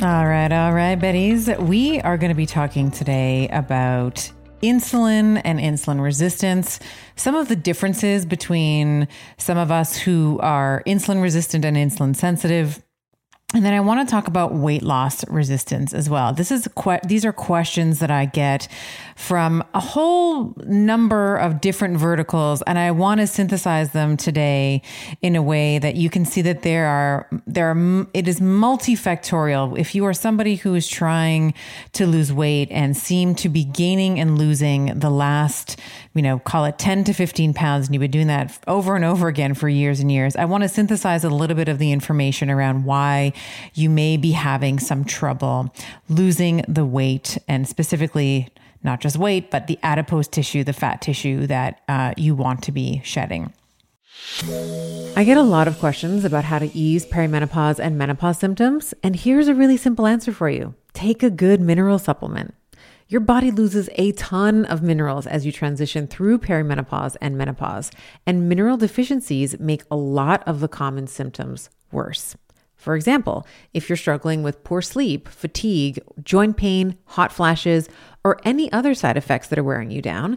All 0.00 0.28
right, 0.28 0.52
all 0.52 0.72
right, 0.72 0.96
Betties. 0.96 1.60
We 1.60 2.00
are 2.02 2.16
going 2.16 2.28
to 2.28 2.36
be 2.36 2.46
talking 2.46 2.92
today 2.92 3.48
about 3.48 4.30
insulin 4.62 5.42
and 5.44 5.58
insulin 5.58 6.00
resistance, 6.00 6.78
some 7.16 7.34
of 7.34 7.48
the 7.48 7.56
differences 7.56 8.24
between 8.24 9.08
some 9.38 9.58
of 9.58 9.72
us 9.72 9.96
who 9.96 10.38
are 10.40 10.84
insulin 10.86 11.20
resistant 11.20 11.64
and 11.64 11.76
insulin 11.76 12.14
sensitive, 12.14 12.80
and 13.54 13.64
then 13.64 13.72
I 13.72 13.80
want 13.80 14.06
to 14.06 14.10
talk 14.10 14.28
about 14.28 14.52
weight 14.52 14.82
loss 14.82 15.26
resistance 15.26 15.94
as 15.94 16.10
well. 16.10 16.34
This 16.34 16.52
is 16.52 16.68
que- 16.76 17.00
these 17.06 17.24
are 17.24 17.32
questions 17.32 17.98
that 18.00 18.10
I 18.10 18.26
get 18.26 18.68
from 19.16 19.64
a 19.72 19.80
whole 19.80 20.54
number 20.66 21.36
of 21.36 21.62
different 21.62 21.96
verticals 21.96 22.60
and 22.66 22.78
I 22.78 22.90
want 22.90 23.20
to 23.20 23.26
synthesize 23.26 23.92
them 23.92 24.18
today 24.18 24.82
in 25.22 25.34
a 25.34 25.40
way 25.40 25.78
that 25.78 25.96
you 25.96 26.10
can 26.10 26.26
see 26.26 26.42
that 26.42 26.60
there 26.60 26.88
are 26.88 27.26
there 27.46 27.70
are 27.70 28.06
it 28.12 28.28
is 28.28 28.38
multifactorial. 28.38 29.78
If 29.78 29.94
you 29.94 30.04
are 30.04 30.12
somebody 30.12 30.56
who 30.56 30.74
is 30.74 30.86
trying 30.86 31.54
to 31.94 32.06
lose 32.06 32.30
weight 32.30 32.68
and 32.70 32.94
seem 32.94 33.34
to 33.36 33.48
be 33.48 33.64
gaining 33.64 34.20
and 34.20 34.36
losing 34.36 34.98
the 34.98 35.10
last, 35.10 35.80
you 36.18 36.22
know, 36.22 36.40
call 36.40 36.64
it 36.64 36.80
10 36.80 37.04
to 37.04 37.12
15 37.12 37.54
pounds 37.54 37.86
and 37.86 37.94
you've 37.94 38.00
been 38.00 38.10
doing 38.10 38.26
that 38.26 38.58
over 38.66 38.96
and 38.96 39.04
over 39.04 39.28
again 39.28 39.54
for 39.54 39.68
years 39.68 40.00
and 40.00 40.10
years, 40.10 40.34
I 40.34 40.46
want 40.46 40.64
to 40.64 40.68
synthesize 40.68 41.22
a 41.22 41.30
little 41.30 41.54
bit 41.54 41.68
of 41.68 41.78
the 41.78 41.92
information 41.92 42.50
around 42.50 42.84
why 42.84 43.32
you 43.74 43.88
may 43.88 44.16
be 44.16 44.32
having 44.32 44.80
some 44.80 45.04
trouble 45.04 45.72
losing 46.08 46.64
the 46.66 46.84
weight 46.84 47.38
and 47.46 47.68
specifically 47.68 48.48
not 48.82 49.00
just 49.00 49.16
weight, 49.16 49.52
but 49.52 49.68
the 49.68 49.78
adipose 49.84 50.26
tissue, 50.26 50.64
the 50.64 50.72
fat 50.72 51.00
tissue 51.00 51.46
that 51.46 51.82
uh, 51.86 52.14
you 52.16 52.34
want 52.34 52.64
to 52.64 52.72
be 52.72 53.00
shedding. 53.04 53.52
I 55.16 55.22
get 55.24 55.36
a 55.36 55.42
lot 55.42 55.68
of 55.68 55.78
questions 55.78 56.24
about 56.24 56.42
how 56.42 56.58
to 56.58 56.76
ease 56.76 57.06
perimenopause 57.06 57.78
and 57.78 57.96
menopause 57.96 58.38
symptoms, 58.38 58.92
and 59.04 59.14
here's 59.14 59.46
a 59.46 59.54
really 59.54 59.76
simple 59.76 60.04
answer 60.04 60.32
for 60.32 60.50
you 60.50 60.74
take 60.94 61.22
a 61.22 61.30
good 61.30 61.60
mineral 61.60 62.00
supplement. 62.00 62.54
Your 63.10 63.22
body 63.22 63.50
loses 63.50 63.88
a 63.94 64.12
ton 64.12 64.66
of 64.66 64.82
minerals 64.82 65.26
as 65.26 65.46
you 65.46 65.50
transition 65.50 66.06
through 66.06 66.40
perimenopause 66.40 67.16
and 67.22 67.38
menopause, 67.38 67.90
and 68.26 68.50
mineral 68.50 68.76
deficiencies 68.76 69.58
make 69.58 69.82
a 69.90 69.96
lot 69.96 70.46
of 70.46 70.60
the 70.60 70.68
common 70.68 71.06
symptoms 71.06 71.70
worse. 71.90 72.36
For 72.76 72.94
example, 72.94 73.46
if 73.72 73.88
you're 73.88 73.96
struggling 73.96 74.42
with 74.42 74.62
poor 74.62 74.82
sleep, 74.82 75.26
fatigue, 75.26 76.00
joint 76.22 76.58
pain, 76.58 76.98
hot 77.06 77.32
flashes, 77.32 77.88
or 78.24 78.38
any 78.44 78.70
other 78.72 78.92
side 78.92 79.16
effects 79.16 79.48
that 79.48 79.58
are 79.58 79.64
wearing 79.64 79.90
you 79.90 80.02
down, 80.02 80.36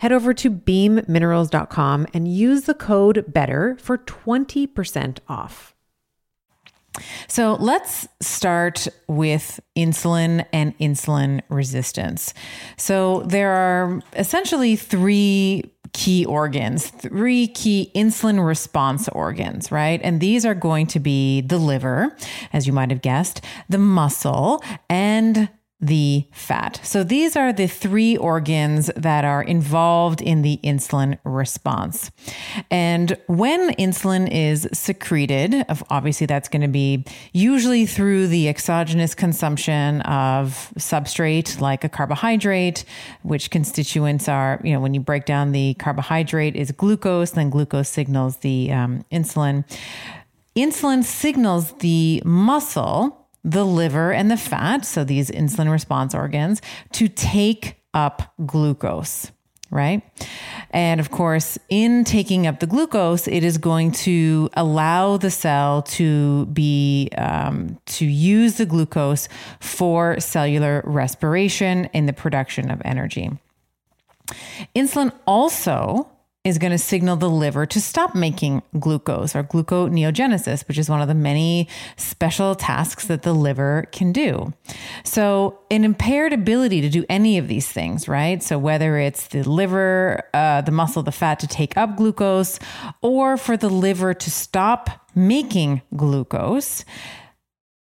Head 0.00 0.12
over 0.12 0.32
to 0.32 0.50
beamminerals.com 0.50 2.06
and 2.14 2.26
use 2.26 2.62
the 2.62 2.72
code 2.72 3.22
BETTER 3.28 3.76
for 3.78 3.98
20% 3.98 5.18
off. 5.28 5.74
So 7.28 7.54
let's 7.60 8.08
start 8.20 8.88
with 9.08 9.60
insulin 9.76 10.46
and 10.54 10.76
insulin 10.78 11.42
resistance. 11.50 12.32
So 12.78 13.24
there 13.26 13.52
are 13.52 14.00
essentially 14.14 14.74
three 14.74 15.70
key 15.92 16.24
organs, 16.24 16.88
three 16.88 17.48
key 17.48 17.90
insulin 17.94 18.44
response 18.44 19.06
organs, 19.08 19.70
right? 19.70 20.00
And 20.02 20.18
these 20.20 20.46
are 20.46 20.54
going 20.54 20.86
to 20.88 21.00
be 21.00 21.42
the 21.42 21.58
liver, 21.58 22.16
as 22.54 22.66
you 22.66 22.72
might 22.72 22.90
have 22.90 23.02
guessed, 23.02 23.42
the 23.68 23.78
muscle, 23.78 24.62
and 24.88 25.50
the 25.80 26.26
fat. 26.30 26.80
So 26.82 27.02
these 27.02 27.36
are 27.36 27.52
the 27.52 27.66
three 27.66 28.16
organs 28.16 28.90
that 28.96 29.24
are 29.24 29.42
involved 29.42 30.20
in 30.20 30.42
the 30.42 30.60
insulin 30.62 31.18
response. 31.24 32.10
And 32.70 33.16
when 33.26 33.70
insulin 33.74 34.30
is 34.30 34.68
secreted, 34.72 35.64
obviously 35.88 36.26
that's 36.26 36.48
going 36.48 36.62
to 36.62 36.68
be 36.68 37.04
usually 37.32 37.86
through 37.86 38.26
the 38.26 38.48
exogenous 38.48 39.14
consumption 39.14 40.02
of 40.02 40.72
substrate 40.78 41.60
like 41.60 41.82
a 41.82 41.88
carbohydrate, 41.88 42.84
which 43.22 43.50
constituents 43.50 44.28
are, 44.28 44.60
you 44.62 44.72
know, 44.72 44.80
when 44.80 44.92
you 44.92 45.00
break 45.00 45.24
down 45.24 45.52
the 45.52 45.74
carbohydrate 45.74 46.56
is 46.56 46.72
glucose, 46.72 47.30
then 47.30 47.48
glucose 47.48 47.88
signals 47.88 48.38
the 48.38 48.70
um, 48.70 49.04
insulin. 49.10 49.64
Insulin 50.56 51.04
signals 51.04 51.72
the 51.78 52.22
muscle 52.24 53.19
the 53.44 53.64
liver 53.64 54.12
and 54.12 54.30
the 54.30 54.36
fat, 54.36 54.84
so 54.84 55.04
these 55.04 55.30
insulin 55.30 55.70
response 55.70 56.14
organs, 56.14 56.60
to 56.92 57.08
take 57.08 57.82
up 57.94 58.34
glucose, 58.46 59.32
right? 59.70 60.02
And 60.70 61.00
of 61.00 61.10
course, 61.10 61.58
in 61.68 62.04
taking 62.04 62.46
up 62.46 62.60
the 62.60 62.66
glucose, 62.66 63.26
it 63.26 63.42
is 63.42 63.58
going 63.58 63.92
to 63.92 64.50
allow 64.54 65.16
the 65.16 65.30
cell 65.30 65.82
to 65.82 66.46
be 66.46 67.08
um, 67.16 67.78
to 67.86 68.06
use 68.06 68.58
the 68.58 68.66
glucose 68.66 69.28
for 69.60 70.20
cellular 70.20 70.82
respiration 70.84 71.86
in 71.86 72.06
the 72.06 72.12
production 72.12 72.70
of 72.70 72.80
energy. 72.84 73.30
Insulin 74.76 75.12
also 75.26 76.08
is 76.42 76.56
going 76.56 76.70
to 76.70 76.78
signal 76.78 77.16
the 77.16 77.28
liver 77.28 77.66
to 77.66 77.78
stop 77.80 78.14
making 78.14 78.62
glucose 78.78 79.36
or 79.36 79.42
gluconeogenesis, 79.42 80.66
which 80.66 80.78
is 80.78 80.88
one 80.88 81.02
of 81.02 81.08
the 81.08 81.14
many 81.14 81.68
special 81.98 82.54
tasks 82.54 83.06
that 83.08 83.22
the 83.22 83.34
liver 83.34 83.86
can 83.92 84.10
do. 84.10 84.50
So, 85.04 85.58
an 85.70 85.84
impaired 85.84 86.32
ability 86.32 86.80
to 86.80 86.88
do 86.88 87.04
any 87.10 87.36
of 87.36 87.46
these 87.46 87.68
things, 87.68 88.08
right? 88.08 88.42
So, 88.42 88.58
whether 88.58 88.96
it's 88.96 89.28
the 89.28 89.42
liver, 89.42 90.22
uh, 90.32 90.62
the 90.62 90.72
muscle, 90.72 91.02
the 91.02 91.12
fat 91.12 91.40
to 91.40 91.46
take 91.46 91.76
up 91.76 91.96
glucose, 91.96 92.58
or 93.02 93.36
for 93.36 93.58
the 93.58 93.68
liver 93.68 94.14
to 94.14 94.30
stop 94.30 95.10
making 95.14 95.82
glucose, 95.94 96.86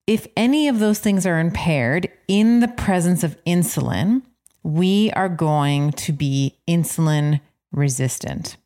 if 0.08 0.28
any 0.36 0.68
of 0.68 0.80
those 0.80 1.00
things 1.00 1.26
are 1.26 1.40
impaired 1.40 2.10
in 2.28 2.60
the 2.60 2.68
presence 2.68 3.24
of 3.24 3.42
insulin, 3.46 4.24
we 4.64 5.10
are 5.12 5.30
going 5.30 5.92
to 5.94 6.12
be 6.12 6.58
insulin 6.68 7.40
resistant. 7.72 8.58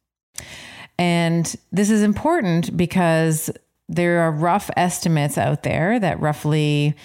And 0.97 1.53
this 1.71 1.89
is 1.89 2.01
important 2.01 2.75
because 2.75 3.49
there 3.88 4.21
are 4.21 4.31
rough 4.31 4.69
estimates 4.75 5.38
out 5.38 5.63
there 5.63 5.99
that 5.99 6.19
roughly 6.19 6.95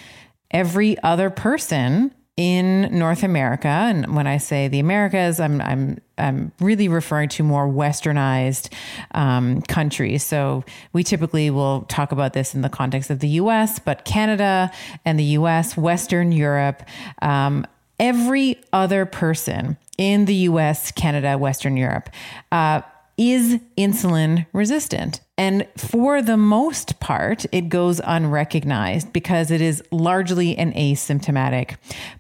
every 0.50 0.99
other 1.03 1.31
person 1.31 2.12
in 2.37 2.99
North 2.99 3.22
America, 3.22 3.69
and 3.69 4.16
when 4.16 4.27
I 4.27 4.39
say 4.39 4.66
the 4.66 4.78
Americas, 4.78 5.41
I'm 5.41 5.60
I'm 5.60 6.00
I'm 6.16 6.53
really 6.59 6.89
referring 6.89 7.28
to 7.31 7.43
more 7.43 7.69
westernized 7.69 8.72
um, 9.13 9.60
countries. 9.63 10.25
So 10.25 10.65
we 10.95 11.04
typically 11.04 11.51
will 11.51 11.83
talk 11.83 12.13
about 12.13 12.33
this 12.33 12.54
in 12.54 12.63
the 12.63 12.71
context 12.71 13.10
of 13.10 13.19
the 13.19 13.28
U.S., 13.28 13.78
but 13.78 14.07
Canada 14.07 14.71
and 15.04 15.19
the 15.19 15.25
U.S., 15.25 15.77
Western 15.77 16.33
Europe, 16.33 16.83
um, 17.21 17.66
every 17.98 18.59
other 18.72 19.04
person 19.04 19.77
in 20.01 20.25
the 20.25 20.35
US, 20.35 20.91
Canada, 20.91 21.37
Western 21.37 21.77
Europe 21.77 22.09
uh, 22.51 22.81
is 23.19 23.61
insulin 23.77 24.47
resistant. 24.55 25.21
And 25.37 25.69
for 25.77 26.23
the 26.23 26.39
most 26.39 27.01
part, 27.01 27.45
it 27.53 27.69
goes 27.69 28.01
unrecognized 28.05 29.13
because 29.13 29.51
it 29.51 29.61
is 29.61 29.83
largely 29.91 30.57
an 30.57 30.73
asymptomatic 30.73 31.77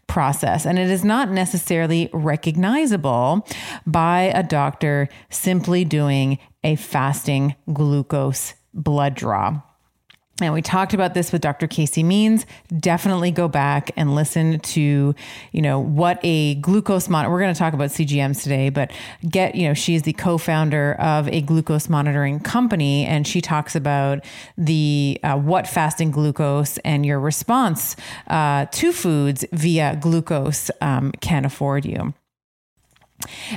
process. 0.08 0.66
And 0.66 0.78
it 0.78 0.90
is 0.90 1.04
not 1.04 1.30
necessarily 1.30 2.10
recognizable 2.12 3.46
by 3.86 4.30
a 4.34 4.42
doctor 4.42 5.08
simply 5.30 5.86
doing 5.86 6.38
a 6.62 6.76
fasting 6.76 7.56
glucose 7.72 8.52
blood 8.74 9.14
draw. 9.14 9.62
And 10.46 10.54
we 10.54 10.62
talked 10.62 10.94
about 10.94 11.14
this 11.14 11.32
with 11.32 11.42
Dr. 11.42 11.66
Casey 11.66 12.02
Means. 12.02 12.46
Definitely 12.78 13.30
go 13.30 13.48
back 13.48 13.90
and 13.96 14.14
listen 14.14 14.60
to, 14.60 15.14
you 15.52 15.62
know, 15.62 15.78
what 15.78 16.18
a 16.22 16.56
glucose 16.56 17.08
monitor. 17.08 17.30
We're 17.30 17.40
going 17.40 17.54
to 17.54 17.58
talk 17.58 17.74
about 17.74 17.90
CGMs 17.90 18.42
today, 18.42 18.70
but 18.70 18.90
get, 19.28 19.54
you 19.54 19.66
know, 19.68 19.74
she's 19.74 20.02
the 20.02 20.12
co-founder 20.12 20.94
of 20.94 21.28
a 21.28 21.40
glucose 21.42 21.88
monitoring 21.88 22.40
company, 22.40 23.06
and 23.06 23.26
she 23.26 23.40
talks 23.40 23.74
about 23.74 24.24
the 24.56 25.18
uh, 25.22 25.36
what 25.36 25.66
fasting 25.66 26.10
glucose 26.10 26.78
and 26.78 27.04
your 27.04 27.20
response 27.20 27.96
uh, 28.28 28.66
to 28.66 28.92
foods 28.92 29.44
via 29.52 29.96
glucose 30.00 30.70
um, 30.80 31.12
can 31.20 31.44
afford 31.44 31.84
you. 31.84 32.14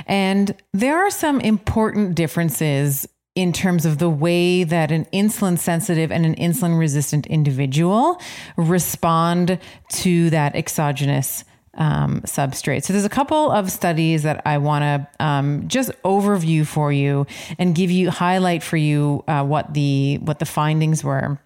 And 0.06 0.54
there 0.72 0.98
are 0.98 1.10
some 1.10 1.40
important 1.40 2.14
differences 2.14 3.08
in 3.34 3.52
terms 3.52 3.84
of 3.84 3.98
the 3.98 4.08
way 4.08 4.62
that 4.62 4.92
an 4.92 5.06
insulin 5.12 5.58
sensitive 5.58 6.12
and 6.12 6.24
an 6.24 6.34
insulin 6.36 6.78
resistant 6.78 7.26
individual 7.26 8.20
respond 8.56 9.58
to 9.88 10.30
that 10.30 10.54
exogenous 10.54 11.44
um, 11.76 12.20
substrate. 12.22 12.84
So 12.84 12.92
there's 12.92 13.04
a 13.04 13.08
couple 13.08 13.50
of 13.50 13.72
studies 13.72 14.22
that 14.22 14.42
I 14.46 14.58
want 14.58 14.82
to 14.82 15.24
um, 15.24 15.66
just 15.66 15.90
overview 16.02 16.64
for 16.66 16.92
you 16.92 17.26
and 17.58 17.74
give 17.74 17.90
you 17.90 18.10
highlight 18.10 18.62
for 18.62 18.76
you 18.76 19.24
uh, 19.26 19.44
what 19.44 19.74
the 19.74 20.18
what 20.22 20.38
the 20.38 20.46
findings 20.46 21.02
were. 21.02 21.38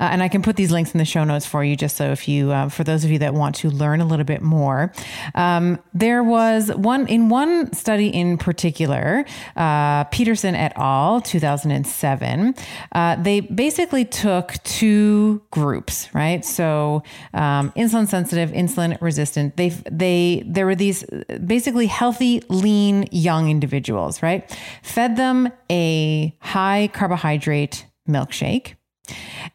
Uh, 0.00 0.04
and 0.10 0.22
I 0.22 0.28
can 0.28 0.42
put 0.42 0.56
these 0.56 0.70
links 0.70 0.92
in 0.92 0.98
the 0.98 1.04
show 1.04 1.24
notes 1.24 1.46
for 1.46 1.64
you, 1.64 1.76
just 1.76 1.96
so 1.96 2.10
if 2.10 2.28
you, 2.28 2.52
uh, 2.52 2.68
for 2.68 2.84
those 2.84 3.04
of 3.04 3.10
you 3.10 3.18
that 3.20 3.34
want 3.34 3.54
to 3.56 3.70
learn 3.70 4.00
a 4.00 4.04
little 4.04 4.24
bit 4.24 4.42
more. 4.42 4.92
Um, 5.34 5.78
there 5.94 6.22
was 6.22 6.70
one 6.74 7.06
in 7.06 7.28
one 7.28 7.72
study 7.72 8.08
in 8.08 8.38
particular, 8.38 9.24
uh, 9.56 10.04
Petersen 10.04 10.54
et 10.54 10.72
al., 10.76 11.20
2007. 11.20 12.54
Uh, 12.92 13.16
they 13.16 13.40
basically 13.40 14.04
took 14.04 14.54
two 14.64 15.42
groups, 15.50 16.12
right? 16.14 16.44
So 16.44 17.02
um, 17.34 17.72
insulin 17.72 18.08
sensitive, 18.08 18.50
insulin 18.50 19.00
resistant. 19.00 19.56
They 19.56 19.70
they 19.90 20.42
there 20.46 20.66
were 20.66 20.74
these 20.74 21.04
basically 21.46 21.86
healthy, 21.86 22.42
lean, 22.48 23.08
young 23.10 23.50
individuals, 23.50 24.22
right? 24.22 24.50
Fed 24.82 25.16
them 25.16 25.50
a 25.70 26.34
high 26.40 26.90
carbohydrate 26.92 27.86
milkshake 28.08 28.74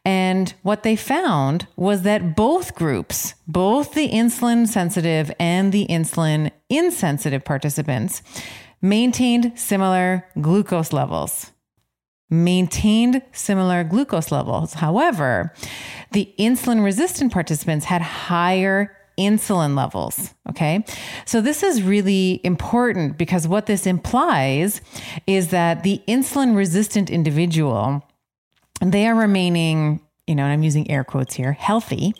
and 0.06 0.54
what 0.64 0.84
they 0.84 0.96
found 0.96 1.68
was 1.76 2.02
that 2.02 2.36
both 2.36 2.76
groups, 2.76 3.36
both 3.48 3.94
the 3.94 4.10
insulin 4.10 4.68
sensitive 4.68 5.32
and 5.40 5.72
the 5.72 5.86
insulin 5.90 6.52
insensitive 6.70 7.46
participants, 7.46 8.22
maintained 8.82 9.58
similar 9.58 10.28
glucose 10.42 10.92
levels. 10.92 11.52
Maintained 12.30 13.22
similar 13.32 13.84
glucose 13.84 14.32
levels. 14.32 14.74
However, 14.74 15.54
the 16.12 16.34
insulin 16.40 16.84
resistant 16.84 17.32
participants 17.32 17.86
had 17.86 18.02
higher 18.02 18.96
insulin 19.18 19.78
levels. 19.78 20.34
Okay. 20.50 20.84
So 21.26 21.42
this 21.42 21.64
is 21.64 21.84
really 21.84 22.42
important 22.44 23.18
because 23.18 23.48
what 23.48 23.68
this 23.68 23.86
implies 23.86 24.82
is 25.28 25.50
that 25.50 25.84
the 25.84 26.02
insulin 26.08 26.56
resistant 26.56 27.10
individual 27.10 28.04
they 28.92 29.08
are 29.08 29.16
remaining 29.16 30.02
you 30.28 30.36
know, 30.36 30.44
and 30.44 30.54
I'm 30.54 30.64
using 30.64 30.90
air 30.90 31.04
quotes 31.04 31.36
here, 31.36 31.52
healthy, 31.52 32.16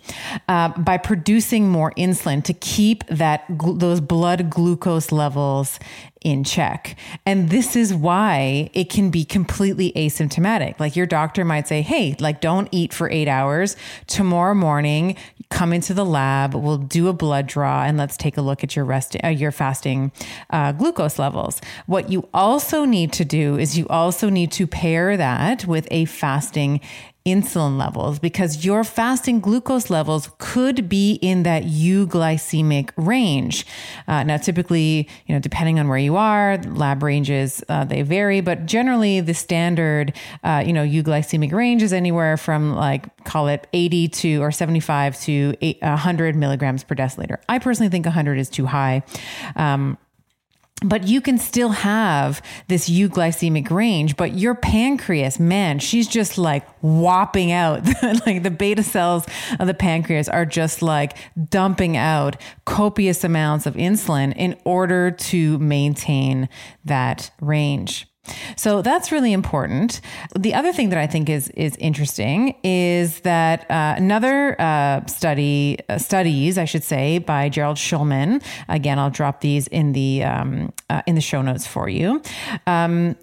uh, 0.50 0.70
by 0.78 0.98
producing 0.98 1.70
more 1.70 1.94
insulin 1.98 2.44
to 2.44 2.54
keep 2.54 3.06
that 3.08 3.46
those 3.50 4.02
blood 4.02 4.50
glucose 4.50 5.14
levels 5.14 5.80
in 6.20 6.44
check. 6.44 6.98
And 7.26 7.50
this 7.50 7.76
is 7.76 7.94
why 7.94 8.70
it 8.74 8.90
can 8.90 9.10
be 9.10 9.24
completely 9.24 9.94
asymptomatic. 9.94 10.80
Like 10.80 10.96
your 10.98 11.06
doctor 11.06 11.46
might 11.46 11.68
say, 11.68 11.82
"Hey, 11.82 12.16
like 12.20 12.42
don't 12.42 12.68
eat 12.72 12.94
for 12.94 13.10
8 13.10 13.30
hours. 13.30 13.78
Tomorrow 14.08 14.56
morning, 14.56 15.16
come 15.50 15.72
into 15.72 15.94
the 15.94 16.06
lab, 16.06 16.56
we'll 16.56 16.78
do 16.78 17.08
a 17.08 17.14
blood 17.14 17.48
draw 17.48 17.84
and 17.84 17.98
let's 17.98 18.18
take 18.18 18.38
a 18.38 18.42
look 18.42 18.64
at 18.64 18.76
your 18.76 18.86
rest 18.86 19.16
uh, 19.24 19.28
your 19.30 19.52
fasting 19.52 20.12
uh, 20.50 20.74
glucose 20.74 21.18
levels." 21.18 21.62
What 21.86 22.10
you 22.10 22.28
also 22.34 22.84
need 22.84 23.14
to 23.14 23.24
do 23.24 23.58
is 23.58 23.78
you 23.78 23.88
also 23.88 24.30
need 24.30 24.52
to 24.54 24.68
pair 24.68 25.16
that 25.16 25.66
with 25.66 25.88
a 25.90 26.04
fasting 26.06 26.82
insulin 27.26 27.78
levels 27.78 28.20
because 28.20 28.66
your 28.66 28.84
fasting 28.84 29.40
glucose 29.40 29.90
levels 29.90 30.30
could 30.40 30.90
be 30.90 31.14
in 31.22 31.44
that 31.44 31.64
euglycemic 31.64 32.90
range. 32.98 33.66
Uh, 34.10 34.24
now, 34.24 34.36
typically, 34.36 35.08
you 35.26 35.34
know, 35.34 35.40
depending 35.40 35.80
on 35.80 35.88
where 35.88 35.98
you 35.98 36.18
are, 36.18 36.58
lab 36.64 37.02
ranges 37.02 37.64
uh, 37.70 37.86
they 37.86 38.02
vary, 38.02 38.42
but 38.42 38.66
generally 38.66 39.22
the 39.22 39.34
standard, 39.34 40.14
uh, 40.44 40.62
you 40.66 40.74
know, 40.74 40.86
euglycemic 40.86 41.54
range 41.54 41.82
is 41.82 41.94
anywhere 41.94 42.36
from 42.36 42.76
like 42.76 43.24
call 43.24 43.48
it 43.48 43.68
80 43.72 44.08
to 44.10 44.42
or 44.42 44.52
75 44.52 45.20
to 45.22 45.56
100 45.82 46.36
milligrams 46.36 46.84
per 46.84 46.94
deciliter. 46.94 47.38
I 47.48 47.60
personally 47.60 47.90
think 47.90 48.06
100 48.06 48.38
is 48.38 48.50
too 48.50 48.66
high. 48.66 49.04
Um, 49.56 49.98
but 50.84 51.08
you 51.08 51.22
can 51.22 51.38
still 51.38 51.70
have 51.70 52.42
this 52.68 52.90
euglycemic 52.90 53.70
range 53.70 54.18
but 54.18 54.34
your 54.34 54.56
pancreas 54.56 55.40
man 55.40 55.80
she's 55.80 56.08
just 56.08 56.38
like 56.38 56.68
whopping 56.84 57.52
out. 57.52 57.82
Like 58.26 58.44
the 58.44 58.52
beta 58.52 58.84
cells 58.84 59.26
of 59.60 59.68
the 59.68 59.74
pancreas 59.74 60.30
are 60.30 60.46
just 60.46 60.82
like 60.82 61.18
dumping 61.50 61.98
out 61.98 62.40
copious 62.66 63.24
amounts 63.24 63.66
of 63.66 63.74
insulin 63.76 64.34
in 64.36 64.58
order 64.66 65.10
to 65.12 65.58
maintain 65.60 66.48
that 66.86 67.32
range 67.42 68.08
so 68.56 68.82
that's 68.82 69.12
really 69.12 69.34
important. 69.34 70.00
The 70.38 70.54
other 70.54 70.72
thing 70.72 70.90
that 70.90 71.00
I 71.00 71.08
think 71.08 71.30
is 71.30 71.50
is 71.50 71.76
interesting 71.78 72.56
is 72.64 73.20
that 73.22 73.70
uh, 73.70 73.96
another 73.98 74.60
uh, 74.60 75.06
study 75.06 75.80
uh, 75.90 75.98
studies, 75.98 76.58
I 76.58 76.66
should 76.66 76.84
say, 76.84 77.18
by 77.18 77.50
Gerald 77.50 77.78
Shulman. 77.78 78.44
Again, 78.70 79.00
I'll 79.00 79.10
drop 79.10 79.42
these 79.42 79.68
in 79.68 79.94
the 79.94 80.24
um, 80.24 80.74
uh, 80.90 81.02
in 81.06 81.16
the 81.16 81.22
show 81.22 81.42
notes 81.42 81.68
for 81.68 81.90
you. 81.90 82.22
Um, 82.68 83.16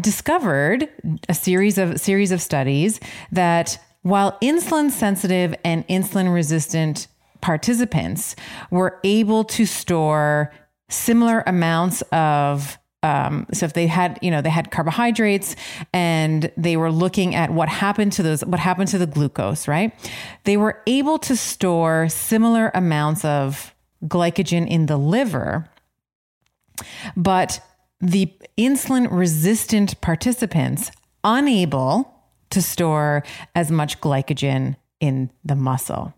discovered 0.00 0.88
a 1.28 1.34
series 1.34 1.76
of 1.76 2.00
series 2.00 2.32
of 2.32 2.40
studies 2.40 3.00
that 3.32 3.78
while 4.02 4.38
insulin 4.40 4.90
sensitive 4.90 5.54
and 5.64 5.86
insulin 5.88 6.32
resistant 6.32 7.08
participants 7.40 8.36
were 8.70 8.98
able 9.04 9.44
to 9.44 9.66
store 9.66 10.52
similar 10.88 11.42
amounts 11.46 12.02
of 12.12 12.78
um, 13.02 13.46
so 13.52 13.64
if 13.64 13.74
they 13.74 13.86
had 13.86 14.18
you 14.22 14.30
know 14.30 14.42
they 14.42 14.50
had 14.50 14.70
carbohydrates 14.70 15.54
and 15.92 16.50
they 16.56 16.76
were 16.76 16.90
looking 16.90 17.34
at 17.34 17.50
what 17.50 17.68
happened 17.68 18.12
to 18.12 18.22
those 18.22 18.44
what 18.44 18.60
happened 18.60 18.88
to 18.88 18.98
the 18.98 19.06
glucose 19.06 19.68
right? 19.68 19.92
They 20.44 20.56
were 20.56 20.82
able 20.86 21.18
to 21.20 21.36
store 21.36 22.08
similar 22.08 22.70
amounts 22.74 23.24
of 23.24 23.74
glycogen 24.04 24.68
in 24.68 24.86
the 24.86 24.96
liver 24.96 25.68
but 27.16 27.60
the 28.00 28.32
insulin 28.56 29.08
resistant 29.10 30.00
participants 30.00 30.90
unable 31.24 32.14
to 32.50 32.62
store 32.62 33.24
as 33.54 33.70
much 33.70 34.00
glycogen 34.00 34.76
in 35.00 35.30
the 35.44 35.56
muscle 35.56 36.14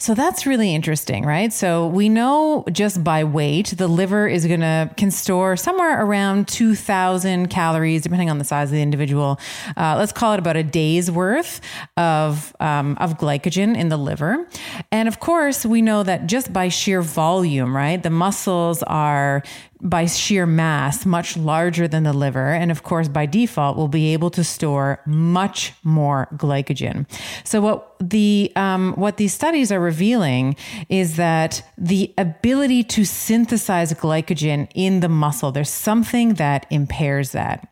so 0.00 0.14
that's 0.14 0.46
really 0.46 0.74
interesting, 0.74 1.26
right? 1.26 1.52
So 1.52 1.86
we 1.86 2.08
know 2.08 2.64
just 2.72 3.04
by 3.04 3.22
weight, 3.22 3.74
the 3.76 3.86
liver 3.86 4.26
is 4.26 4.46
going 4.46 4.60
to 4.60 4.90
can 4.96 5.10
store 5.10 5.58
somewhere 5.58 6.02
around 6.02 6.48
2000 6.48 7.48
calories, 7.48 8.00
depending 8.00 8.30
on 8.30 8.38
the 8.38 8.44
size 8.44 8.68
of 8.68 8.72
the 8.72 8.80
individual. 8.80 9.38
Uh, 9.76 9.96
let's 9.98 10.12
call 10.12 10.32
it 10.32 10.38
about 10.38 10.56
a 10.56 10.62
day's 10.62 11.10
worth 11.10 11.60
of, 11.98 12.56
um, 12.60 12.96
of 12.98 13.18
glycogen 13.18 13.76
in 13.76 13.90
the 13.90 13.98
liver. 13.98 14.48
And 14.90 15.06
of 15.06 15.20
course, 15.20 15.66
we 15.66 15.82
know 15.82 16.02
that 16.02 16.26
just 16.26 16.50
by 16.50 16.68
sheer 16.68 17.02
volume, 17.02 17.76
right? 17.76 18.02
The 18.02 18.08
muscles 18.08 18.82
are 18.84 19.42
by 19.80 20.06
sheer 20.06 20.46
mass 20.46 21.06
much 21.06 21.36
larger 21.36 21.88
than 21.88 22.02
the 22.02 22.12
liver 22.12 22.52
and 22.52 22.70
of 22.70 22.82
course 22.82 23.08
by 23.08 23.26
default 23.26 23.76
will 23.76 23.88
be 23.88 24.12
able 24.12 24.30
to 24.30 24.44
store 24.44 25.00
much 25.06 25.72
more 25.82 26.28
glycogen. 26.34 27.06
So 27.44 27.60
what 27.60 27.96
the 28.00 28.52
um, 28.56 28.94
what 28.94 29.16
these 29.16 29.34
studies 29.34 29.72
are 29.72 29.80
revealing 29.80 30.56
is 30.88 31.16
that 31.16 31.62
the 31.78 32.12
ability 32.18 32.84
to 32.84 33.04
synthesize 33.04 33.92
glycogen 33.94 34.68
in 34.74 35.00
the 35.00 35.08
muscle 35.08 35.52
there's 35.52 35.70
something 35.70 36.34
that 36.34 36.66
impairs 36.70 37.32
that 37.32 37.68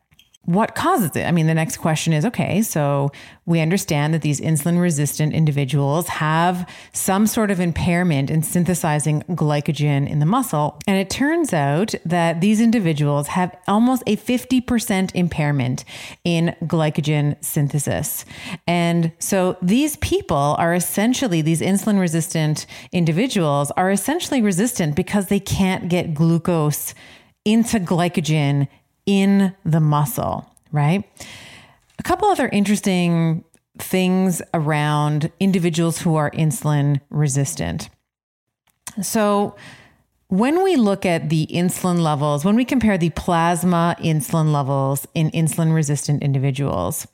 what 0.49 0.75
causes 0.75 1.15
it? 1.15 1.27
I 1.27 1.31
mean, 1.31 1.47
the 1.47 1.53
next 1.53 1.77
question 1.77 2.15
is 2.15 2.25
okay, 2.25 2.63
so 2.63 3.13
we 3.45 3.61
understand 3.61 4.15
that 4.15 4.23
these 4.23 4.41
insulin 4.41 4.81
resistant 4.81 5.35
individuals 5.35 6.09
have 6.09 6.67
some 6.95 7.27
sort 7.27 7.51
of 7.51 7.61
impairment 7.61 8.31
in 8.31 8.43
synthesizing 8.43 9.25
glycogen 9.29 10.09
in 10.09 10.21
the 10.21 10.25
muscle. 10.27 10.81
And 10.87 10.97
it 10.97 11.11
turns 11.11 11.53
out 11.53 11.95
that 12.07 12.41
these 12.41 12.63
individuals 12.63 13.27
have 13.29 13.55
almost 13.69 14.03
a 14.07 14.17
50% 14.17 15.15
impairment 15.15 15.85
in 16.25 16.57
glycogen 16.63 17.37
synthesis. 17.45 18.25
And 18.67 19.13
so 19.19 19.59
these 19.61 19.97
people 19.97 20.57
are 20.59 20.73
essentially, 20.73 21.43
these 21.43 21.61
insulin 21.61 22.01
resistant 22.01 22.65
individuals 22.91 23.71
are 23.73 23.91
essentially 23.91 24.41
resistant 24.41 24.97
because 24.97 25.27
they 25.27 25.41
can't 25.41 25.91
get 25.91 26.15
glucose 26.15 26.95
into 27.45 27.79
glycogen 27.79 28.67
in 29.09 29.55
the 29.65 29.81
muscle, 29.81 30.47
right? 30.71 31.03
A 31.99 32.03
couple 32.03 32.29
other 32.29 32.47
interesting 32.49 33.43
things 33.79 34.43
around 34.53 35.33
individuals 35.41 35.99
who 35.99 36.15
are 36.17 36.31
insulin 36.33 37.01
resistant. 37.09 37.89
So, 39.01 39.57
when 40.29 40.63
we 40.63 40.77
look 40.77 41.07
at 41.07 41.31
the 41.31 41.47
insulin 41.47 42.01
levels, 42.01 42.45
when 42.45 42.55
we 42.55 42.67
compare 42.67 42.99
the 42.99 43.09
plasma 43.11 43.97
insulin 43.99 44.53
levels 44.53 45.09
in 45.15 45.31
insulin 45.31 45.75
resistant 45.75 46.23
individuals, 46.23 47.07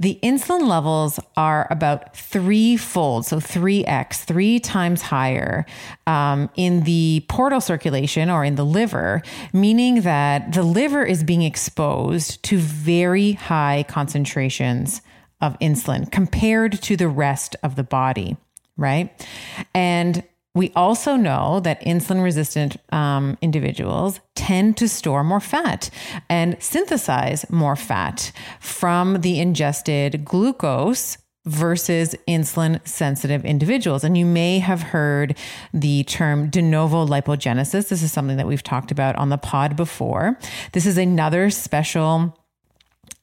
the 0.00 0.18
insulin 0.22 0.66
levels 0.66 1.20
are 1.36 1.68
about 1.70 2.16
threefold, 2.16 3.26
so 3.26 3.36
3x, 3.36 4.24
three 4.24 4.58
times 4.58 5.02
higher 5.02 5.66
um, 6.06 6.48
in 6.56 6.84
the 6.84 7.22
portal 7.28 7.60
circulation 7.60 8.30
or 8.30 8.42
in 8.42 8.54
the 8.54 8.64
liver, 8.64 9.20
meaning 9.52 10.00
that 10.00 10.54
the 10.54 10.62
liver 10.62 11.04
is 11.04 11.22
being 11.22 11.42
exposed 11.42 12.42
to 12.44 12.56
very 12.56 13.32
high 13.32 13.84
concentrations 13.88 15.02
of 15.42 15.58
insulin 15.58 16.10
compared 16.10 16.80
to 16.82 16.96
the 16.96 17.08
rest 17.08 17.54
of 17.62 17.76
the 17.76 17.84
body, 17.84 18.38
right? 18.78 19.26
And 19.74 20.22
we 20.54 20.72
also 20.74 21.16
know 21.16 21.60
that 21.60 21.80
insulin 21.82 22.22
resistant 22.22 22.76
um, 22.92 23.38
individuals 23.40 24.20
tend 24.34 24.76
to 24.78 24.88
store 24.88 25.22
more 25.22 25.40
fat 25.40 25.90
and 26.28 26.56
synthesize 26.60 27.48
more 27.50 27.76
fat 27.76 28.32
from 28.58 29.20
the 29.20 29.38
ingested 29.38 30.24
glucose 30.24 31.18
versus 31.46 32.14
insulin 32.28 32.86
sensitive 32.86 33.44
individuals. 33.44 34.04
And 34.04 34.18
you 34.18 34.26
may 34.26 34.58
have 34.58 34.82
heard 34.82 35.38
the 35.72 36.04
term 36.04 36.50
de 36.50 36.60
novo 36.60 37.06
lipogenesis. 37.06 37.88
This 37.88 38.02
is 38.02 38.12
something 38.12 38.36
that 38.36 38.46
we've 38.46 38.62
talked 38.62 38.90
about 38.90 39.16
on 39.16 39.30
the 39.30 39.38
pod 39.38 39.76
before. 39.76 40.38
This 40.72 40.84
is 40.84 40.98
another 40.98 41.48
special 41.48 42.36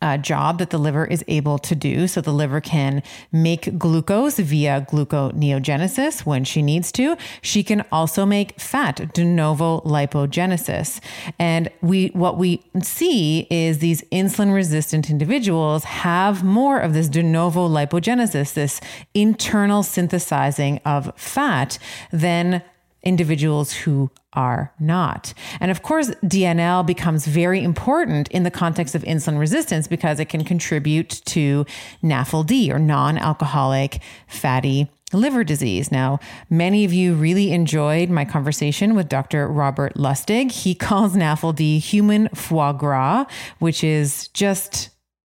uh, 0.02 0.18
job 0.18 0.60
that 0.60 0.70
the 0.70 0.78
liver 0.78 1.06
is 1.06 1.24
able 1.28 1.58
to 1.58 1.76
do. 1.76 2.08
So 2.08 2.22
the 2.22 2.34
liver 2.34 2.62
can 2.62 3.02
make 3.32 3.78
glucose 3.78 4.38
via 4.38 4.86
gluconeogenesis 4.90 6.26
when 6.26 6.44
she 6.44 6.62
needs 6.62 6.92
to. 6.94 7.18
She 7.42 7.64
can 7.64 7.84
also 7.92 8.26
make 8.26 8.60
fat, 8.60 9.14
de 9.14 9.24
novo 9.24 9.82
lipogenesis. 9.82 11.00
And 11.40 11.70
we 11.82 12.08
what 12.10 12.38
we 12.38 12.64
see 12.82 13.48
is 13.50 13.80
these 13.80 14.02
insulin 14.12 14.54
resistant 14.54 15.10
individuals 15.10 15.84
have 15.84 16.44
more 16.44 16.80
of 16.80 16.94
this 16.94 17.10
de 17.10 17.24
novo 17.24 17.68
lipogenesis, 17.68 18.54
this 18.54 18.80
internal 19.14 19.84
synthesizing 19.84 20.80
of 20.86 21.12
fat 21.16 21.80
than 22.12 22.62
individuals 23.08 23.72
who 23.72 24.12
are 24.34 24.74
not. 24.80 25.34
And 25.62 25.72
of 25.72 25.82
course, 25.82 26.10
DNL 26.24 26.86
becomes 26.86 27.26
very 27.26 27.64
important 27.64 28.28
in 28.28 28.44
the 28.44 28.52
context 28.52 28.94
of 28.94 29.02
insulin 29.04 29.40
resistance 29.40 29.88
because 29.88 30.20
it 30.20 30.26
can 30.26 30.44
contribute 30.44 31.22
to 31.26 31.66
NAFLD 32.04 32.70
or 32.70 32.78
non 32.78 33.18
alcoholic 33.18 34.02
fatty 34.28 34.92
liver 35.14 35.46
disease. 35.46 35.90
Now, 35.90 36.20
many 36.50 36.84
of 36.84 36.92
you 36.92 37.16
really 37.16 37.54
enjoyed 37.54 38.10
my 38.10 38.26
conversation 38.26 38.94
with 38.94 39.08
Dr. 39.08 39.48
Robert 39.48 39.96
Lustig. 39.96 40.52
He 40.52 40.76
calls 40.76 41.16
NAFLD 41.16 41.80
human 41.80 42.28
foie 42.36 42.74
gras, 42.74 43.26
which 43.60 43.86
is 43.86 44.28
just 44.30 44.90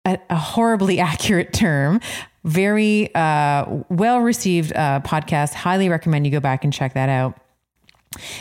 a, 0.06 0.20
a 0.30 0.36
horribly 0.36 1.00
accurate 1.12 1.54
term. 1.54 2.02
Very 2.44 3.14
uh, 3.16 3.66
well 3.90 4.20
received 4.20 4.74
uh, 4.76 5.00
podcast. 5.06 5.54
Highly 5.54 5.88
recommend 5.88 6.26
you 6.26 6.32
go 6.32 6.42
back 6.42 6.66
and 6.66 6.74
check 6.74 6.94
that 6.96 7.08
out. 7.08 7.40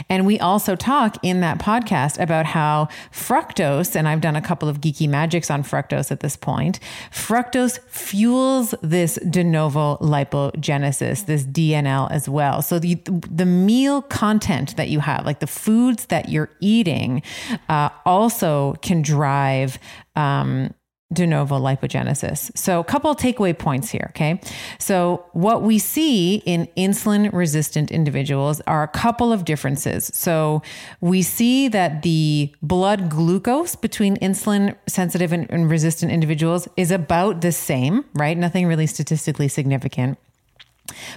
And 0.09 0.27
we 0.27 0.39
also 0.41 0.75
talk 0.75 1.17
in 1.23 1.41
that 1.43 1.59
podcast 1.59 2.21
about 2.21 2.45
how 2.45 2.89
fructose, 3.13 3.95
and 3.95 4.09
I've 4.09 4.21
done 4.21 4.35
a 4.35 4.41
couple 4.41 4.69
of 4.69 4.81
geeky 4.81 5.09
magics 5.09 5.49
on 5.51 5.63
fructose 5.63 6.11
at 6.11 6.21
this 6.21 6.37
point, 6.37 6.81
fructose 7.13 7.79
fuels 7.89 8.75
this 8.83 9.15
de 9.29 9.45
novo 9.45 9.97
lipogenesis, 9.99 11.27
this 11.27 11.45
DNL 11.45 12.11
as 12.11 12.29
well. 12.29 12.63
So 12.63 12.81
the, 12.81 12.97
the 13.31 13.47
meal 13.47 14.03
content 14.03 14.77
that 14.77 14.89
you 14.89 14.99
have, 15.01 15.25
like 15.25 15.39
the 15.39 15.47
foods 15.47 16.07
that 16.07 16.29
you're 16.29 16.51
eating, 16.61 17.23
uh, 17.69 17.91
also 18.05 18.75
can 18.83 19.03
drive 19.03 19.79
um, 20.17 20.75
de 21.13 21.27
novo 21.27 21.59
lipogenesis. 21.59 22.57
So, 22.57 22.81
a 22.81 22.85
couple 22.85 23.15
takeaway 23.15 23.57
points 23.57 23.91
here. 23.91 24.07
Okay. 24.11 24.41
So, 24.79 25.25
what 25.33 25.63
we 25.63 25.79
see 25.79 26.37
in 26.47 26.69
insulin 26.77 27.33
resistant 27.33 27.91
individuals 27.91 28.61
are 28.67 28.83
a 28.83 28.89
couple 28.89 29.33
of 29.33 29.45
differences. 29.45 30.11
So, 30.15 30.63
we 31.01 31.23
see 31.23 31.69
that 31.69 32.03
the 32.03 32.55
blood 32.63 33.11
glucose 33.11 33.75
between 33.75 34.17
insulin 34.19 34.77
sensitive 34.87 35.33
and, 35.33 35.51
and 35.51 35.71
resistant 35.71 36.13
individuals 36.13 36.69
is 36.77 36.91
about 36.91 37.41
the 37.41 37.53
same, 37.53 38.05
right? 38.15 38.37
Nothing 38.37 38.67
really 38.67 38.87
statistically 38.87 39.49
significant. 39.49 40.19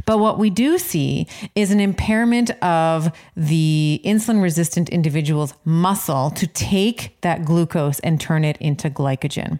But 0.05 0.19
what 0.19 0.39
we 0.39 0.49
do 0.49 0.77
see 0.77 1.27
is 1.55 1.71
an 1.71 1.79
impairment 1.79 2.51
of 2.63 3.11
the 3.35 4.01
insulin 4.03 4.41
resistant 4.41 4.89
individual's 4.89 5.53
muscle 5.65 6.31
to 6.31 6.47
take 6.47 7.19
that 7.21 7.45
glucose 7.45 7.99
and 7.99 8.19
turn 8.19 8.43
it 8.43 8.57
into 8.57 8.89
glycogen. 8.89 9.59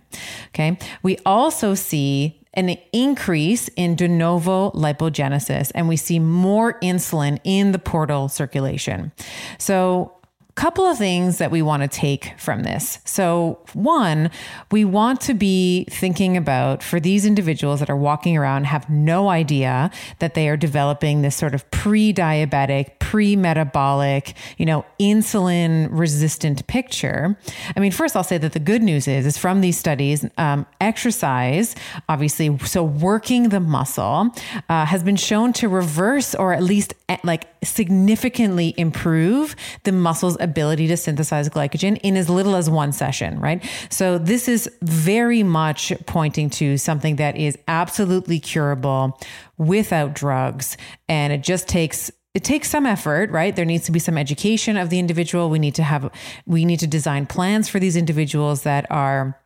Okay. 0.50 0.78
We 1.02 1.18
also 1.26 1.74
see 1.74 2.40
an 2.54 2.78
increase 2.92 3.68
in 3.70 3.96
de 3.96 4.08
novo 4.08 4.72
lipogenesis, 4.72 5.72
and 5.74 5.88
we 5.90 5.98
see 5.98 6.20
more 6.20 6.80
insulin 6.82 7.40
in 7.44 7.72
the 7.72 7.80
portal 7.80 8.30
circulation. 8.30 9.12
So, 9.58 10.13
couple 10.56 10.86
of 10.86 10.98
things 10.98 11.40
that 11.40 11.50
we 11.50 11.62
want 11.62 11.82
to 11.82 11.88
take 11.88 12.34
from 12.38 12.62
this. 12.62 13.00
So, 13.06 13.60
one, 13.74 14.30
we 14.72 14.86
want 14.86 15.20
to 15.22 15.34
be 15.34 15.86
thinking 15.90 16.38
about 16.38 16.84
for 16.84 17.00
these 17.00 17.26
individuals 17.26 17.80
that 17.80 17.90
are 17.90 17.98
walking 17.98 18.38
around 18.38 18.66
have 18.66 18.88
no 18.90 19.30
idea 19.30 19.90
that 20.20 20.36
they 20.36 20.48
are 20.50 20.58
developing 20.58 21.22
this 21.22 21.36
sort 21.36 21.56
of 21.56 21.70
pre-diabetic, 21.72 23.00
pre-metabolic, 23.00 24.36
you 24.58 24.66
know, 24.66 24.86
insulin 25.00 25.88
resistant 25.92 26.66
picture. 26.68 27.36
I 27.76 27.80
mean, 27.80 27.92
first 27.92 28.16
I'll 28.16 28.24
say 28.24 28.38
that 28.38 28.54
the 28.54 28.60
good 28.60 28.84
news 28.84 29.08
is 29.08 29.26
is 29.26 29.38
from 29.38 29.62
these 29.62 29.78
studies, 29.78 30.26
um, 30.38 30.68
exercise, 30.80 31.76
obviously, 32.08 32.56
so 32.60 32.84
working 32.84 33.50
the 33.50 33.60
muscle 33.60 34.30
uh, 34.70 34.86
has 34.86 35.04
been 35.04 35.16
shown 35.16 35.52
to 35.54 35.68
reverse 35.68 36.36
or 36.36 36.54
at 36.54 36.62
least 36.62 36.94
eh, 37.10 37.18
like 37.24 37.48
significantly 37.64 38.74
improve 38.78 39.56
the 39.84 39.92
muscle's 39.92 40.38
ability 40.44 40.88
to 40.88 40.98
synthesize 40.98 41.50
glycogen 41.50 42.00
in 42.04 42.18
as 42.18 42.30
little 42.30 42.56
as 42.56 42.70
one 42.70 42.92
session, 42.92 43.40
right? 43.40 43.64
So 43.90 44.18
this 44.18 44.48
is 44.48 44.70
very 44.82 45.44
much 45.44 45.94
pointing 46.06 46.50
to 46.52 46.78
something 46.78 47.16
that 47.16 47.38
is 47.38 47.58
absolutely 47.68 48.40
curable 48.40 49.20
without 49.58 50.14
drugs. 50.14 50.78
And 51.08 51.34
it 51.34 51.42
just 51.42 51.68
takes 51.68 52.12
it 52.34 52.44
takes 52.44 52.68
some 52.68 52.88
effort, 52.88 53.30
right? 53.30 53.56
There 53.56 53.64
needs 53.64 53.86
to 53.86 53.92
be 53.92 54.00
some 54.00 54.18
education 54.18 54.76
of 54.76 54.90
the 54.90 54.98
individual. 54.98 55.52
We 55.52 55.60
need 55.60 55.76
to 55.76 55.84
have, 55.84 56.10
we 56.48 56.66
need 56.66 56.80
to 56.80 56.88
design 56.88 57.28
plans 57.28 57.70
for 57.70 57.80
these 57.80 57.96
individuals 57.96 58.64
that 58.64 58.90
are 58.90 59.40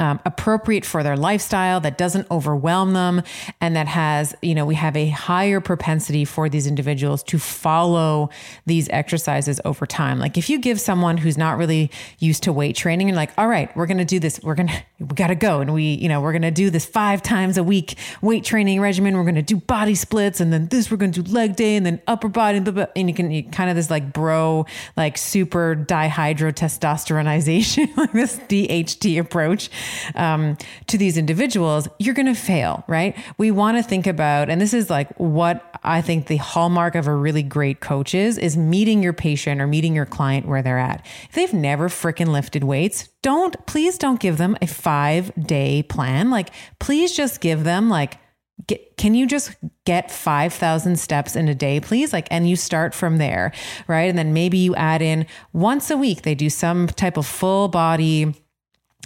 um, 0.00 0.18
appropriate 0.24 0.84
for 0.84 1.04
their 1.04 1.16
lifestyle, 1.16 1.78
that 1.80 1.96
doesn't 1.96 2.28
overwhelm 2.28 2.94
them, 2.94 3.22
and 3.60 3.76
that 3.76 3.86
has, 3.86 4.34
you 4.42 4.52
know, 4.52 4.66
we 4.66 4.74
have 4.74 4.96
a 4.96 5.08
higher 5.08 5.60
propensity 5.60 6.24
for 6.24 6.48
these 6.48 6.66
individuals 6.66 7.22
to 7.22 7.38
follow 7.38 8.28
these 8.66 8.88
exercises 8.88 9.60
over 9.64 9.86
time. 9.86 10.18
Like 10.18 10.36
if 10.36 10.50
you 10.50 10.58
give 10.58 10.80
someone 10.80 11.18
who's 11.18 11.38
not 11.38 11.58
really 11.58 11.92
used 12.18 12.42
to 12.42 12.52
weight 12.52 12.74
training 12.74 13.08
and 13.08 13.14
like, 13.14 13.30
all 13.38 13.46
right, 13.46 13.70
we're 13.76 13.86
going 13.86 13.98
to 13.98 14.04
do 14.04 14.18
this, 14.18 14.40
we're 14.42 14.56
going 14.56 14.66
to, 14.68 14.82
we 14.98 15.14
got 15.14 15.28
to 15.28 15.36
go. 15.36 15.60
And 15.60 15.72
we, 15.72 15.94
you 15.94 16.08
know, 16.08 16.20
we're 16.20 16.32
going 16.32 16.42
to 16.42 16.50
do 16.50 16.70
this 16.70 16.84
five 16.84 17.22
times 17.22 17.56
a 17.56 17.62
week 17.62 17.96
weight 18.20 18.42
training 18.42 18.80
regimen. 18.80 19.16
We're 19.16 19.22
going 19.22 19.36
to 19.36 19.42
do 19.42 19.58
body 19.58 19.94
splits 19.94 20.40
and 20.40 20.52
then 20.52 20.66
this, 20.68 20.90
we're 20.90 20.96
going 20.96 21.12
to 21.12 21.22
do 21.22 21.32
leg 21.32 21.54
day 21.54 21.76
and 21.76 21.86
then 21.86 22.02
upper 22.08 22.26
body. 22.26 22.56
And, 22.56 22.64
blah, 22.64 22.74
blah, 22.74 22.86
and 22.96 23.08
you 23.08 23.14
can 23.14 23.30
you 23.30 23.44
kind 23.44 23.70
of 23.70 23.76
this 23.76 23.90
like 23.90 24.12
bro, 24.12 24.66
like 24.96 25.16
super 25.16 25.76
dihydrotestosteronization, 25.76 27.96
like 28.04 28.12
this 28.12 28.38
DHT 28.38 29.20
approach 29.20 29.70
um, 30.14 30.56
to 30.86 30.98
these 30.98 31.16
individuals, 31.16 31.88
you're 31.98 32.14
going 32.14 32.26
to 32.26 32.34
fail, 32.34 32.84
right? 32.86 33.16
We 33.38 33.50
want 33.50 33.76
to 33.76 33.82
think 33.82 34.06
about, 34.06 34.50
and 34.50 34.60
this 34.60 34.74
is 34.74 34.90
like 34.90 35.14
what 35.18 35.78
I 35.82 36.00
think 36.00 36.26
the 36.26 36.36
hallmark 36.36 36.94
of 36.94 37.06
a 37.06 37.14
really 37.14 37.42
great 37.42 37.80
coach 37.80 38.14
is, 38.14 38.38
is 38.38 38.56
meeting 38.56 39.02
your 39.02 39.12
patient 39.12 39.60
or 39.60 39.66
meeting 39.66 39.94
your 39.94 40.06
client 40.06 40.46
where 40.46 40.62
they're 40.62 40.78
at. 40.78 41.04
If 41.28 41.34
they've 41.34 41.52
never 41.52 41.88
freaking 41.88 42.28
lifted 42.28 42.64
weights, 42.64 43.08
don't, 43.22 43.54
please 43.66 43.98
don't 43.98 44.20
give 44.20 44.38
them 44.38 44.56
a 44.60 44.66
five 44.66 45.32
day 45.40 45.82
plan. 45.82 46.30
Like, 46.30 46.50
please 46.78 47.12
just 47.12 47.40
give 47.40 47.64
them 47.64 47.88
like, 47.88 48.18
Get, 48.68 48.96
can 48.96 49.14
you 49.14 49.26
just 49.26 49.56
get 49.84 50.12
5,000 50.12 50.96
steps 50.98 51.34
in 51.34 51.48
a 51.48 51.54
day, 51.54 51.80
please? 51.80 52.12
Like, 52.12 52.28
and 52.30 52.48
you 52.48 52.54
start 52.54 52.94
from 52.94 53.18
there, 53.18 53.52
right? 53.88 54.08
And 54.08 54.16
then 54.16 54.32
maybe 54.32 54.58
you 54.58 54.76
add 54.76 55.02
in 55.02 55.26
once 55.52 55.90
a 55.90 55.96
week, 55.96 56.22
they 56.22 56.36
do 56.36 56.48
some 56.48 56.86
type 56.86 57.16
of 57.16 57.26
full 57.26 57.66
body 57.66 58.32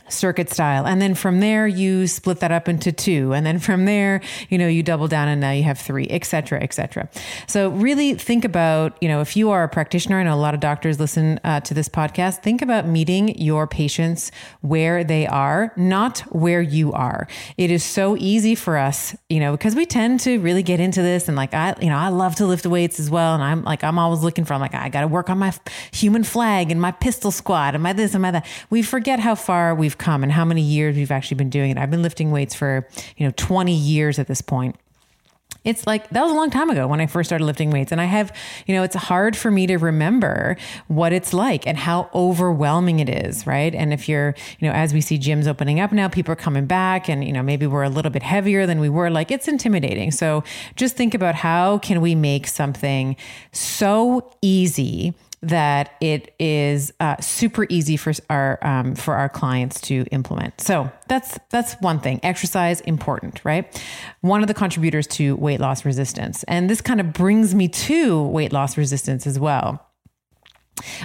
circuit 0.08 0.50
style. 0.50 0.86
And 0.86 1.00
then 1.00 1.14
from 1.14 1.40
there, 1.40 1.66
you 1.66 2.06
split 2.06 2.40
that 2.40 2.52
up 2.52 2.68
into 2.68 2.92
two. 2.92 3.32
And 3.32 3.44
then 3.44 3.58
from 3.58 3.84
there, 3.84 4.20
you 4.48 4.58
know, 4.58 4.68
you 4.68 4.82
double 4.82 5.08
down 5.08 5.28
and 5.28 5.40
now 5.40 5.50
you 5.50 5.64
have 5.64 5.78
three, 5.78 6.06
et 6.08 6.24
cetera, 6.24 6.62
et 6.62 6.72
cetera. 6.72 7.08
So 7.46 7.70
really 7.70 8.14
think 8.14 8.44
about, 8.44 8.96
you 9.00 9.08
know, 9.08 9.20
if 9.20 9.36
you 9.36 9.50
are 9.50 9.64
a 9.64 9.68
practitioner, 9.68 10.18
and 10.18 10.28
a 10.28 10.36
lot 10.36 10.54
of 10.54 10.60
doctors 10.60 10.98
listen 10.98 11.40
uh, 11.44 11.60
to 11.60 11.74
this 11.74 11.88
podcast, 11.88 12.42
think 12.42 12.62
about 12.62 12.86
meeting 12.86 13.38
your 13.38 13.66
patients 13.66 14.30
where 14.60 15.04
they 15.04 15.26
are, 15.26 15.72
not 15.76 16.20
where 16.32 16.62
you 16.62 16.92
are. 16.92 17.28
It 17.56 17.70
is 17.70 17.84
so 17.84 18.16
easy 18.16 18.54
for 18.54 18.78
us, 18.78 19.14
you 19.28 19.40
know, 19.40 19.52
because 19.52 19.74
we 19.74 19.84
tend 19.84 20.20
to 20.20 20.38
really 20.38 20.62
get 20.62 20.80
into 20.80 21.02
this 21.02 21.28
and 21.28 21.36
like, 21.36 21.52
I, 21.52 21.74
you 21.80 21.88
know, 21.88 21.96
I 21.96 22.08
love 22.08 22.36
to 22.36 22.46
lift 22.46 22.64
weights 22.64 22.98
as 22.98 23.10
well. 23.10 23.34
And 23.34 23.42
I'm 23.42 23.64
like, 23.64 23.84
I'm 23.84 23.98
always 23.98 24.22
looking 24.22 24.44
for, 24.44 24.54
I'm 24.54 24.60
like, 24.60 24.74
I 24.74 24.88
got 24.88 25.02
to 25.02 25.08
work 25.08 25.28
on 25.28 25.38
my 25.38 25.52
human 25.92 26.24
flag 26.24 26.70
and 26.70 26.80
my 26.80 26.92
pistol 26.92 27.30
squat 27.30 27.74
and 27.74 27.82
my 27.82 27.92
this 27.92 28.14
and 28.14 28.22
my 28.22 28.30
that. 28.30 28.46
We 28.70 28.82
forget 28.82 29.20
how 29.20 29.34
far 29.34 29.74
we've 29.74 29.97
come 29.98 30.22
and 30.22 30.32
how 30.32 30.44
many 30.44 30.62
years 30.62 30.96
we've 30.96 31.10
actually 31.10 31.36
been 31.36 31.50
doing 31.50 31.70
it. 31.70 31.78
I've 31.78 31.90
been 31.90 32.02
lifting 32.02 32.30
weights 32.30 32.54
for, 32.54 32.86
you 33.16 33.26
know, 33.26 33.32
20 33.36 33.74
years 33.74 34.18
at 34.18 34.26
this 34.26 34.40
point. 34.40 34.76
It's 35.64 35.86
like 35.86 36.08
that 36.10 36.22
was 36.22 36.32
a 36.32 36.34
long 36.34 36.50
time 36.50 36.70
ago 36.70 36.86
when 36.86 37.00
I 37.00 37.06
first 37.06 37.28
started 37.28 37.44
lifting 37.44 37.70
weights. 37.70 37.92
And 37.92 38.00
I 38.00 38.04
have, 38.04 38.34
you 38.66 38.74
know, 38.74 38.82
it's 38.82 38.94
hard 38.94 39.36
for 39.36 39.50
me 39.50 39.66
to 39.66 39.76
remember 39.76 40.56
what 40.86 41.12
it's 41.12 41.34
like 41.34 41.66
and 41.66 41.76
how 41.76 42.08
overwhelming 42.14 43.00
it 43.00 43.08
is, 43.08 43.46
right? 43.46 43.74
And 43.74 43.92
if 43.92 44.08
you're, 44.08 44.34
you 44.60 44.68
know, 44.68 44.72
as 44.72 44.94
we 44.94 45.00
see 45.00 45.18
gyms 45.18 45.46
opening 45.46 45.80
up 45.80 45.92
now, 45.92 46.08
people 46.08 46.32
are 46.32 46.36
coming 46.36 46.66
back 46.66 47.08
and, 47.08 47.24
you 47.24 47.32
know, 47.32 47.42
maybe 47.42 47.66
we're 47.66 47.82
a 47.82 47.90
little 47.90 48.10
bit 48.10 48.22
heavier 48.22 48.66
than 48.66 48.78
we 48.80 48.88
were, 48.88 49.10
like 49.10 49.30
it's 49.30 49.48
intimidating. 49.48 50.10
So 50.10 50.44
just 50.76 50.96
think 50.96 51.12
about 51.12 51.34
how 51.34 51.78
can 51.78 52.00
we 52.00 52.14
make 52.14 52.46
something 52.46 53.16
so 53.52 54.30
easy 54.40 55.14
that 55.42 55.94
it 56.00 56.34
is 56.38 56.92
uh, 57.00 57.16
super 57.20 57.66
easy 57.68 57.96
for 57.96 58.12
our 58.30 58.58
um, 58.66 58.94
for 58.94 59.14
our 59.14 59.28
clients 59.28 59.80
to 59.82 60.04
implement. 60.10 60.60
So 60.60 60.90
that's 61.08 61.38
that's 61.50 61.74
one 61.80 62.00
thing. 62.00 62.20
Exercise 62.22 62.80
important, 62.82 63.44
right? 63.44 63.82
One 64.20 64.42
of 64.42 64.48
the 64.48 64.54
contributors 64.54 65.06
to 65.08 65.36
weight 65.36 65.60
loss 65.60 65.84
resistance, 65.84 66.42
and 66.44 66.68
this 66.68 66.80
kind 66.80 67.00
of 67.00 67.12
brings 67.12 67.54
me 67.54 67.68
to 67.68 68.22
weight 68.24 68.52
loss 68.52 68.76
resistance 68.76 69.26
as 69.26 69.38
well. 69.38 69.87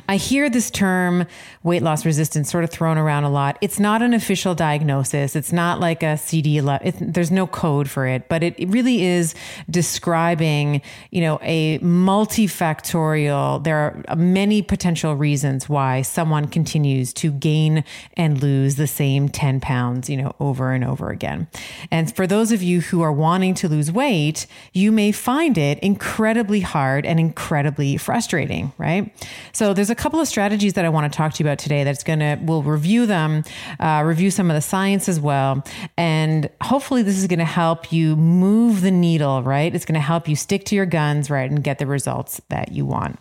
I 0.07 0.17
hear 0.17 0.49
this 0.49 0.69
term 0.69 1.25
weight 1.63 1.81
loss 1.81 2.05
resistance 2.05 2.51
sort 2.51 2.63
of 2.63 2.69
thrown 2.69 2.97
around 2.97 3.23
a 3.23 3.29
lot. 3.29 3.57
It's 3.61 3.79
not 3.79 4.01
an 4.01 4.13
official 4.13 4.53
diagnosis. 4.53 5.35
It's 5.35 5.53
not 5.53 5.79
like 5.79 6.03
a 6.03 6.17
CD. 6.17 6.59
there's 6.59 7.31
no 7.31 7.47
code 7.47 7.89
for 7.89 8.05
it, 8.05 8.27
but 8.27 8.43
it, 8.43 8.55
it 8.57 8.67
really 8.67 9.03
is 9.03 9.33
describing, 9.69 10.81
you 11.11 11.21
know, 11.21 11.39
a 11.41 11.79
multifactorial. 11.79 13.63
There 13.63 13.77
are 13.77 14.03
uh, 14.09 14.15
many 14.15 14.61
potential 14.61 15.15
reasons 15.15 15.69
why 15.69 16.01
someone 16.01 16.47
continues 16.47 17.13
to 17.13 17.31
gain 17.31 17.83
and 18.17 18.41
lose 18.41 18.75
the 18.75 18.87
same 18.87 19.29
10 19.29 19.61
pounds, 19.61 20.09
you 20.09 20.17
know, 20.17 20.35
over 20.39 20.73
and 20.73 20.83
over 20.83 21.09
again. 21.09 21.47
And 21.91 22.13
for 22.13 22.27
those 22.27 22.51
of 22.51 22.61
you 22.61 22.81
who 22.81 23.01
are 23.01 23.11
wanting 23.11 23.53
to 23.55 23.69
lose 23.69 23.91
weight, 23.91 24.47
you 24.73 24.91
may 24.91 25.11
find 25.11 25.57
it 25.57 25.79
incredibly 25.79 26.59
hard 26.59 27.05
and 27.05 27.19
incredibly 27.19 27.97
frustrating, 27.97 28.73
right? 28.77 29.13
So 29.53 29.62
so 29.63 29.73
there's 29.73 29.89
a 29.89 29.95
couple 29.95 30.19
of 30.19 30.27
strategies 30.27 30.73
that 30.73 30.83
I 30.83 30.89
want 30.89 31.09
to 31.09 31.15
talk 31.15 31.35
to 31.35 31.41
you 31.41 31.47
about 31.47 31.57
today 31.57 31.85
that's 31.85 32.03
to, 32.19 32.37
we'll 32.41 32.63
review 32.63 33.05
them, 33.05 33.45
uh, 33.79 34.03
review 34.05 34.29
some 34.29 34.51
of 34.51 34.55
the 34.55 34.61
science 34.61 35.07
as 35.07 35.21
well. 35.21 35.63
And 35.95 36.49
hopefully 36.61 37.01
this 37.01 37.17
is 37.17 37.27
to 37.39 37.45
help 37.45 37.89
you 37.89 38.17
move 38.17 38.81
the 38.81 38.91
needle, 38.91 39.41
right? 39.41 39.73
It's 39.73 39.85
to 39.95 40.01
help 40.01 40.27
you 40.27 40.35
stick 40.35 40.65
to 40.65 40.75
your 40.75 40.85
guns, 40.85 41.29
right? 41.29 41.49
And 41.49 41.63
get 41.63 41.79
the 41.79 41.87
results 41.87 42.41
that 42.49 42.73
you 42.73 42.85
want. 42.85 43.17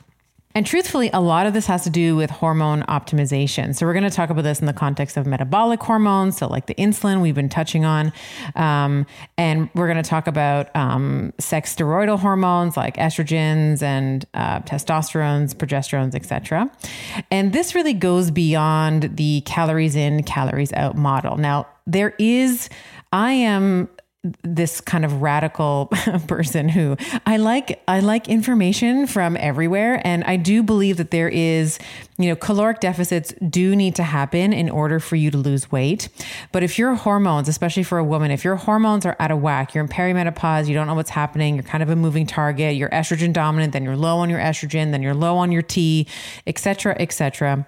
And 0.54 0.66
truthfully, 0.66 1.10
a 1.12 1.20
lot 1.20 1.46
of 1.46 1.54
this 1.54 1.66
has 1.66 1.84
to 1.84 1.90
do 1.90 2.16
with 2.16 2.30
hormone 2.30 2.82
optimization. 2.82 3.74
So, 3.74 3.86
we're 3.86 3.92
going 3.92 4.04
to 4.04 4.10
talk 4.10 4.30
about 4.30 4.42
this 4.42 4.60
in 4.60 4.66
the 4.66 4.72
context 4.72 5.16
of 5.16 5.26
metabolic 5.26 5.80
hormones, 5.82 6.36
so 6.36 6.46
like 6.46 6.66
the 6.66 6.74
insulin 6.74 7.20
we've 7.20 7.34
been 7.34 7.48
touching 7.48 7.84
on. 7.84 8.12
Um, 8.54 9.06
and 9.38 9.70
we're 9.74 9.86
going 9.86 10.02
to 10.02 10.08
talk 10.08 10.26
about 10.26 10.74
um, 10.76 11.32
sex 11.38 11.74
steroidal 11.74 12.18
hormones 12.18 12.76
like 12.76 12.96
estrogens 12.96 13.82
and 13.82 14.24
uh, 14.34 14.60
testosterones, 14.60 15.54
progesterones, 15.54 16.14
etc. 16.14 16.70
And 17.30 17.52
this 17.52 17.74
really 17.74 17.94
goes 17.94 18.30
beyond 18.30 19.16
the 19.16 19.42
calories 19.42 19.96
in, 19.96 20.22
calories 20.22 20.72
out 20.72 20.96
model. 20.96 21.36
Now, 21.36 21.66
there 21.86 22.14
is 22.18 22.68
I 23.12 23.32
am 23.32 23.88
this 24.44 24.80
kind 24.80 25.04
of 25.04 25.20
radical 25.20 25.86
person 26.28 26.68
who 26.68 26.96
I 27.26 27.38
like 27.38 27.82
I 27.88 27.98
like 27.98 28.28
information 28.28 29.08
from 29.08 29.36
everywhere. 29.36 30.00
And 30.04 30.22
I 30.24 30.36
do 30.36 30.62
believe 30.62 30.96
that 30.98 31.10
there 31.10 31.28
is 31.28 31.80
you 32.18 32.28
know 32.28 32.36
caloric 32.36 32.78
deficits 32.78 33.34
do 33.48 33.74
need 33.74 33.96
to 33.96 34.04
happen 34.04 34.52
in 34.52 34.70
order 34.70 35.00
for 35.00 35.16
you 35.16 35.32
to 35.32 35.38
lose 35.38 35.72
weight. 35.72 36.08
But 36.52 36.62
if 36.62 36.78
your 36.78 36.94
hormones 36.94 37.48
especially 37.48 37.82
for 37.82 37.98
a 37.98 38.04
woman 38.04 38.30
if 38.30 38.44
your 38.44 38.54
hormones 38.54 39.04
are 39.04 39.16
out 39.18 39.32
of 39.32 39.40
whack 39.40 39.74
you're 39.74 39.82
in 39.82 39.90
perimenopause 39.90 40.68
you 40.68 40.74
don't 40.74 40.86
know 40.86 40.94
what's 40.94 41.10
happening 41.10 41.56
you're 41.56 41.64
kind 41.64 41.82
of 41.82 41.90
a 41.90 41.96
moving 41.96 42.26
target 42.26 42.76
you're 42.76 42.90
estrogen 42.90 43.32
dominant 43.32 43.72
then 43.72 43.82
you're 43.82 43.96
low 43.96 44.18
on 44.18 44.30
your 44.30 44.38
estrogen 44.38 44.92
then 44.92 45.02
you're 45.02 45.14
low 45.14 45.36
on 45.36 45.50
your 45.50 45.62
T 45.62 46.06
etc 46.46 46.94
etc 47.00 47.66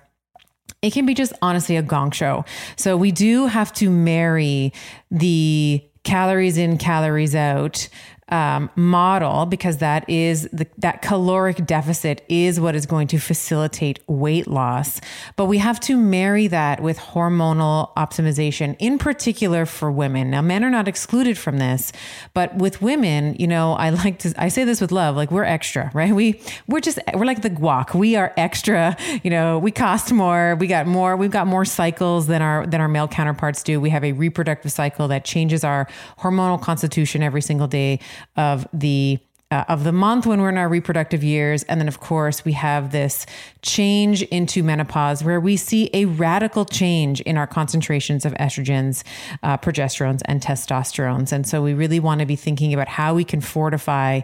it 0.83 0.93
can 0.93 1.07
be 1.07 1.15
just 1.15 1.33
honestly 1.41 1.77
a 1.77 1.83
gong 1.83 2.11
show. 2.11 2.45
So 2.77 2.97
we 2.97 3.11
do 3.11 3.47
have 3.47 3.73
to 3.75 3.91
marry 3.91 4.73
the 5.11 5.83
calories 6.05 6.57
in, 6.57 6.79
calories 6.79 7.35
out 7.35 7.89
um, 8.29 8.71
model 8.75 9.47
because 9.47 9.79
that 9.79 10.09
is 10.09 10.49
the, 10.53 10.67
that 10.79 11.03
caloric 11.03 11.67
deficit 11.67 12.25
is 12.29 12.59
what 12.59 12.75
is 12.75 12.87
going 12.87 13.07
to 13.09 13.19
facilitate 13.19 14.01
weight 14.07 14.47
loss. 14.47 15.01
But 15.37 15.47
we 15.47 15.59
have 15.59 15.79
to 15.81 15.97
marry 15.97 16.47
that 16.49 16.81
with 16.81 16.99
hormonal 16.99 17.95
optimization, 17.97 18.77
in 18.79 18.99
particular 18.99 19.67
for 19.67 19.91
women. 19.91 20.31
Now, 20.31 20.41
men 20.41 20.65
are 20.65 20.71
not 20.71 20.89
excluded 20.89 21.37
from 21.37 21.59
this, 21.59 21.93
but 22.33 22.55
with 22.55 22.81
women, 22.81 23.37
you 23.39 23.47
know, 23.47 23.75
I 23.75 23.91
like 23.91 24.19
to 24.21 24.35
I 24.39 24.49
say 24.49 24.65
this 24.65 24.81
with 24.81 24.93
love, 24.93 25.17
like 25.17 25.31
we're 25.31 25.45
extra, 25.45 25.91
right? 25.93 26.15
We 26.15 26.41
we're 26.67 26.81
just 26.81 26.99
we're 27.15 27.27
like 27.27 27.43
the 27.43 27.51
guac. 27.51 27.95
We 27.95 28.17
are 28.17 28.33
extra. 28.37 28.97
You 29.23 29.31
know, 29.31 29.59
we 29.59 29.71
cost 29.71 30.13
more. 30.13 30.57
We 30.57 30.67
got 30.67 30.87
more. 30.87 31.17
We've 31.17 31.31
got 31.31 31.47
more 31.47 31.65
cycles 31.65 32.27
than 32.27 32.41
our 32.43 32.67
than 32.67 32.81
our 32.81 32.89
male 32.89 33.09
counterparts 33.09 33.63
do. 33.63 33.81
We 33.81 33.91
have 33.91 34.05
a 34.05 34.13
reproductive 34.13 34.73
cycle 34.73 35.09
that 35.09 35.25
changes 35.25 35.63
our 35.63 35.89
hormonal 36.21 36.61
constitution 36.61 37.23
every 37.23 37.43
single 37.43 37.67
day 37.67 38.01
of 38.37 38.67
the 38.73 39.19
uh, 39.51 39.65
of 39.69 39.85
the 39.85 39.93
month 39.93 40.27
when 40.27 40.41
we're 40.41 40.49
in 40.49 40.59
our 40.59 40.69
reproductive 40.69 41.23
years. 41.23 41.63
And 41.65 41.81
then, 41.81 41.87
of 41.87 42.01
course, 42.01 42.45
we 42.45 42.53
have 42.53 42.91
this 42.91 43.25
change 43.63 44.23
into 44.23 44.65
menopause 44.65 45.23
where 45.23 45.39
we 45.39 45.57
see 45.57 45.91
a 45.93 46.07
radical 46.07 46.65
change 46.65 47.21
in 47.21 47.37
our 47.37 47.47
concentrations 47.47 48.25
of 48.25 48.33
estrogens, 48.35 49.05
uh, 49.45 49.57
progesterones, 49.59 50.23
and 50.25 50.43
testosterones. 50.43 51.31
And 51.31 51.47
so, 51.47 51.63
we 51.63 51.73
really 51.73 52.01
want 52.01 52.19
to 52.21 52.27
be 52.27 52.37
thinking 52.37 52.75
about 52.75 52.89
how 52.89 53.15
we 53.15 53.23
can 53.23 53.41
fortify 53.41 54.23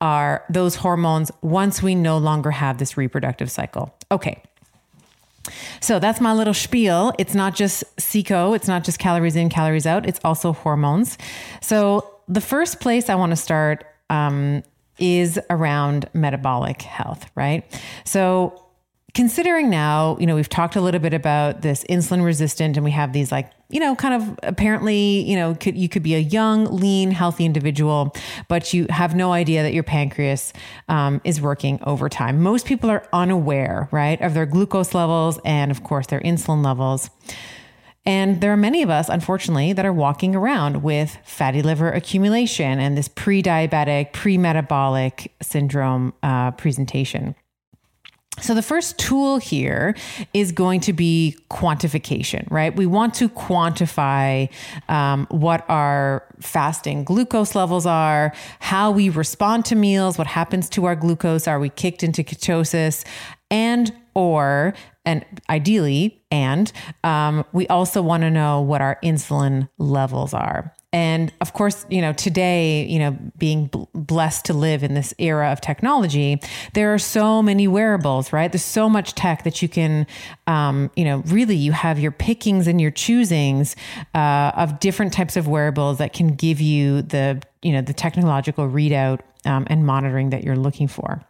our 0.00 0.44
those 0.50 0.74
hormones 0.74 1.30
once 1.42 1.80
we 1.80 1.94
no 1.94 2.18
longer 2.18 2.50
have 2.50 2.78
this 2.78 2.96
reproductive 2.96 3.50
cycle. 3.50 3.94
Okay. 4.10 4.42
So 5.80 5.98
that's 5.98 6.20
my 6.20 6.32
little 6.32 6.54
spiel. 6.54 7.12
It's 7.18 7.34
not 7.34 7.54
just 7.54 7.84
CICO, 7.98 8.54
it's 8.54 8.68
not 8.68 8.84
just 8.84 8.98
calories 8.98 9.34
in, 9.34 9.48
calories 9.48 9.86
out, 9.86 10.06
it's 10.06 10.20
also 10.24 10.52
hormones. 10.52 11.18
So 11.60 12.11
the 12.32 12.40
first 12.40 12.80
place 12.80 13.08
I 13.08 13.14
want 13.14 13.30
to 13.30 13.36
start 13.36 13.84
um, 14.08 14.62
is 14.98 15.38
around 15.50 16.08
metabolic 16.14 16.82
health, 16.82 17.26
right? 17.34 17.64
So, 18.04 18.58
considering 19.14 19.68
now, 19.68 20.16
you 20.18 20.26
know, 20.26 20.34
we've 20.34 20.48
talked 20.48 20.74
a 20.74 20.80
little 20.80 21.00
bit 21.00 21.12
about 21.12 21.60
this 21.60 21.84
insulin 21.84 22.24
resistant, 22.24 22.78
and 22.78 22.84
we 22.84 22.90
have 22.92 23.12
these 23.12 23.30
like, 23.30 23.50
you 23.68 23.78
know, 23.78 23.94
kind 23.94 24.14
of 24.14 24.38
apparently, 24.42 25.20
you 25.28 25.36
know, 25.36 25.54
could, 25.54 25.76
you 25.76 25.88
could 25.88 26.02
be 26.02 26.14
a 26.14 26.18
young, 26.18 26.64
lean, 26.64 27.10
healthy 27.10 27.44
individual, 27.44 28.14
but 28.48 28.72
you 28.72 28.86
have 28.88 29.14
no 29.14 29.32
idea 29.32 29.62
that 29.62 29.74
your 29.74 29.82
pancreas 29.82 30.54
um, 30.88 31.20
is 31.24 31.40
working 31.40 31.78
overtime. 31.82 32.42
Most 32.42 32.64
people 32.64 32.88
are 32.90 33.06
unaware, 33.12 33.88
right, 33.90 34.20
of 34.22 34.32
their 34.32 34.46
glucose 34.46 34.94
levels 34.94 35.38
and, 35.44 35.70
of 35.70 35.84
course, 35.84 36.06
their 36.06 36.20
insulin 36.20 36.64
levels. 36.64 37.10
And 38.04 38.40
there 38.40 38.52
are 38.52 38.56
many 38.56 38.82
of 38.82 38.90
us, 38.90 39.08
unfortunately, 39.08 39.72
that 39.74 39.86
are 39.86 39.92
walking 39.92 40.34
around 40.34 40.82
with 40.82 41.18
fatty 41.24 41.62
liver 41.62 41.90
accumulation 41.90 42.80
and 42.80 42.98
this 42.98 43.08
pre 43.08 43.42
diabetic, 43.42 44.12
pre 44.12 44.36
metabolic 44.36 45.32
syndrome 45.40 46.12
uh, 46.22 46.50
presentation. 46.52 47.36
So, 48.40 48.54
the 48.54 48.62
first 48.62 48.98
tool 48.98 49.36
here 49.36 49.94
is 50.32 50.52
going 50.52 50.80
to 50.80 50.92
be 50.92 51.36
quantification, 51.50 52.50
right? 52.50 52.74
We 52.74 52.86
want 52.86 53.14
to 53.14 53.28
quantify 53.28 54.48
um, 54.88 55.26
what 55.30 55.64
our 55.68 56.24
fasting 56.40 57.04
glucose 57.04 57.54
levels 57.54 57.86
are, 57.86 58.32
how 58.58 58.90
we 58.90 59.10
respond 59.10 59.66
to 59.66 59.76
meals, 59.76 60.16
what 60.16 60.26
happens 60.26 60.68
to 60.70 60.86
our 60.86 60.96
glucose, 60.96 61.46
are 61.46 61.60
we 61.60 61.68
kicked 61.68 62.02
into 62.02 62.24
ketosis, 62.24 63.04
and 63.50 63.94
or 64.14 64.74
and 65.04 65.24
ideally, 65.50 66.22
and 66.30 66.72
um, 67.04 67.44
we 67.52 67.66
also 67.68 68.02
want 68.02 68.22
to 68.22 68.30
know 68.30 68.60
what 68.60 68.80
our 68.80 68.98
insulin 69.02 69.68
levels 69.78 70.32
are. 70.32 70.74
and 70.92 71.32
of 71.40 71.54
course, 71.54 71.86
you 71.88 72.02
know, 72.02 72.12
today, 72.12 72.84
you 72.86 72.98
know, 72.98 73.16
being 73.38 73.66
bl- 73.66 73.84
blessed 73.94 74.44
to 74.44 74.52
live 74.52 74.82
in 74.82 74.92
this 74.92 75.14
era 75.18 75.50
of 75.50 75.60
technology, 75.60 76.38
there 76.74 76.92
are 76.92 76.98
so 76.98 77.42
many 77.42 77.66
wearables, 77.66 78.32
right? 78.32 78.52
There's 78.52 78.62
so 78.62 78.90
much 78.90 79.14
tech 79.14 79.44
that 79.44 79.62
you 79.62 79.68
can, 79.68 80.06
um, 80.46 80.90
you 80.94 81.04
know, 81.04 81.22
really 81.26 81.56
you 81.56 81.72
have 81.72 81.98
your 81.98 82.12
pickings 82.12 82.66
and 82.66 82.78
your 82.78 82.90
choosings 82.90 83.74
uh, 84.14 84.52
of 84.54 84.80
different 84.80 85.14
types 85.14 85.36
of 85.36 85.48
wearables 85.48 85.96
that 85.96 86.12
can 86.12 86.34
give 86.34 86.60
you 86.60 87.00
the, 87.00 87.42
you 87.62 87.72
know, 87.72 87.80
the 87.80 87.94
technological 87.94 88.68
readout 88.68 89.20
um, 89.46 89.66
and 89.68 89.86
monitoring 89.86 90.30
that 90.30 90.44
you're 90.44 90.56
looking 90.56 90.88
for. 90.88 91.24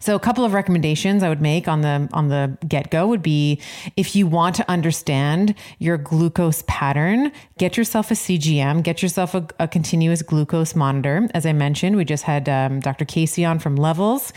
So 0.00 0.14
a 0.14 0.20
couple 0.20 0.44
of 0.44 0.52
recommendations 0.52 1.22
I 1.22 1.28
would 1.28 1.40
make 1.40 1.68
on 1.68 1.80
the 1.80 2.08
on 2.12 2.28
the 2.28 2.56
get-go 2.66 3.06
would 3.06 3.22
be 3.22 3.60
if 3.96 4.14
you 4.14 4.26
want 4.26 4.54
to 4.56 4.70
understand 4.70 5.54
your 5.78 5.98
glucose 5.98 6.62
pattern, 6.66 7.32
get 7.58 7.76
yourself 7.76 8.10
a 8.10 8.14
CGM, 8.14 8.82
get 8.82 9.02
yourself 9.02 9.34
a, 9.34 9.46
a 9.58 9.68
continuous 9.68 10.22
glucose 10.22 10.74
monitor. 10.74 11.28
As 11.34 11.46
I 11.46 11.52
mentioned, 11.52 11.96
we 11.96 12.04
just 12.04 12.24
had 12.24 12.48
um, 12.48 12.80
Dr. 12.80 13.04
Casey 13.04 13.44
on 13.44 13.58
from 13.58 13.76
Levels 13.76 14.32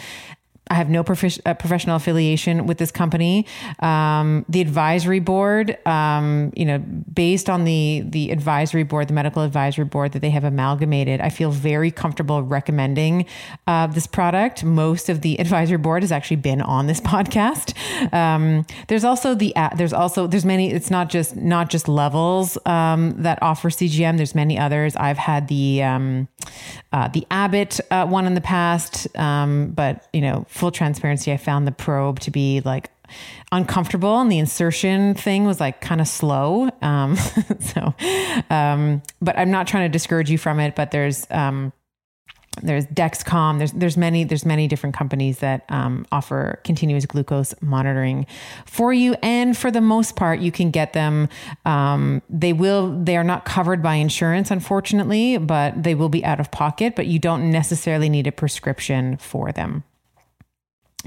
I 0.69 0.75
have 0.75 0.89
no 0.89 0.99
uh, 0.99 1.03
professional 1.03 1.95
affiliation 1.95 2.67
with 2.67 2.77
this 2.77 2.91
company. 2.91 3.47
Um, 3.79 4.45
the 4.47 4.61
advisory 4.61 5.19
board, 5.19 5.77
um, 5.87 6.53
you 6.55 6.65
know, 6.65 6.77
based 6.77 7.49
on 7.49 7.63
the 7.63 8.03
the 8.05 8.31
advisory 8.31 8.83
board, 8.83 9.07
the 9.07 9.13
medical 9.13 9.41
advisory 9.41 9.85
board 9.85 10.11
that 10.11 10.19
they 10.19 10.29
have 10.29 10.43
amalgamated, 10.43 11.21
I 11.21 11.29
feel 11.29 11.49
very 11.49 11.89
comfortable 11.89 12.43
recommending 12.43 13.25
uh, 13.65 13.87
this 13.87 14.05
product. 14.05 14.63
Most 14.63 15.09
of 15.09 15.21
the 15.21 15.39
advisory 15.39 15.77
board 15.77 16.03
has 16.03 16.11
actually 16.11 16.37
been 16.37 16.61
on 16.61 16.85
this 16.85 17.01
podcast. 17.09 17.73
Um, 18.13 18.65
there's 18.87 19.03
also 19.03 19.33
the 19.33 19.55
uh, 19.55 19.69
there's 19.75 19.93
also 19.93 20.27
there's 20.27 20.45
many. 20.45 20.71
It's 20.71 20.91
not 20.91 21.09
just 21.09 21.35
not 21.35 21.69
just 21.69 21.87
levels 21.87 22.57
um, 22.67 23.15
that 23.23 23.39
offer 23.41 23.69
CGM. 23.69 24.17
There's 24.17 24.35
many 24.35 24.59
others. 24.59 24.95
I've 24.95 25.17
had 25.17 25.47
the 25.47 25.81
um, 25.81 26.27
uh, 26.91 27.07
the 27.07 27.25
Abbott 27.31 27.79
uh, 27.89 28.05
one 28.05 28.27
in 28.27 28.35
the 28.35 28.41
past, 28.41 29.07
um, 29.17 29.71
but 29.71 30.07
you 30.13 30.21
know 30.21 30.45
full 30.59 30.71
transparency, 30.71 31.31
I 31.31 31.37
found 31.37 31.65
the 31.65 31.71
probe 31.71 32.19
to 32.21 32.31
be 32.31 32.61
like 32.61 32.91
uncomfortable 33.51 34.19
and 34.19 34.31
the 34.31 34.37
insertion 34.37 35.15
thing 35.15 35.45
was 35.45 35.59
like 35.59 35.81
kind 35.81 36.01
of 36.01 36.07
slow. 36.07 36.69
Um, 36.81 37.15
so, 37.59 37.93
um, 38.49 39.01
but 39.21 39.37
I'm 39.37 39.51
not 39.51 39.67
trying 39.67 39.85
to 39.85 39.91
discourage 39.91 40.29
you 40.29 40.37
from 40.37 40.59
it, 40.59 40.75
but 40.75 40.91
there's, 40.91 41.25
um, 41.31 41.73
there's 42.61 42.85
Dexcom. 42.87 43.57
There's 43.57 43.71
there's 43.71 43.95
many 43.95 44.23
there's 44.23 44.45
many 44.45 44.67
different 44.67 44.95
companies 44.95 45.39
that 45.39 45.63
um, 45.69 46.05
offer 46.11 46.59
continuous 46.63 47.05
glucose 47.05 47.53
monitoring 47.61 48.25
for 48.65 48.91
you, 48.91 49.15
and 49.21 49.55
for 49.55 49.71
the 49.71 49.79
most 49.79 50.15
part, 50.15 50.39
you 50.39 50.51
can 50.51 50.71
get 50.71 50.91
them. 50.93 51.29
Um, 51.65 52.21
they 52.29 52.51
will 52.51 53.01
they 53.01 53.15
are 53.15 53.23
not 53.23 53.45
covered 53.45 53.81
by 53.81 53.95
insurance, 53.95 54.51
unfortunately, 54.51 55.37
but 55.37 55.81
they 55.81 55.95
will 55.95 56.09
be 56.09 56.25
out 56.25 56.39
of 56.39 56.51
pocket. 56.51 56.95
But 56.95 57.07
you 57.07 57.19
don't 57.19 57.49
necessarily 57.49 58.09
need 58.09 58.27
a 58.27 58.31
prescription 58.31 59.15
for 59.17 59.51
them. 59.51 59.83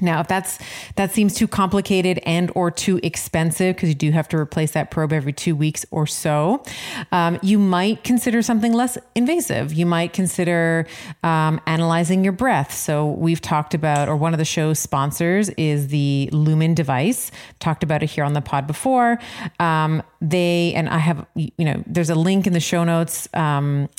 Now, 0.00 0.20
if 0.20 0.28
that's 0.28 0.58
that 0.96 1.12
seems 1.12 1.34
too 1.34 1.46
complicated 1.46 2.18
and 2.24 2.50
or 2.54 2.70
too 2.70 2.98
expensive 3.02 3.76
because 3.76 3.90
you 3.90 3.94
do 3.94 4.10
have 4.10 4.26
to 4.28 4.38
replace 4.38 4.70
that 4.72 4.90
probe 4.90 5.12
every 5.12 5.34
two 5.34 5.54
weeks 5.54 5.84
or 5.90 6.06
so, 6.06 6.64
um, 7.12 7.38
you 7.42 7.58
might 7.58 8.02
consider 8.02 8.40
something 8.40 8.72
less 8.72 8.96
invasive. 9.14 9.72
You 9.74 9.84
might 9.84 10.14
consider 10.14 10.86
um, 11.22 11.60
analyzing 11.66 12.24
your 12.24 12.32
breath. 12.32 12.72
So 12.72 13.10
we've 13.10 13.40
talked 13.40 13.74
about, 13.74 14.08
or 14.08 14.16
one 14.16 14.32
of 14.32 14.38
the 14.38 14.46
show's 14.46 14.78
sponsors 14.78 15.50
is 15.50 15.88
the 15.88 16.30
Lumen 16.32 16.72
device. 16.72 17.30
Talked 17.58 17.82
about 17.82 18.02
it 18.02 18.10
here 18.10 18.24
on 18.24 18.32
the 18.32 18.40
pod 18.40 18.66
before. 18.66 19.18
Um, 19.60 20.02
they 20.22 20.72
and 20.74 20.88
I 20.88 20.98
have, 20.98 21.26
you 21.34 21.52
know, 21.58 21.82
there's 21.86 22.10
a 22.10 22.14
link 22.14 22.46
in 22.46 22.54
the 22.54 22.60
show 22.60 22.84
notes 22.84 23.28
um, 23.34 23.90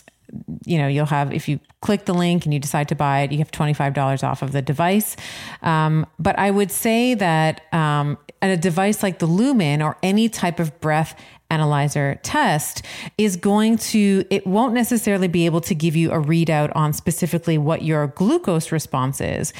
you 0.65 0.77
know, 0.77 0.87
you'll 0.87 1.05
have, 1.05 1.33
if 1.33 1.47
you 1.47 1.59
click 1.81 2.05
the 2.05 2.13
link 2.13 2.45
and 2.45 2.53
you 2.53 2.59
decide 2.59 2.87
to 2.89 2.95
buy 2.95 3.21
it, 3.21 3.31
you 3.31 3.37
have 3.39 3.51
$25 3.51 4.23
off 4.23 4.41
of 4.41 4.51
the 4.51 4.61
device. 4.61 5.15
Um, 5.61 6.05
but 6.19 6.37
I 6.39 6.51
would 6.51 6.71
say 6.71 7.13
that 7.13 7.61
um, 7.73 8.17
a 8.41 8.57
device 8.57 9.03
like 9.03 9.19
the 9.19 9.25
Lumen 9.25 9.81
or 9.81 9.97
any 10.01 10.29
type 10.29 10.59
of 10.59 10.79
breath 10.81 11.19
analyzer 11.53 12.19
test 12.23 12.83
is 13.17 13.35
going 13.35 13.77
to, 13.77 14.25
it 14.29 14.47
won't 14.47 14.73
necessarily 14.73 15.27
be 15.27 15.45
able 15.45 15.61
to 15.61 15.75
give 15.75 15.95
you 15.95 16.11
a 16.11 16.17
readout 16.17 16.75
on 16.75 16.93
specifically 16.93 17.57
what 17.57 17.83
your 17.83 18.07
glucose 18.07 18.71
response 18.71 19.21
is, 19.21 19.53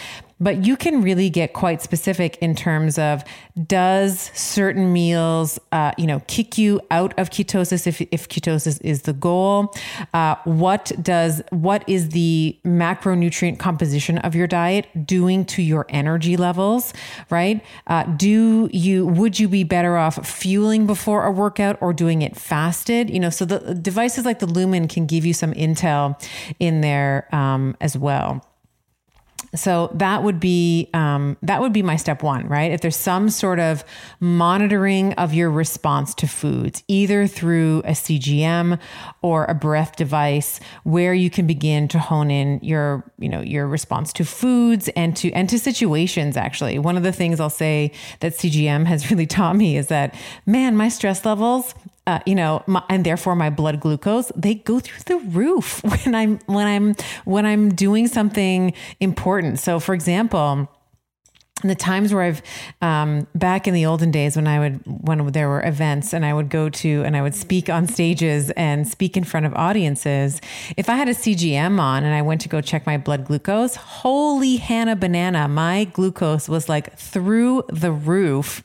but 0.43 0.65
you 0.65 0.75
can 0.75 1.01
really 1.01 1.29
get 1.29 1.53
quite 1.53 1.81
specific 1.81 2.37
in 2.37 2.53
terms 2.53 2.99
of 2.99 3.23
does 3.65 4.29
certain 4.33 4.91
meals, 4.91 5.57
uh, 5.71 5.91
you 5.97 6.05
know, 6.05 6.21
kick 6.27 6.57
you 6.57 6.81
out 6.91 7.17
of 7.17 7.29
ketosis 7.29 7.87
if, 7.87 8.01
if 8.11 8.27
ketosis 8.27 8.79
is 8.81 9.03
the 9.03 9.13
goal? 9.13 9.73
Uh, 10.13 10.35
what 10.43 10.91
does, 11.01 11.41
what 11.51 11.87
is 11.87 12.09
the 12.09 12.59
macronutrient 12.65 13.57
composition 13.57 14.17
of 14.19 14.35
your 14.35 14.47
diet 14.47 14.87
doing 15.05 15.45
to 15.45 15.61
your 15.61 15.85
energy 15.89 16.35
levels, 16.35 16.93
right? 17.29 17.63
Uh, 17.87 18.03
do 18.03 18.69
you, 18.73 19.07
would 19.07 19.39
you 19.39 19.47
be 19.47 19.63
better 19.63 19.97
off 19.97 20.27
fueling 20.27 20.85
before 20.85 21.25
a 21.25 21.31
workout 21.31 21.77
or 21.81 21.93
doing 21.93 22.21
it 22.21 22.35
fasted? 22.35 23.09
You 23.09 23.19
know, 23.19 23.29
so 23.29 23.45
the 23.45 23.73
devices 23.75 24.25
like 24.25 24.39
the 24.39 24.47
Lumen 24.47 24.87
can 24.87 25.05
give 25.05 25.25
you 25.25 25.33
some 25.33 25.53
intel 25.53 26.21
in 26.59 26.81
there 26.81 27.33
um, 27.33 27.77
as 27.79 27.97
well. 27.97 28.45
So 29.55 29.91
that 29.93 30.23
would 30.23 30.39
be 30.39 30.89
um, 30.93 31.37
that 31.43 31.61
would 31.61 31.73
be 31.73 31.83
my 31.83 31.95
step 31.95 32.23
one, 32.23 32.47
right? 32.47 32.71
If 32.71 32.81
there's 32.81 32.95
some 32.95 33.29
sort 33.29 33.59
of 33.59 33.83
monitoring 34.19 35.13
of 35.13 35.33
your 35.33 35.51
response 35.51 36.15
to 36.15 36.27
foods, 36.27 36.83
either 36.87 37.27
through 37.27 37.79
a 37.85 37.91
CGM 37.91 38.79
or 39.21 39.45
a 39.45 39.53
breath 39.53 39.95
device, 39.95 40.59
where 40.83 41.13
you 41.13 41.29
can 41.29 41.45
begin 41.45 41.87
to 41.89 41.99
hone 41.99 42.31
in 42.31 42.59
your 42.63 43.03
you 43.19 43.29
know 43.29 43.41
your 43.41 43.67
response 43.67 44.11
to 44.13 44.25
foods 44.25 44.89
and 44.95 45.15
to 45.17 45.31
and 45.33 45.47
to 45.49 45.59
situations. 45.59 46.35
Actually, 46.35 46.79
one 46.79 46.97
of 46.97 47.03
the 47.03 47.11
things 47.11 47.39
I'll 47.39 47.49
say 47.49 47.91
that 48.21 48.33
CGM 48.33 48.85
has 48.85 49.11
really 49.11 49.27
taught 49.27 49.55
me 49.55 49.77
is 49.77 49.87
that 49.87 50.15
man, 50.47 50.75
my 50.75 50.89
stress 50.89 51.25
levels 51.25 51.75
uh, 52.05 52.19
you 52.25 52.35
know, 52.35 52.63
my, 52.67 52.83
and 52.89 53.05
therefore 53.05 53.35
my 53.35 53.49
blood 53.49 53.79
glucose, 53.79 54.31
they 54.35 54.55
go 54.55 54.79
through 54.79 55.03
the 55.05 55.17
roof 55.29 55.83
when 56.05 56.15
I'm 56.15 56.39
when 56.45 56.67
I'm 56.67 56.95
when 57.25 57.45
I'm 57.45 57.73
doing 57.73 58.07
something 58.07 58.73
important. 58.99 59.59
So, 59.59 59.79
for 59.79 59.93
example, 59.93 60.69
the 61.61 61.75
times 61.75 62.13
where 62.13 62.23
I've 62.23 62.41
um, 62.81 63.27
back 63.35 63.67
in 63.67 63.73
the 63.73 63.85
olden 63.85 64.11
days 64.11 64.35
when 64.35 64.47
I 64.47 64.59
would 64.59 64.81
when 64.85 65.25
there 65.31 65.47
were 65.47 65.63
events 65.65 66.11
and 66.13 66.25
I 66.25 66.33
would 66.33 66.49
go 66.49 66.67
to 66.67 67.03
and 67.03 67.15
I 67.15 67.21
would 67.21 67.35
speak 67.35 67.69
on 67.69 67.87
stages 67.87 68.49
and 68.51 68.87
speak 68.87 69.15
in 69.15 69.23
front 69.23 69.45
of 69.45 69.53
audiences. 69.53 70.41
If 70.75 70.89
I 70.89 70.95
had 70.95 71.07
a 71.07 71.13
CGM 71.13 71.79
on 71.79 72.03
and 72.03 72.13
I 72.13 72.21
went 72.21 72.41
to 72.41 72.49
go 72.49 72.59
check 72.59 72.85
my 72.85 72.97
blood 72.97 73.25
glucose, 73.25 73.75
holy 73.75 74.57
Hannah 74.57 74.95
banana, 74.95 75.47
my 75.47 75.85
glucose 75.85 76.49
was 76.49 76.67
like 76.67 76.97
through 76.97 77.63
the 77.69 77.91
roof. 77.91 78.63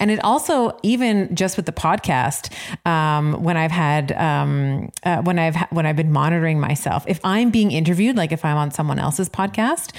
And 0.00 0.10
it 0.10 0.22
also 0.24 0.76
even 0.82 1.34
just 1.36 1.56
with 1.56 1.66
the 1.66 1.72
podcast 1.72 2.52
um, 2.86 3.42
when 3.44 3.56
I've 3.56 3.70
had 3.70 4.12
um, 4.12 4.90
uh, 5.04 5.22
when 5.22 5.38
I've 5.38 5.56
when 5.70 5.86
I've 5.86 5.96
been 5.96 6.12
monitoring 6.12 6.58
myself, 6.58 7.04
if 7.06 7.20
I'm 7.22 7.50
being 7.50 7.70
interviewed, 7.70 8.16
like 8.16 8.32
if 8.32 8.44
I'm 8.44 8.56
on 8.56 8.70
someone 8.70 8.98
else's 8.98 9.28
podcast 9.28 9.92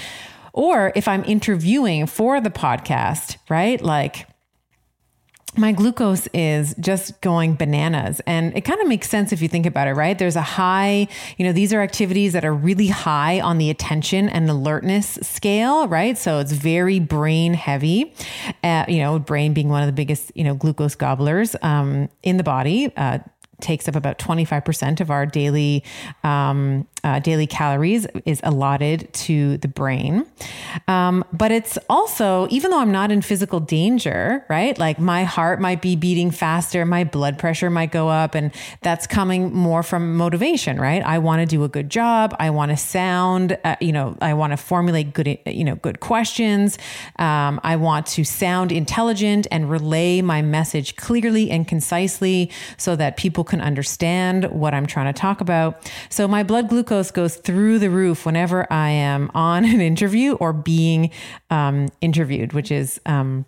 or 0.52 0.92
if 0.94 1.08
I'm 1.08 1.24
interviewing 1.24 2.06
for 2.06 2.40
the 2.40 2.50
podcast, 2.50 3.36
right? 3.48 3.80
Like, 3.80 4.26
my 5.56 5.72
glucose 5.72 6.26
is 6.32 6.74
just 6.80 7.20
going 7.20 7.56
bananas. 7.56 8.22
And 8.26 8.56
it 8.56 8.62
kind 8.62 8.80
of 8.80 8.88
makes 8.88 9.08
sense 9.10 9.32
if 9.32 9.42
you 9.42 9.48
think 9.48 9.66
about 9.66 9.86
it, 9.86 9.92
right? 9.92 10.18
There's 10.18 10.36
a 10.36 10.42
high, 10.42 11.08
you 11.36 11.44
know, 11.44 11.52
these 11.52 11.74
are 11.74 11.82
activities 11.82 12.32
that 12.32 12.44
are 12.44 12.54
really 12.54 12.88
high 12.88 13.38
on 13.40 13.58
the 13.58 13.68
attention 13.68 14.30
and 14.30 14.48
alertness 14.48 15.18
scale, 15.20 15.88
right? 15.88 16.16
So 16.16 16.38
it's 16.38 16.52
very 16.52 17.00
brain 17.00 17.52
heavy, 17.52 18.14
uh, 18.64 18.86
you 18.88 18.98
know, 18.98 19.18
brain 19.18 19.52
being 19.52 19.68
one 19.68 19.82
of 19.82 19.86
the 19.86 19.92
biggest, 19.92 20.32
you 20.34 20.44
know, 20.44 20.54
glucose 20.54 20.94
gobblers 20.94 21.54
um, 21.60 22.08
in 22.22 22.38
the 22.38 22.44
body. 22.44 22.90
Uh, 22.96 23.18
takes 23.62 23.88
up 23.88 23.96
about 23.96 24.18
25% 24.18 25.00
of 25.00 25.10
our 25.10 25.24
daily 25.24 25.84
um, 26.24 26.86
uh, 27.04 27.18
daily 27.18 27.46
calories 27.46 28.06
is 28.24 28.40
allotted 28.44 29.12
to 29.12 29.58
the 29.58 29.68
brain. 29.68 30.24
Um, 30.86 31.24
but 31.32 31.50
it's 31.50 31.76
also, 31.90 32.46
even 32.50 32.70
though 32.70 32.78
I'm 32.78 32.92
not 32.92 33.10
in 33.10 33.22
physical 33.22 33.58
danger, 33.58 34.44
right? 34.48 34.78
Like 34.78 35.00
my 35.00 35.24
heart 35.24 35.60
might 35.60 35.82
be 35.82 35.96
beating 35.96 36.30
faster, 36.30 36.84
my 36.84 37.02
blood 37.02 37.38
pressure 37.38 37.70
might 37.70 37.90
go 37.90 38.08
up, 38.08 38.36
and 38.36 38.52
that's 38.82 39.06
coming 39.08 39.52
more 39.52 39.82
from 39.82 40.16
motivation, 40.16 40.80
right? 40.80 41.02
I 41.02 41.18
want 41.18 41.40
to 41.40 41.46
do 41.46 41.64
a 41.64 41.68
good 41.68 41.90
job. 41.90 42.36
I 42.38 42.50
want 42.50 42.70
to 42.70 42.76
sound, 42.76 43.58
uh, 43.64 43.76
you 43.80 43.92
know, 43.92 44.16
I 44.20 44.34
want 44.34 44.52
to 44.52 44.56
formulate 44.56 45.12
good, 45.12 45.38
you 45.44 45.64
know, 45.64 45.74
good 45.76 45.98
questions. 45.98 46.78
Um, 47.18 47.60
I 47.64 47.76
want 47.76 48.06
to 48.08 48.22
sound 48.22 48.70
intelligent 48.70 49.48
and 49.50 49.68
relay 49.68 50.22
my 50.22 50.40
message 50.40 50.94
clearly 50.94 51.50
and 51.50 51.66
concisely 51.66 52.50
so 52.76 52.94
that 52.94 53.16
people 53.16 53.42
can 53.52 53.60
understand 53.60 54.46
what 54.46 54.72
I'm 54.72 54.86
trying 54.86 55.12
to 55.12 55.20
talk 55.20 55.42
about. 55.42 55.92
So 56.08 56.26
my 56.26 56.42
blood 56.42 56.70
glucose 56.70 57.10
goes 57.10 57.36
through 57.36 57.80
the 57.80 57.90
roof 57.90 58.24
whenever 58.24 58.66
I 58.72 58.88
am 58.88 59.30
on 59.34 59.66
an 59.66 59.82
interview 59.82 60.36
or 60.36 60.54
being 60.54 61.10
um, 61.50 61.90
interviewed, 62.00 62.54
which 62.54 62.70
is 62.70 62.98
um, 63.04 63.44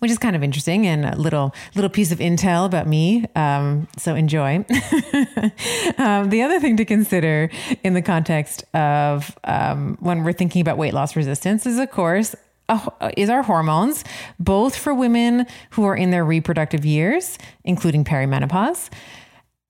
which 0.00 0.10
is 0.10 0.18
kind 0.18 0.36
of 0.36 0.44
interesting 0.44 0.86
and 0.86 1.06
a 1.06 1.16
little 1.16 1.54
little 1.74 1.88
piece 1.88 2.12
of 2.12 2.18
intel 2.18 2.66
about 2.66 2.86
me. 2.86 3.24
Um, 3.34 3.88
so 3.96 4.14
enjoy. 4.14 4.56
um, 5.96 6.28
the 6.28 6.42
other 6.44 6.60
thing 6.60 6.76
to 6.76 6.84
consider 6.84 7.50
in 7.82 7.94
the 7.94 8.02
context 8.02 8.62
of 8.74 9.36
um, 9.44 9.96
when 10.00 10.22
we're 10.22 10.34
thinking 10.34 10.60
about 10.60 10.76
weight 10.76 10.92
loss 10.92 11.16
resistance 11.16 11.64
is, 11.64 11.78
of 11.78 11.90
course, 11.90 12.36
is 13.16 13.30
our 13.30 13.42
hormones, 13.42 14.04
both 14.38 14.76
for 14.76 14.92
women 14.94 15.46
who 15.70 15.84
are 15.84 15.96
in 15.96 16.10
their 16.10 16.24
reproductive 16.24 16.84
years, 16.84 17.38
including 17.64 18.04
perimenopause, 18.04 18.90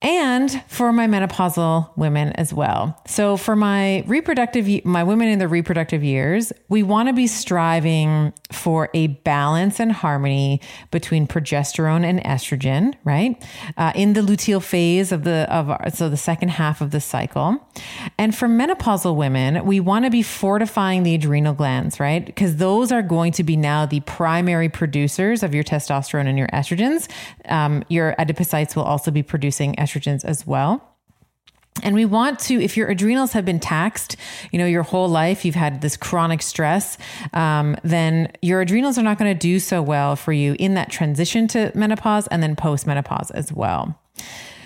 and 0.00 0.62
for 0.68 0.92
my 0.92 1.08
menopausal 1.08 1.90
women 1.96 2.30
as 2.34 2.54
well. 2.54 3.00
So 3.06 3.36
for 3.36 3.56
my 3.56 4.04
reproductive 4.06 4.84
my 4.84 5.02
women 5.02 5.26
in 5.26 5.40
the 5.40 5.48
reproductive 5.48 6.04
years, 6.04 6.52
we 6.68 6.84
want 6.84 7.08
to 7.08 7.12
be 7.12 7.26
striving 7.26 8.32
for 8.52 8.90
a 8.94 9.08
balance 9.08 9.80
and 9.80 9.90
harmony 9.90 10.60
between 10.92 11.26
progesterone 11.26 12.04
and 12.04 12.22
estrogen, 12.22 12.94
right? 13.02 13.44
Uh, 13.76 13.90
in 13.96 14.12
the 14.12 14.20
luteal 14.20 14.62
phase 14.62 15.10
of 15.10 15.24
the 15.24 15.52
of 15.52 15.68
our, 15.68 15.90
so 15.90 16.08
the 16.08 16.16
second 16.16 16.50
half 16.50 16.80
of 16.80 16.92
the 16.92 17.00
cycle. 17.00 17.58
And 18.18 18.36
for 18.36 18.46
menopausal 18.46 19.16
women, 19.16 19.66
we 19.66 19.80
want 19.80 20.04
to 20.04 20.12
be 20.12 20.22
fortifying 20.22 21.02
the 21.02 21.16
adrenal 21.16 21.54
glands, 21.54 21.98
right? 21.98 22.24
Because 22.24 22.56
those 22.56 22.92
are 22.92 23.02
going 23.02 23.32
to 23.32 23.42
be 23.42 23.56
now 23.56 23.84
the 23.84 24.00
primary 24.00 24.68
producers 24.68 25.42
of 25.42 25.56
your 25.56 25.64
testosterone 25.64 26.28
and 26.28 26.38
your 26.38 26.48
estrogens. 26.48 27.08
Um, 27.46 27.82
your 27.88 28.14
adipocytes 28.16 28.76
will 28.76 28.84
also 28.84 29.10
be 29.10 29.24
producing 29.24 29.74
estrogen 29.74 29.87
estrogens 29.88 30.24
as 30.24 30.46
well. 30.46 30.84
And 31.82 31.94
we 31.94 32.04
want 32.04 32.38
to, 32.40 32.60
if 32.60 32.76
your 32.76 32.88
adrenals 32.88 33.32
have 33.32 33.44
been 33.44 33.60
taxed, 33.60 34.16
you 34.50 34.58
know, 34.58 34.66
your 34.66 34.82
whole 34.82 35.08
life, 35.08 35.44
you've 35.44 35.54
had 35.54 35.80
this 35.80 35.96
chronic 35.96 36.42
stress, 36.42 36.98
um, 37.32 37.76
then 37.84 38.32
your 38.42 38.60
adrenals 38.60 38.98
are 38.98 39.02
not 39.02 39.18
going 39.18 39.32
to 39.32 39.38
do 39.38 39.58
so 39.58 39.80
well 39.80 40.16
for 40.16 40.32
you 40.32 40.56
in 40.58 40.74
that 40.74 40.90
transition 40.90 41.46
to 41.48 41.70
menopause 41.74 42.26
and 42.28 42.42
then 42.42 42.56
post 42.56 42.86
menopause 42.86 43.30
as 43.30 43.52
well. 43.52 43.98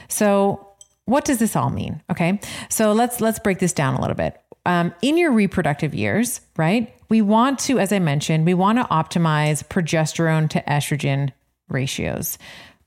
So, 0.08 0.68
what 1.04 1.24
does 1.24 1.38
this 1.38 1.56
all 1.56 1.70
mean? 1.70 2.00
Okay, 2.10 2.40
so 2.68 2.92
let's 2.92 3.20
let's 3.20 3.40
break 3.40 3.58
this 3.58 3.72
down 3.72 3.94
a 3.94 4.00
little 4.00 4.16
bit. 4.16 4.40
Um, 4.64 4.94
in 5.02 5.18
your 5.18 5.32
reproductive 5.32 5.94
years, 5.94 6.40
right? 6.56 6.94
We 7.08 7.20
want 7.20 7.58
to, 7.60 7.80
as 7.80 7.92
I 7.92 7.98
mentioned, 7.98 8.46
we 8.46 8.54
want 8.54 8.78
to 8.78 8.84
optimize 8.84 9.66
progesterone 9.66 10.48
to 10.50 10.62
estrogen 10.62 11.32
ratios. 11.68 12.38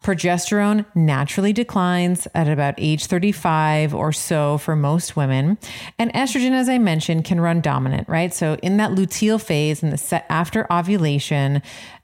Progesterone 0.04 0.86
naturally 0.94 1.52
declines 1.52 2.28
at 2.36 2.48
about 2.48 2.76
age 2.78 3.06
35 3.08 3.96
or 3.96 4.14
so 4.14 4.58
for 4.60 4.76
most 4.76 5.16
women. 5.16 5.58
And 5.98 6.14
estrogen, 6.14 6.52
as 6.52 6.70
I 6.70 6.78
mentioned, 6.78 7.26
can 7.26 7.42
run 7.42 7.62
dominant, 7.62 8.08
right? 8.08 8.34
So 8.34 8.56
in 8.62 8.78
that 8.78 8.92
luteal 8.92 9.42
phase 9.42 9.82
and 9.82 9.92
the 9.92 9.98
set 9.98 10.26
after 10.30 10.72
ovulation, 10.72 11.62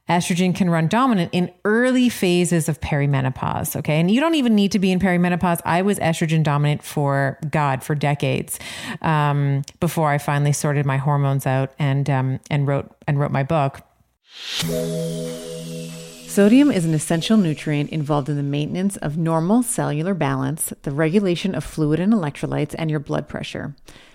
estrogen 0.10 0.56
can 0.56 0.70
run 0.70 0.88
dominant 0.88 1.30
in 1.32 1.52
early 1.64 2.10
phases 2.10 2.68
of 2.68 2.80
perimenopause. 2.82 3.76
Okay. 3.76 4.00
And 4.00 4.12
you 4.12 4.20
don't 4.20 4.36
even 4.36 4.56
need 4.56 4.72
to 4.74 4.80
be 4.80 4.92
in 4.92 5.00
perimenopause. 5.00 5.62
I 5.64 5.82
was 5.82 6.00
estrogen 6.00 6.44
dominant 6.44 6.84
for 6.84 7.40
God 7.50 7.84
for 7.84 7.96
decades 7.96 8.60
um, 9.02 9.64
before 9.80 10.10
I 10.10 10.18
finally 10.18 10.54
sorted 10.54 10.86
my 10.86 10.98
hormones 10.98 11.46
out 11.46 11.72
and 11.80 12.10
um, 12.10 12.40
and 12.50 12.68
wrote 12.68 12.92
and 13.08 13.20
wrote 13.20 13.32
my 13.32 13.44
book. 13.44 13.82
Sodium 16.32 16.72
is 16.72 16.86
an 16.86 16.94
essential 16.94 17.36
nutrient 17.36 17.90
involved 17.90 18.30
in 18.30 18.38
the 18.38 18.42
maintenance 18.42 18.96
of 18.96 19.18
normal 19.18 19.64
cellular 19.64 20.14
balance, 20.14 20.72
the 20.84 20.92
regulation 20.92 21.54
of 21.54 21.62
fluid 21.62 22.00
and 22.00 22.14
electrolytes, 22.14 22.74
and 22.78 22.90
your 22.90 23.02
blood 23.02 23.28
pressure. 23.28 23.76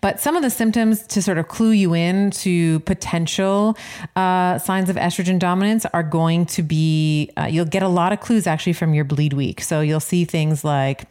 But 0.00 0.20
some 0.20 0.36
of 0.36 0.42
the 0.42 0.50
symptoms 0.50 1.06
to 1.08 1.22
sort 1.22 1.38
of 1.38 1.48
clue 1.48 1.70
you 1.70 1.94
in 1.94 2.30
to 2.32 2.80
potential 2.80 3.76
uh, 4.16 4.58
signs 4.58 4.90
of 4.90 4.96
estrogen 4.96 5.38
dominance 5.38 5.86
are 5.86 6.02
going 6.02 6.46
to 6.46 6.62
be 6.62 7.30
uh, 7.36 7.44
you'll 7.44 7.64
get 7.64 7.82
a 7.82 7.88
lot 7.88 8.12
of 8.12 8.20
clues 8.20 8.46
actually 8.46 8.72
from 8.72 8.94
your 8.94 9.04
bleed 9.04 9.32
week. 9.32 9.60
So 9.60 9.80
you'll 9.80 10.00
see 10.00 10.24
things 10.24 10.64
like 10.64 11.04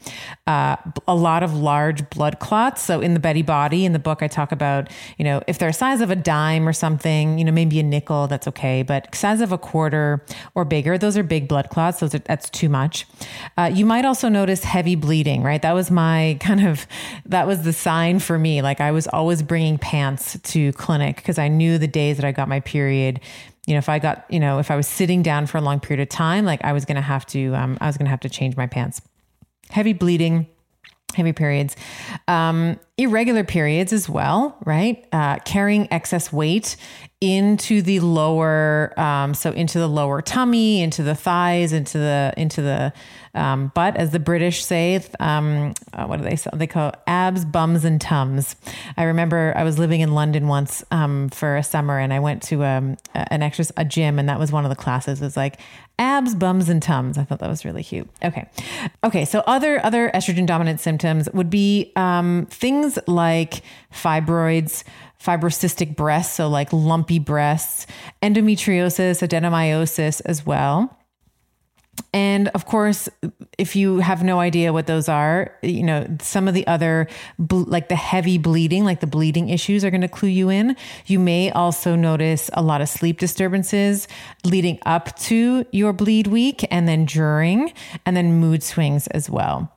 uh, 0.46 0.76
a 1.08 1.16
lot 1.16 1.44
of 1.44 1.54
large 1.54 2.10
blood 2.10 2.40
clots. 2.40 2.82
So 2.82 3.00
in 3.00 3.14
the 3.14 3.20
Betty 3.20 3.42
Body 3.42 3.86
in 3.86 3.94
the 3.94 4.00
book, 4.00 4.22
I 4.22 4.28
talk 4.28 4.52
about 4.52 4.90
you 5.18 5.24
know 5.24 5.42
if 5.48 5.58
they're 5.58 5.70
a 5.70 5.74
size 5.74 6.02
of 6.02 6.12
a 6.12 6.16
dime 6.16 6.68
or 6.68 6.74
something, 6.74 7.40
you 7.40 7.46
know 7.46 7.54
maybe 7.54 7.80
a 7.80 7.84
nickel, 7.84 8.28
that's 8.28 8.48
okay. 8.48 8.84
But 8.84 9.14
size 9.16 9.40
of 9.40 9.52
a 9.54 9.58
quarter 9.58 10.26
or 10.54 10.66
bigger, 10.66 10.98
those 10.98 11.16
are 11.18 11.24
big 11.24 11.48
blood 11.48 11.70
clots. 11.70 12.02
Those 12.02 12.14
are 12.14 12.20
that's 12.20 12.50
too 12.50 12.68
much. 12.68 13.08
Uh, 13.58 13.72
you 13.74 13.86
might 13.86 14.04
also 14.04 14.28
notice 14.28 14.66
heavy 14.66 14.96
bleeding. 14.96 15.44
Right, 15.44 15.62
that 15.62 15.74
was 15.74 15.90
my 15.90 16.38
kind 16.42 16.68
of 16.68 16.86
that 17.26 17.48
was 17.48 17.64
the 17.64 17.74
sign 17.74 18.20
for 18.20 18.38
me 18.38 18.49
me. 18.50 18.62
Like 18.62 18.82
I 18.82 18.92
was 18.92 19.08
always 19.08 19.42
bringing 19.44 19.78
pants 19.78 20.38
to 20.40 20.72
clinic 20.74 21.18
because 21.18 21.38
I 21.38 21.48
knew 21.48 21.78
the 21.78 21.88
days 21.88 22.18
that 22.18 22.26
I 22.26 22.32
got 22.32 22.48
my 22.48 22.60
period. 22.60 23.20
You 23.68 23.74
know, 23.76 23.80
if 23.80 23.90
I 23.90 24.00
got, 24.00 24.26
you 24.30 24.40
know, 24.40 24.60
if 24.60 24.72
I 24.72 24.76
was 24.76 24.88
sitting 24.88 25.22
down 25.22 25.46
for 25.46 25.58
a 25.58 25.62
long 25.62 25.80
period 25.80 26.02
of 26.02 26.10
time, 26.10 26.46
like 26.46 26.64
I 26.64 26.74
was 26.74 26.86
going 26.86 26.96
to 26.96 27.02
have 27.02 27.26
to, 27.28 27.54
um, 27.54 27.78
I 27.80 27.88
was 27.88 27.98
going 27.98 28.06
to 28.06 28.10
have 28.10 28.22
to 28.22 28.30
change 28.30 28.58
my 28.58 28.68
pants. 28.68 29.02
Heavy 29.70 29.94
bleeding, 29.94 30.48
heavy 31.14 31.34
periods, 31.34 31.76
um, 32.28 32.80
irregular 32.98 33.44
periods 33.44 33.94
as 33.94 34.10
well, 34.10 34.58
right? 34.66 35.06
Uh, 35.12 35.38
carrying 35.46 35.88
excess 35.92 36.34
weight 36.34 36.76
into 37.22 37.82
the 37.82 38.00
lower, 38.00 38.94
um, 38.98 39.34
so 39.34 39.52
into 39.52 39.78
the 39.78 39.90
lower 39.90 40.22
tummy, 40.22 40.82
into 40.82 41.04
the 41.04 41.16
thighs, 41.16 41.74
into 41.74 41.98
the 41.98 42.34
into 42.38 42.62
the 42.62 42.94
um, 43.36 43.72
butt, 43.76 43.98
as 43.98 44.12
the 44.12 44.20
British 44.20 44.64
say. 44.64 45.04
Um, 45.20 45.74
uh, 45.94 46.06
what 46.06 46.18
do 46.18 46.24
they 46.24 46.38
say? 46.38 46.50
They 46.54 46.68
call 46.68 46.94
abs, 47.08 47.44
bums, 47.44 47.84
and 47.84 48.00
tums. 48.00 48.56
I 48.96 49.04
remember 49.04 49.54
I 49.56 49.64
was 49.64 49.78
living 49.78 50.00
in 50.00 50.14
London 50.14 50.48
once 50.48 50.82
um, 50.92 51.28
for 51.30 51.58
a 51.58 51.64
summer, 51.64 52.00
and 52.00 52.14
I 52.14 52.20
went 52.22 52.42
to 52.44 52.64
um, 52.64 52.96
an 53.14 53.44
exercise 53.44 53.74
a 53.76 53.84
gym, 53.84 54.18
and 54.18 54.30
that 54.30 54.40
was 54.40 54.54
one 54.54 54.64
of 54.64 54.70
the 54.70 54.78
classes. 54.78 55.22
It 55.22 55.26
was 55.26 55.36
like 55.36 55.60
abs, 56.00 56.34
bums, 56.34 56.70
and 56.70 56.82
tums. 56.82 57.18
I 57.18 57.26
thought 57.26 57.40
that 57.40 57.50
was 57.50 57.66
really 57.66 57.84
cute. 57.84 58.10
Okay, 58.24 58.48
okay. 59.04 59.26
So 59.26 59.44
other 59.46 59.86
other 59.86 60.10
estrogen 60.14 60.46
dominant 60.46 60.80
symptoms 60.80 61.30
would 61.34 61.50
be 61.50 61.92
um, 61.98 62.48
things 62.50 62.98
like 63.08 63.62
fibroids 63.94 64.86
fibrocystic 65.24 65.96
breasts, 65.96 66.36
so 66.36 66.48
like 66.48 66.72
lumpy 66.72 67.20
breasts, 67.20 67.86
endometriosis, 68.22 69.28
adenomyosis 69.28 70.22
as 70.26 70.46
well. 70.46 70.96
And 72.14 72.48
of 72.50 72.66
course, 72.66 73.10
if 73.58 73.76
you 73.76 74.00
have 74.00 74.24
no 74.24 74.40
idea 74.40 74.72
what 74.72 74.88
those 74.88 75.10
are, 75.10 75.54
you 75.62 75.84
know, 75.84 76.08
some 76.22 76.48
of 76.48 76.54
the 76.54 76.66
other, 76.66 77.08
like 77.52 77.90
the 77.90 77.96
heavy 77.96 78.38
bleeding, 78.38 78.86
like 78.86 79.02
the 79.02 79.08
bleeding 79.08 79.50
issues 79.50 79.84
are 79.84 79.92
going 79.92 80.02
to 80.02 80.08
clue 80.08 80.30
you 80.30 80.50
in. 80.50 80.78
You 81.08 81.20
may 81.20 81.52
also 81.52 81.96
notice 81.96 82.50
a 82.54 82.62
lot 82.62 82.80
of 82.80 82.88
sleep 82.88 83.20
disturbances 83.20 84.08
leading 84.46 84.80
up 84.86 85.16
to 85.20 85.66
your 85.72 85.92
bleed 85.92 86.28
week 86.28 86.66
and 86.72 86.88
then 86.88 87.06
during, 87.06 87.74
and 88.06 88.16
then 88.16 88.40
mood 88.40 88.64
swings 88.64 89.08
as 89.08 89.30
well. 89.30 89.72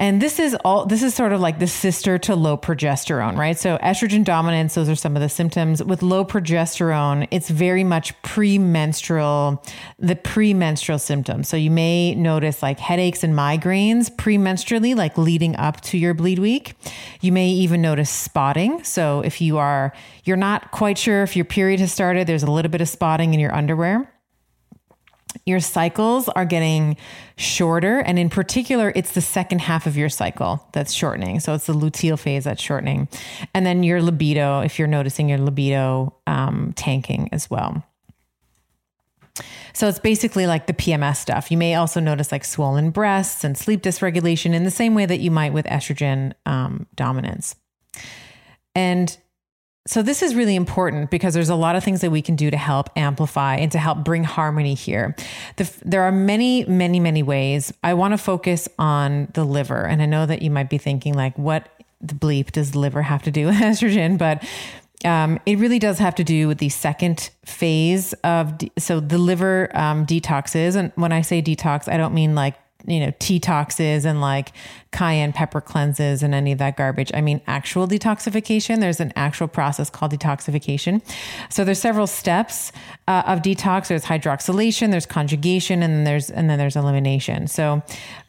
And 0.00 0.22
this 0.22 0.38
is 0.38 0.56
all 0.64 0.86
this 0.86 1.02
is 1.02 1.14
sort 1.14 1.32
of 1.32 1.42
like 1.42 1.58
the 1.58 1.66
sister 1.66 2.16
to 2.20 2.34
low 2.34 2.56
progesterone, 2.56 3.36
right? 3.36 3.58
So 3.58 3.76
estrogen 3.78 4.24
dominance, 4.24 4.74
those 4.74 4.88
are 4.88 4.94
some 4.94 5.14
of 5.14 5.20
the 5.20 5.28
symptoms. 5.28 5.84
With 5.84 6.02
low 6.02 6.24
progesterone, 6.24 7.28
it's 7.30 7.50
very 7.50 7.84
much 7.84 8.20
premenstrual, 8.22 9.62
the 9.98 10.16
premenstrual 10.16 10.98
symptoms. 10.98 11.48
So 11.48 11.58
you 11.58 11.70
may 11.70 12.14
notice 12.14 12.62
like 12.62 12.80
headaches 12.80 13.22
and 13.22 13.34
migraines 13.34 14.08
premenstrually, 14.16 14.96
like 14.96 15.18
leading 15.18 15.54
up 15.56 15.82
to 15.82 15.98
your 15.98 16.14
bleed 16.14 16.38
week. 16.38 16.76
You 17.20 17.32
may 17.32 17.50
even 17.50 17.82
notice 17.82 18.08
spotting. 18.08 18.82
So 18.84 19.20
if 19.20 19.42
you 19.42 19.58
are 19.58 19.92
you're 20.24 20.38
not 20.38 20.70
quite 20.70 20.96
sure 20.96 21.22
if 21.22 21.36
your 21.36 21.44
period 21.44 21.78
has 21.80 21.92
started, 21.92 22.26
there's 22.26 22.42
a 22.42 22.50
little 22.50 22.70
bit 22.70 22.80
of 22.80 22.88
spotting 22.88 23.34
in 23.34 23.40
your 23.40 23.54
underwear 23.54 24.10
your 25.46 25.60
cycles 25.60 26.28
are 26.28 26.44
getting 26.44 26.96
shorter. 27.36 28.00
And 28.00 28.18
in 28.18 28.30
particular, 28.30 28.92
it's 28.94 29.12
the 29.12 29.20
second 29.20 29.60
half 29.60 29.86
of 29.86 29.96
your 29.96 30.08
cycle 30.08 30.66
that's 30.72 30.92
shortening. 30.92 31.40
So 31.40 31.54
it's 31.54 31.66
the 31.66 31.72
luteal 31.72 32.18
phase 32.18 32.44
that's 32.44 32.62
shortening. 32.62 33.08
And 33.54 33.64
then 33.64 33.82
your 33.82 34.02
libido, 34.02 34.60
if 34.60 34.78
you're 34.78 34.88
noticing 34.88 35.28
your 35.28 35.38
libido 35.38 36.14
um, 36.26 36.72
tanking 36.76 37.28
as 37.32 37.50
well. 37.50 37.84
So 39.72 39.88
it's 39.88 39.98
basically 39.98 40.46
like 40.46 40.66
the 40.66 40.72
PMS 40.72 41.16
stuff. 41.16 41.50
You 41.50 41.56
may 41.56 41.74
also 41.74 42.00
notice 42.00 42.32
like 42.32 42.44
swollen 42.44 42.90
breasts 42.90 43.44
and 43.44 43.56
sleep 43.56 43.82
dysregulation 43.82 44.52
in 44.54 44.64
the 44.64 44.70
same 44.70 44.94
way 44.94 45.06
that 45.06 45.20
you 45.20 45.30
might 45.30 45.52
with 45.52 45.66
estrogen 45.66 46.32
um, 46.44 46.86
dominance. 46.94 47.54
And 48.74 49.16
so 49.86 50.02
this 50.02 50.22
is 50.22 50.34
really 50.34 50.56
important 50.56 51.10
because 51.10 51.32
there's 51.32 51.48
a 51.48 51.54
lot 51.54 51.74
of 51.74 51.82
things 51.82 52.02
that 52.02 52.10
we 52.10 52.20
can 52.20 52.36
do 52.36 52.50
to 52.50 52.56
help 52.56 52.90
amplify 52.96 53.56
and 53.56 53.72
to 53.72 53.78
help 53.78 54.04
bring 54.04 54.24
harmony 54.24 54.74
here. 54.74 55.16
The, 55.56 55.72
there 55.84 56.02
are 56.02 56.12
many, 56.12 56.64
many, 56.66 57.00
many 57.00 57.22
ways. 57.22 57.72
I 57.82 57.94
want 57.94 58.12
to 58.12 58.18
focus 58.18 58.68
on 58.78 59.28
the 59.32 59.44
liver, 59.44 59.86
and 59.86 60.02
I 60.02 60.06
know 60.06 60.26
that 60.26 60.42
you 60.42 60.50
might 60.50 60.68
be 60.68 60.76
thinking 60.76 61.14
like, 61.14 61.36
what 61.38 61.68
the 62.00 62.14
bleep 62.14 62.52
does 62.52 62.72
the 62.72 62.78
liver 62.78 63.02
have 63.02 63.22
to 63.22 63.30
do 63.30 63.46
with 63.46 63.56
estrogen? 63.56 64.18
But 64.18 64.44
um, 65.04 65.40
it 65.46 65.58
really 65.58 65.78
does 65.78 65.98
have 65.98 66.14
to 66.16 66.24
do 66.24 66.46
with 66.46 66.58
the 66.58 66.68
second 66.68 67.30
phase 67.46 68.12
of 68.22 68.58
de- 68.58 68.72
so 68.78 69.00
the 69.00 69.16
liver 69.16 69.70
um, 69.74 70.04
detoxes. 70.04 70.76
And 70.76 70.92
when 70.94 71.10
I 71.10 71.22
say 71.22 71.40
detox, 71.40 71.90
I 71.90 71.96
don't 71.96 72.12
mean 72.12 72.34
like 72.34 72.54
you 72.86 73.00
know, 73.00 73.12
detoxes 73.12 74.04
and 74.04 74.20
like 74.20 74.52
cayenne 74.92 75.32
pepper 75.32 75.60
cleanses 75.60 76.22
and 76.22 76.34
any 76.34 76.52
of 76.52 76.58
that 76.58 76.76
garbage. 76.76 77.10
I 77.14 77.20
mean, 77.20 77.40
actual 77.46 77.86
detoxification. 77.86 78.80
There's 78.80 79.00
an 79.00 79.12
actual 79.14 79.46
process 79.48 79.88
called 79.88 80.12
detoxification. 80.12 81.02
So 81.48 81.64
there's 81.64 81.78
several 81.78 82.06
steps 82.06 82.72
uh, 83.06 83.22
of 83.26 83.40
detox. 83.40 83.88
There's 83.88 84.04
hydroxylation, 84.04 84.90
there's 84.90 85.06
conjugation, 85.06 85.82
and 85.82 85.94
then 85.94 86.04
there's 86.04 86.30
and 86.30 86.50
then 86.50 86.58
there's 86.58 86.76
elimination. 86.76 87.46
So 87.46 87.82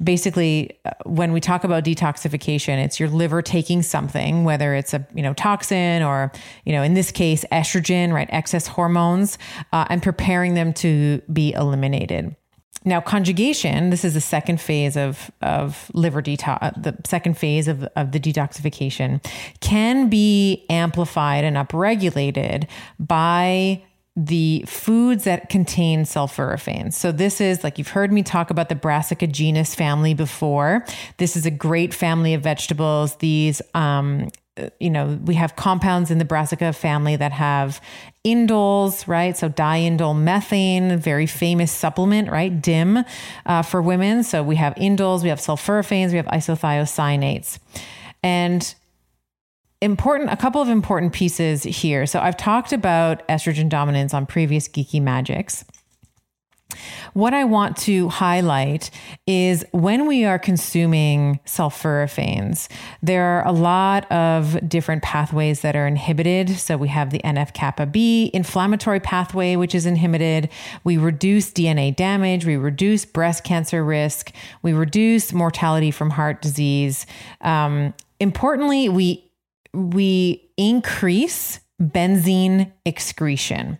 basically, 0.04 0.78
uh, 0.86 0.92
when 1.06 1.34
we 1.34 1.40
talk 1.40 1.64
about 1.64 1.84
detoxification, 1.84 2.84
it's 2.84 3.00
your 3.00 3.10
liver 3.10 3.42
taking 3.42 3.82
something, 3.82 4.44
whether 4.44 4.76
it's 4.76 4.94
a 4.94 5.06
you 5.14 5.24
know 5.24 5.34
toxin 5.34 6.04
or 6.04 6.32
you 6.66 6.74
know 6.74 6.84
in 6.84 6.94
this 6.94 7.12
case 7.12 7.44
estrogen, 7.52 8.14
right, 8.14 8.30
excess 8.32 8.68
hormones, 8.68 9.38
uh, 9.74 9.86
and 9.90 10.04
preparing 10.04 10.54
them 10.54 10.74
to 10.74 11.22
be 11.32 11.54
eliminated. 11.54 12.36
Now, 12.84 13.00
conjugation, 13.00 13.92
this 13.92 14.04
is 14.04 14.16
the 14.16 14.22
second 14.22 14.60
phase 14.60 14.98
of, 14.98 15.30
of 15.42 15.92
liver 15.94 16.22
detox, 16.22 16.82
the 16.82 16.98
second 17.06 17.38
phase 17.38 17.68
of, 17.68 17.84
of 17.96 18.12
the 18.12 18.20
detoxification, 18.20 19.24
can 19.60 20.10
be 20.10 20.66
amplified 20.70 21.44
and 21.44 21.58
upregulated 21.58 22.68
by 23.00 23.84
the 24.16 24.64
foods 24.68 25.24
that 25.24 25.48
contain 25.48 26.04
sulforaphanes. 26.04 26.94
So 26.94 27.12
this 27.12 27.40
is 27.40 27.64
like 27.64 27.78
you've 27.78 27.88
heard 27.90 28.12
me 28.12 28.24
talk 28.24 28.50
about 28.50 28.68
the 28.68 28.76
Brassica 28.76 29.26
genus 29.26 29.74
family 29.74 30.14
before. 30.14 30.86
This 31.18 31.38
is 31.38 31.46
a 31.46 31.52
great 31.52 31.94
family 31.94 32.34
of 32.34 32.42
vegetables. 32.42 33.16
These 33.18 33.62
um, 33.74 34.28
you 34.80 34.90
know, 34.90 35.18
we 35.26 35.36
have 35.36 35.56
compounds 35.56 36.12
in 36.12 36.18
the 36.18 36.26
Brassica 36.26 36.74
family 36.74 37.16
that 37.16 37.32
have 37.32 37.82
indoles, 38.26 39.08
right? 39.08 39.38
So 39.38 39.50
diindole 39.50 40.18
methane, 40.18 40.98
very 40.98 41.26
famous 41.26 41.72
supplement, 41.72 42.30
right? 42.30 42.62
DIM 42.62 43.04
uh, 43.46 43.62
for 43.62 43.82
women. 43.82 44.24
So 44.24 44.44
we 44.44 44.58
have 44.58 44.76
indoles, 44.76 45.24
we 45.24 45.30
have 45.30 45.40
sulforaphanes, 45.40 46.12
we 46.12 46.18
have 46.18 46.26
isothiocyanates. 46.28 47.60
And 48.24 48.76
important 49.82 50.30
a 50.32 50.38
couple 50.38 50.62
of 50.62 50.70
important 50.70 51.14
pieces 51.14 51.64
here. 51.64 52.06
So 52.06 52.20
I've 52.20 52.38
talked 52.38 52.74
about 52.74 53.28
estrogen 53.28 53.70
dominance 53.70 54.14
on 54.14 54.26
previous 54.26 54.68
geeky 54.68 55.02
magics. 55.02 55.66
What 57.14 57.34
I 57.34 57.44
want 57.44 57.78
to 57.78 58.10
highlight 58.10 58.90
is 59.28 59.66
when 59.72 60.08
we 60.08 60.26
are 60.26 60.40
consuming 60.40 61.40
sulforaphanes, 61.46 62.68
there 63.02 63.24
are 63.24 63.48
a 63.48 63.52
lot 63.52 64.10
of 64.12 64.68
different 64.68 65.04
pathways 65.04 65.62
that 65.62 65.76
are 65.76 65.88
inhibited. 65.88 66.50
So 66.52 66.78
we 66.78 66.88
have 66.90 67.10
the 67.10 67.20
NF 67.20 67.54
kappa 67.54 67.86
B 67.86 68.32
inflammatory 68.34 69.00
pathway, 69.00 69.56
which 69.56 69.76
is 69.76 69.86
inhibited. 69.86 70.50
We 70.84 70.98
reduce 70.98 71.52
DNA 71.52 71.96
damage, 71.96 72.46
we 72.46 72.58
reduce 72.58 73.06
breast 73.06 73.44
cancer 73.44 73.84
risk, 73.84 74.32
we 74.62 74.74
reduce 74.74 75.34
mortality 75.34 75.92
from 75.92 76.12
heart 76.12 76.42
disease. 76.42 77.06
Um, 77.42 77.94
importantly, 78.20 78.90
we 78.90 79.28
we 79.74 80.50
increase 80.58 81.60
benzene 81.82 82.72
excretion. 82.86 83.78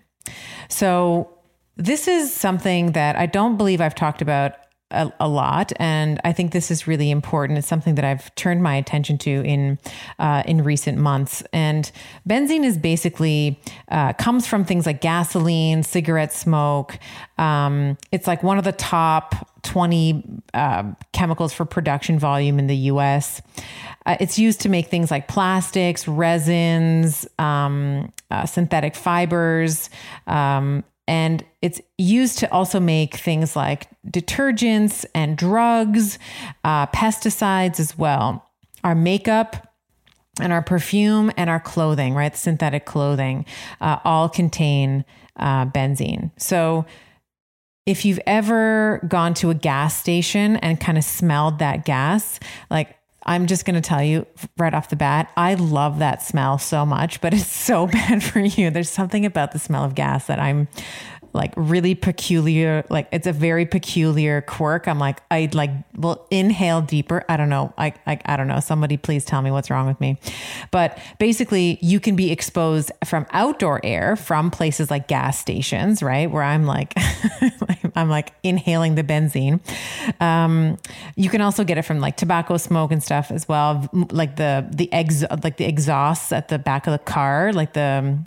So 0.70 1.30
this 1.78 2.08
is 2.08 2.34
something 2.34 2.94
that 2.94 3.16
I 3.16 3.26
don't 3.26 3.58
believe 3.58 3.82
I've 3.82 3.96
talked 3.96 4.22
about 4.22 4.56
a, 4.92 5.12
a, 5.20 5.28
lot, 5.28 5.72
and 5.78 6.20
I 6.24 6.34
think 6.34 6.52
this 6.52 6.70
is 6.70 6.86
really 6.86 7.12
important. 7.12 7.58
It's 7.58 7.68
something 7.68 7.96
that 7.96 8.06
I've 8.06 8.34
turned 8.36 8.62
my 8.62 8.76
attention 8.76 9.18
to 9.20 9.30
in 9.30 9.80
uh, 10.20 10.44
in 10.46 10.64
recent 10.64 10.98
months. 10.98 11.44
And 11.54 11.90
benzene 12.28 12.66
is 12.66 12.78
basically 12.78 13.60
uh, 13.90 14.14
comes 14.14 14.48
from 14.48 14.66
things 14.66 14.86
like 14.86 15.02
gasoline, 15.02 15.84
cigarette 15.84 16.34
smoke. 16.34 17.00
Um, 17.38 17.98
it's 18.12 18.28
like 18.28 18.44
one 18.44 18.58
of 18.58 18.64
the 18.64 18.74
top 18.74 19.48
20 19.64 20.42
uh, 20.54 20.84
chemicals 21.14 21.54
for 21.54 21.66
production 21.66 22.20
volume 22.20 22.60
in 22.60 22.68
the 22.68 22.76
US. 22.76 23.42
Uh, 24.06 24.18
it's 24.20 24.40
used 24.40 24.62
to 24.62 24.70
make 24.70 24.88
things 24.88 25.12
like 25.12 25.28
plastics, 25.28 26.08
resins, 26.08 27.28
um, 27.38 28.12
uh, 28.32 28.46
synthetic 28.46 28.96
fibers, 28.96 29.90
um, 30.28 30.84
and 31.12 31.44
it's 31.62 31.82
used 31.98 32.38
to 32.40 32.50
also 32.54 32.80
make 32.80 33.16
things 33.16 33.54
like 33.54 33.90
detergents 34.08 35.04
and 35.14 35.38
drugs, 35.38 36.18
uh, 36.64 36.88
pesticides 36.88 37.82
as 37.82 37.98
well. 37.98 38.50
Our 38.86 38.96
makeup 38.96 39.74
and 40.40 40.54
our 40.54 40.62
perfume 40.62 41.30
and 41.36 41.50
our 41.50 41.60
clothing, 41.60 42.14
right? 42.14 42.34
Synthetic 42.34 42.86
clothing, 42.86 43.46
uh, 43.82 43.98
all 44.06 44.30
contain 44.30 45.04
uh, 45.36 45.66
benzene. 45.66 46.32
So, 46.38 46.86
if 47.86 48.06
you've 48.06 48.22
ever 48.26 49.06
gone 49.10 49.34
to 49.34 49.50
a 49.50 49.54
gas 49.54 49.98
station 49.98 50.56
and 50.58 50.80
kind 50.80 50.98
of 50.98 51.04
smelled 51.04 51.60
that 51.60 51.84
gas, 51.84 52.40
like 52.70 52.96
I'm 53.24 53.46
just 53.46 53.66
going 53.66 53.76
to 53.76 53.82
tell 53.82 54.04
you 54.04 54.26
right 54.58 54.74
off 54.74 54.90
the 54.90 54.96
bat, 54.96 55.32
I 55.38 55.54
love 55.54 56.00
that 56.00 56.24
smell 56.24 56.58
so 56.58 56.86
much, 56.86 57.22
but 57.22 57.34
it's 57.34 57.46
so 57.46 57.88
bad 57.92 58.24
for 58.24 58.40
you. 58.40 58.70
There's 58.70 58.90
something 58.90 59.26
about 59.26 59.52
the 59.52 59.60
smell 59.60 59.84
of 59.84 59.96
gas 59.96 60.28
that 60.28 60.40
I'm 60.40 60.68
like 61.34 61.54
really 61.56 61.96
peculiar 61.96 62.84
like 62.90 63.08
it's 63.12 63.28
a 63.28 63.34
very 63.34 63.66
peculiar 63.66 64.42
quirk. 64.42 64.88
I'm 64.88 65.00
like 65.00 65.22
i'd 65.32 65.56
like 65.56 65.72
well 65.96 66.26
inhale 66.30 66.82
deeper. 66.82 67.24
I 67.30 67.38
don't 67.38 67.50
know. 67.50 67.74
I, 67.78 67.94
I 68.06 68.20
i 68.26 68.38
don't 68.38 68.48
know. 68.48 68.60
Somebody 68.60 68.98
please 68.98 69.26
tell 69.26 69.42
me 69.42 69.52
what's 69.52 69.70
wrong 69.70 69.88
with 69.88 70.00
me. 70.00 70.18
But 70.72 70.98
basically 71.20 71.80
you 71.82 72.00
can 72.00 72.16
be 72.16 72.32
exposed 72.32 72.92
from 73.06 73.26
outdoor 73.32 73.80
air 73.84 74.16
from 74.16 74.52
places 74.52 74.92
like 74.92 75.08
gas 75.08 75.40
stations 75.40 76.04
right? 76.04 76.30
Where 76.30 76.44
i'm 76.44 76.66
like 76.66 76.94
i'm 77.96 78.10
like 78.10 78.34
inhaling 78.44 78.96
the 78.96 79.04
benzene. 79.04 79.60
Um, 80.22 80.78
you 81.16 81.30
can 81.30 81.42
also 81.42 81.64
get 81.64 81.78
it 81.78 81.84
from 81.84 82.00
like 82.00 82.18
tobacco 82.18 82.58
smoke 82.58 82.92
and 82.92 83.02
stuff 83.02 83.32
as 83.32 83.48
well. 83.48 83.90
Like 84.12 84.36
the 84.36 84.68
the 84.72 84.92
ex 84.92 85.24
like 85.44 85.58
the 85.58 85.66
exhausts 85.66 86.32
at 86.32 86.50
the 86.50 86.60
back 86.60 86.88
of 86.88 86.92
the 86.92 87.00
car 87.00 87.54
like 87.54 87.74
the 87.74 88.20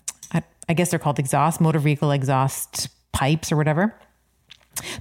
I 0.69 0.73
guess 0.75 0.91
they're 0.91 0.99
called 0.99 1.19
exhaust, 1.19 1.61
motor 1.61 1.79
vehicle 1.79 2.11
exhaust 2.11 2.89
pipes 3.15 3.51
or 3.51 3.57
whatever. 3.57 3.95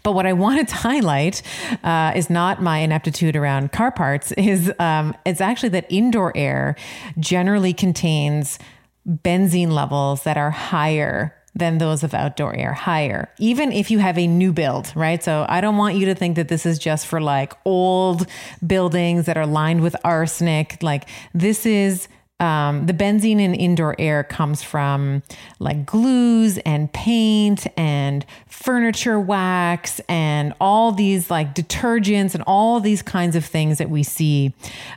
But 0.03 0.13
what 0.13 0.25
I 0.25 0.33
wanted 0.33 0.67
to 0.69 0.75
highlight 0.89 1.41
uh, 1.83 2.13
is 2.15 2.29
not 2.29 2.61
my 2.61 2.79
ineptitude 2.79 3.35
around 3.35 3.71
car 3.71 3.91
parts. 3.91 4.31
Is 4.37 4.71
um, 4.79 5.15
it's 5.25 5.41
actually 5.41 5.69
that 5.69 5.85
indoor 5.89 6.31
air 6.35 6.75
generally 7.19 7.73
contains 7.73 8.59
benzene 9.07 9.71
levels 9.71 10.23
that 10.23 10.37
are 10.37 10.51
higher 10.51 11.35
than 11.55 11.77
those 11.77 12.03
of 12.03 12.13
outdoor 12.13 12.55
air, 12.55 12.73
higher, 12.73 13.29
even 13.37 13.71
if 13.71 13.91
you 13.91 13.99
have 13.99 14.17
a 14.17 14.25
new 14.25 14.51
build, 14.51 14.91
right? 14.95 15.23
So 15.23 15.45
I 15.47 15.61
don't 15.61 15.77
want 15.77 15.95
you 15.95 16.07
to 16.07 16.15
think 16.15 16.35
that 16.35 16.47
this 16.47 16.65
is 16.65 16.79
just 16.79 17.05
for 17.05 17.21
like 17.21 17.53
old 17.63 18.25
buildings 18.65 19.27
that 19.27 19.37
are 19.37 19.45
lined 19.45 19.81
with 19.81 19.95
arsenic. 20.03 20.81
Like 20.81 21.07
this 21.33 21.65
is 21.65 22.07
um, 22.43 22.87
the 22.87 22.93
benzene 22.93 23.39
in 23.39 23.55
indoor 23.55 23.95
air 23.97 24.21
comes 24.21 24.61
from 24.61 25.23
like 25.59 25.85
glues 25.85 26.57
and 26.65 26.91
paint 26.91 27.65
and 27.77 28.25
furniture 28.47 29.17
wax 29.17 30.01
and 30.09 30.53
all 30.59 30.91
these 30.91 31.31
like 31.31 31.55
detergents 31.55 32.35
and 32.35 32.43
all 32.45 32.81
these 32.81 33.01
kinds 33.01 33.37
of 33.37 33.45
things 33.45 33.77
that 33.77 33.89
we 33.89 34.03
see 34.03 34.53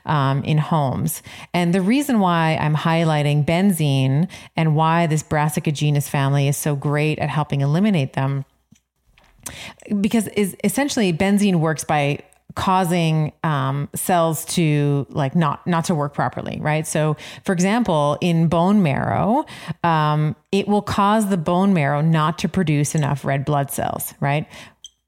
um, 0.06 0.42
in 0.42 0.58
homes. 0.58 1.22
And 1.54 1.72
the 1.72 1.80
reason 1.80 2.18
why 2.18 2.58
I'm 2.60 2.74
highlighting 2.74 3.44
benzene 3.44 4.28
and 4.56 4.74
why 4.74 5.06
this 5.06 5.22
Brassica 5.22 5.70
genus 5.70 6.08
family 6.08 6.48
is 6.48 6.56
so 6.56 6.74
great 6.74 7.20
at 7.20 7.30
helping 7.30 7.60
eliminate 7.60 8.14
them 8.14 8.44
because 10.00 10.26
is 10.28 10.56
essentially 10.64 11.12
benzene 11.12 11.60
works 11.60 11.84
by 11.84 12.18
causing 12.56 13.32
um, 13.44 13.88
cells 13.94 14.44
to 14.46 15.06
like 15.10 15.36
not 15.36 15.64
not 15.66 15.84
to 15.84 15.94
work 15.94 16.14
properly 16.14 16.58
right? 16.60 16.86
So 16.86 17.16
for 17.44 17.52
example 17.52 18.18
in 18.20 18.48
bone 18.48 18.82
marrow 18.82 19.44
um, 19.84 20.34
it 20.50 20.66
will 20.66 20.82
cause 20.82 21.28
the 21.28 21.36
bone 21.36 21.72
marrow 21.72 22.00
not 22.00 22.38
to 22.38 22.48
produce 22.48 22.94
enough 22.94 23.24
red 23.24 23.44
blood 23.44 23.70
cells 23.70 24.14
right? 24.18 24.48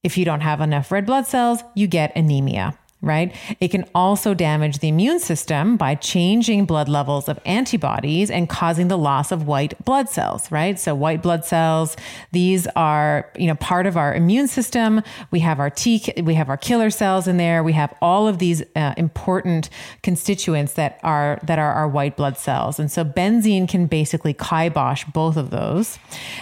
If 0.04 0.16
you 0.16 0.24
don't 0.24 0.42
have 0.42 0.60
enough 0.60 0.92
red 0.92 1.06
blood 1.06 1.26
cells 1.26 1.64
you 1.74 1.88
get 1.88 2.14
anemia 2.14 2.78
right? 3.00 3.34
It 3.60 3.68
can 3.68 3.84
also 3.94 4.34
damage 4.34 4.80
the 4.80 4.88
immune 4.88 5.20
system 5.20 5.76
by 5.76 5.94
changing 5.94 6.66
blood 6.66 6.88
levels 6.88 7.28
of 7.28 7.38
antibodies 7.46 8.28
and 8.28 8.48
causing 8.48 8.88
the 8.88 8.98
loss 8.98 9.30
of 9.30 9.46
white 9.46 9.84
blood 9.84 10.08
cells, 10.08 10.50
right? 10.50 10.78
So 10.80 10.96
white 10.96 11.22
blood 11.22 11.44
cells, 11.44 11.96
these 12.32 12.66
are, 12.74 13.30
you 13.36 13.46
know, 13.46 13.54
part 13.54 13.86
of 13.86 13.96
our 13.96 14.12
immune 14.14 14.48
system. 14.48 15.02
We 15.30 15.38
have 15.40 15.60
our 15.60 15.70
T, 15.70 16.12
we 16.24 16.34
have 16.34 16.48
our 16.48 16.56
killer 16.56 16.90
cells 16.90 17.28
in 17.28 17.36
there. 17.36 17.62
We 17.62 17.72
have 17.74 17.94
all 18.02 18.26
of 18.26 18.38
these 18.38 18.64
uh, 18.74 18.94
important 18.96 19.70
constituents 20.02 20.72
that 20.72 20.98
are 21.04 21.38
that 21.44 21.60
are 21.60 21.72
our 21.72 21.88
white 21.88 22.16
blood 22.16 22.36
cells. 22.36 22.80
And 22.80 22.90
so 22.90 23.04
benzene 23.04 23.68
can 23.68 23.86
basically 23.86 24.34
kibosh 24.34 25.04
both 25.04 25.36
of 25.36 25.50
those. 25.50 26.00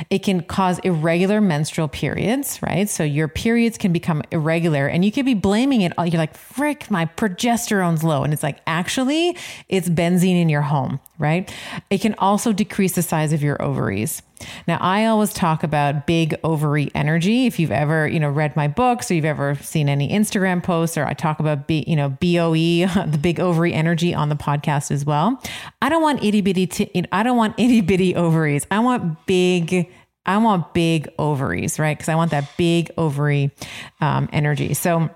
It 0.09 0.21
can 0.21 0.43
cause 0.43 0.79
irregular 0.81 1.43
menstrual 1.43 1.89
periods, 1.89 2.61
right? 2.63 2.89
So 2.89 3.05
your 3.05 3.29
periods 3.29 3.77
can 3.77 3.93
become 3.93 4.23
irregular 4.31 4.87
and 4.87 5.05
you 5.05 5.13
could 5.13 5.27
be 5.27 5.35
blaming 5.35 5.83
it. 5.83 5.93
You're 5.99 6.13
like, 6.13 6.35
frick, 6.53 6.91
my 6.91 7.07
progesterone's 7.07 8.03
low. 8.03 8.23
And 8.23 8.33
it's 8.33 8.43
like, 8.43 8.59
actually, 8.67 9.37
it's 9.69 9.89
benzene 9.89 10.41
in 10.41 10.49
your 10.49 10.63
home, 10.63 11.01
right? 11.19 11.53
It 11.91 12.01
can 12.01 12.15
also 12.19 12.53
decrease 12.53 12.93
the 12.95 13.03
size 13.03 13.33
of 13.33 13.43
your 13.43 13.61
ovaries. 13.61 14.23
Now, 14.69 14.79
I 14.81 15.07
always 15.07 15.33
talk 15.33 15.63
about 15.63 16.07
big 16.07 16.35
ovary 16.45 16.91
energy. 16.95 17.47
If 17.47 17.59
you've 17.59 17.71
ever, 17.71 18.07
you 18.07 18.21
know, 18.21 18.31
read 18.31 18.55
my 18.57 18.69
books 18.69 19.11
or 19.11 19.15
you've 19.15 19.25
ever 19.25 19.55
seen 19.57 19.89
any 19.89 20.09
Instagram 20.11 20.63
posts 20.63 20.97
or 20.97 21.07
I 21.07 21.15
talk 21.15 21.41
about, 21.41 21.67
B, 21.67 21.85
you 21.87 21.97
know, 21.97 22.11
BOE, 22.11 22.87
the 23.07 23.19
big 23.21 23.41
ovary 23.41 23.73
energy 23.73 24.15
on 24.15 24.29
the 24.29 24.37
podcast 24.37 24.91
as 24.91 25.05
well. 25.05 25.43
I 25.83 25.89
don't 25.89 26.03
want 26.03 26.23
itty 26.23 26.41
bitty, 26.41 26.67
t- 26.67 27.05
I 27.13 27.23
don't 27.23 27.37
want 27.37 27.55
itty 27.59 27.81
bitty 27.81 28.15
ovaries. 28.15 28.67
I 28.71 28.81
want 28.81 29.27
big 29.27 29.89
I 30.27 30.39
want 30.39 30.75
big 30.75 31.09
ovaries, 31.19 31.79
right? 31.79 31.97
Because 31.97 32.09
I 32.09 32.17
want 32.17 32.33
that 32.33 32.51
big 32.57 32.91
ovary 32.99 33.53
um, 34.01 34.29
energy. 34.33 34.75
So, 34.75 35.09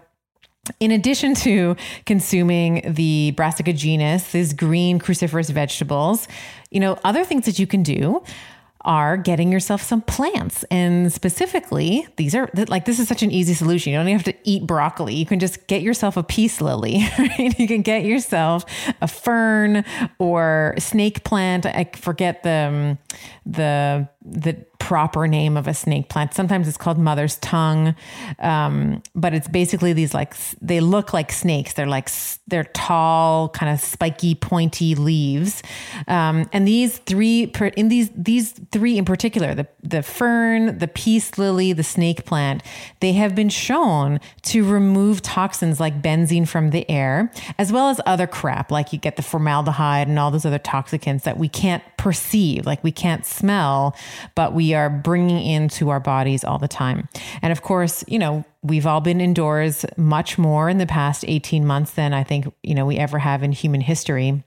in 0.79 0.91
addition 0.91 1.35
to 1.35 1.77
consuming 2.07 2.83
the 2.87 3.33
brassica 3.33 3.73
genus, 3.73 4.33
these 4.33 4.53
green 4.53 4.99
cruciferous 4.99 5.51
vegetables, 5.51 6.29
you 6.71 6.81
know, 6.81 6.99
other 7.05 7.25
things 7.25 7.47
that 7.47 7.59
you 7.59 7.67
can 7.67 7.83
do 7.83 8.23
are 8.83 9.17
getting 9.17 9.53
yourself 9.53 9.83
some 9.83 10.01
plants. 10.01 10.65
And 10.71 11.13
specifically, 11.13 12.07
these 12.17 12.35
are 12.35 12.49
like, 12.69 12.87
this 12.87 12.99
is 12.99 13.09
such 13.09 13.23
an 13.23 13.31
easy 13.31 13.53
solution. 13.53 13.93
You 13.93 13.99
don't 13.99 14.09
even 14.09 14.19
have 14.19 14.35
to 14.35 14.37
eat 14.45 14.67
broccoli. 14.67 15.15
You 15.15 15.27
can 15.27 15.39
just 15.39 15.67
get 15.67 15.83
yourself 15.83 16.17
a 16.17 16.23
peace 16.23 16.61
lily, 16.61 17.05
right? 17.19 17.59
You 17.59 17.69
can 17.69 17.83
get 17.83 18.05
yourself 18.05 18.65
a 19.03 19.09
fern 19.09 19.85
or 20.19 20.75
snake 20.79 21.25
plant. 21.25 21.67
I 21.67 21.91
forget 21.95 22.43
the, 22.43 22.51
um, 22.51 22.99
the, 23.45 24.09
the 24.23 24.55
proper 24.79 25.29
name 25.29 25.57
of 25.57 25.69
a 25.69 25.73
snake 25.73 26.09
plant. 26.09 26.35
Sometimes 26.35 26.67
it's 26.67 26.77
called 26.77 26.99
mother's 26.99 27.37
tongue, 27.37 27.95
um, 28.41 29.03
but 29.15 29.33
it's 29.33 29.47
basically 29.47 29.93
these 29.93 30.13
like 30.13 30.35
they 30.61 30.81
look 30.81 31.13
like 31.13 31.31
snakes. 31.31 31.75
They're 31.75 31.87
like 31.87 32.11
they're 32.49 32.65
tall, 32.65 33.51
kind 33.51 33.73
of 33.73 33.81
spiky, 33.81 34.35
pointy 34.35 34.95
leaves. 34.95 35.63
Um, 36.09 36.51
and 36.53 36.67
these 36.67 36.99
three 36.99 37.45
in 37.77 37.89
these 37.89 38.11
these 38.15 38.53
three 38.73 38.99
in 38.99 39.05
particular, 39.05 39.55
the 39.55 39.69
the 39.83 40.03
fern, 40.03 40.79
the 40.79 40.89
peace 40.89 41.39
lily, 41.39 41.73
the 41.73 41.85
snake 41.85 42.25
plant, 42.25 42.63
they 43.01 43.13
have 43.13 43.35
been 43.35 43.49
shown 43.49 44.19
to 44.43 44.69
remove 44.69 45.23
toxins 45.23 45.79
like 45.79 46.03
benzene 46.03 46.49
from 46.49 46.71
the 46.71 46.91
air, 46.91 47.31
as 47.59 47.73
well 47.73 47.89
as 47.89 48.01
other 48.07 48.27
crap 48.27 48.71
like 48.71 48.93
you 48.93 48.99
get 48.99 49.17
the 49.17 49.23
formaldehyde 49.23 50.09
and 50.09 50.19
all 50.19 50.31
those 50.31 50.45
other 50.45 50.59
toxicants 50.59 51.23
that 51.23 51.39
we 51.39 51.49
can't 51.49 51.85
perceive, 52.01 52.65
like 52.65 52.83
we 52.83 52.91
can't 52.91 53.27
smell, 53.27 53.95
but 54.35 54.55
we 54.55 54.73
are 54.73 54.89
bringing 54.89 55.45
into 55.45 55.91
our 55.91 56.01
bodies 56.01 56.43
all 56.45 56.59
the 56.59 56.67
time. 56.67 57.07
And 57.43 57.53
of 57.53 57.61
course, 57.61 58.03
you 58.09 58.19
know, 58.19 58.43
we've 58.63 58.87
all 58.87 59.03
been 59.03 59.21
indoors 59.21 59.85
much 59.99 60.39
more 60.39 60.71
in 60.71 60.79
the 60.79 60.87
past 60.87 61.27
18 61.29 61.67
months 61.67 61.91
than 61.91 62.15
I 62.15 62.25
think, 62.25 62.51
you 62.63 62.75
know, 62.75 62.87
we 62.87 62.97
ever 62.97 63.19
have 63.19 63.43
in 63.43 63.53
human 63.53 63.83
history. 63.83 64.43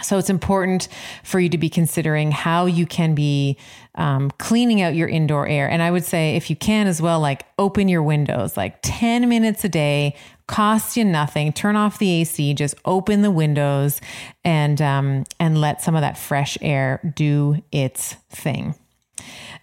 So 0.00 0.16
it's 0.16 0.30
important 0.30 0.86
for 1.24 1.40
you 1.40 1.48
to 1.48 1.58
be 1.58 1.68
considering 1.68 2.30
how 2.30 2.66
you 2.66 2.86
can 2.86 3.16
be 3.16 3.58
um, 3.96 4.30
cleaning 4.38 4.80
out 4.80 4.94
your 4.94 5.08
indoor 5.08 5.48
air. 5.48 5.68
And 5.68 5.82
I 5.82 5.90
would 5.90 6.04
say, 6.04 6.36
if 6.36 6.50
you 6.50 6.54
can 6.54 6.86
as 6.86 7.02
well, 7.02 7.18
like 7.18 7.46
open 7.58 7.88
your 7.88 8.04
windows 8.04 8.56
like 8.56 8.78
10 8.82 9.28
minutes 9.28 9.64
a 9.64 9.68
day, 9.68 10.14
costs 10.50 10.96
you 10.96 11.04
nothing. 11.04 11.52
Turn 11.52 11.76
off 11.76 11.98
the 11.98 12.10
AC, 12.10 12.54
just 12.54 12.74
open 12.84 13.22
the 13.22 13.30
windows 13.30 14.00
and, 14.44 14.82
um, 14.82 15.24
and 15.38 15.60
let 15.60 15.80
some 15.80 15.94
of 15.94 16.00
that 16.00 16.18
fresh 16.18 16.58
air 16.60 17.00
do 17.14 17.62
its 17.70 18.14
thing. 18.30 18.74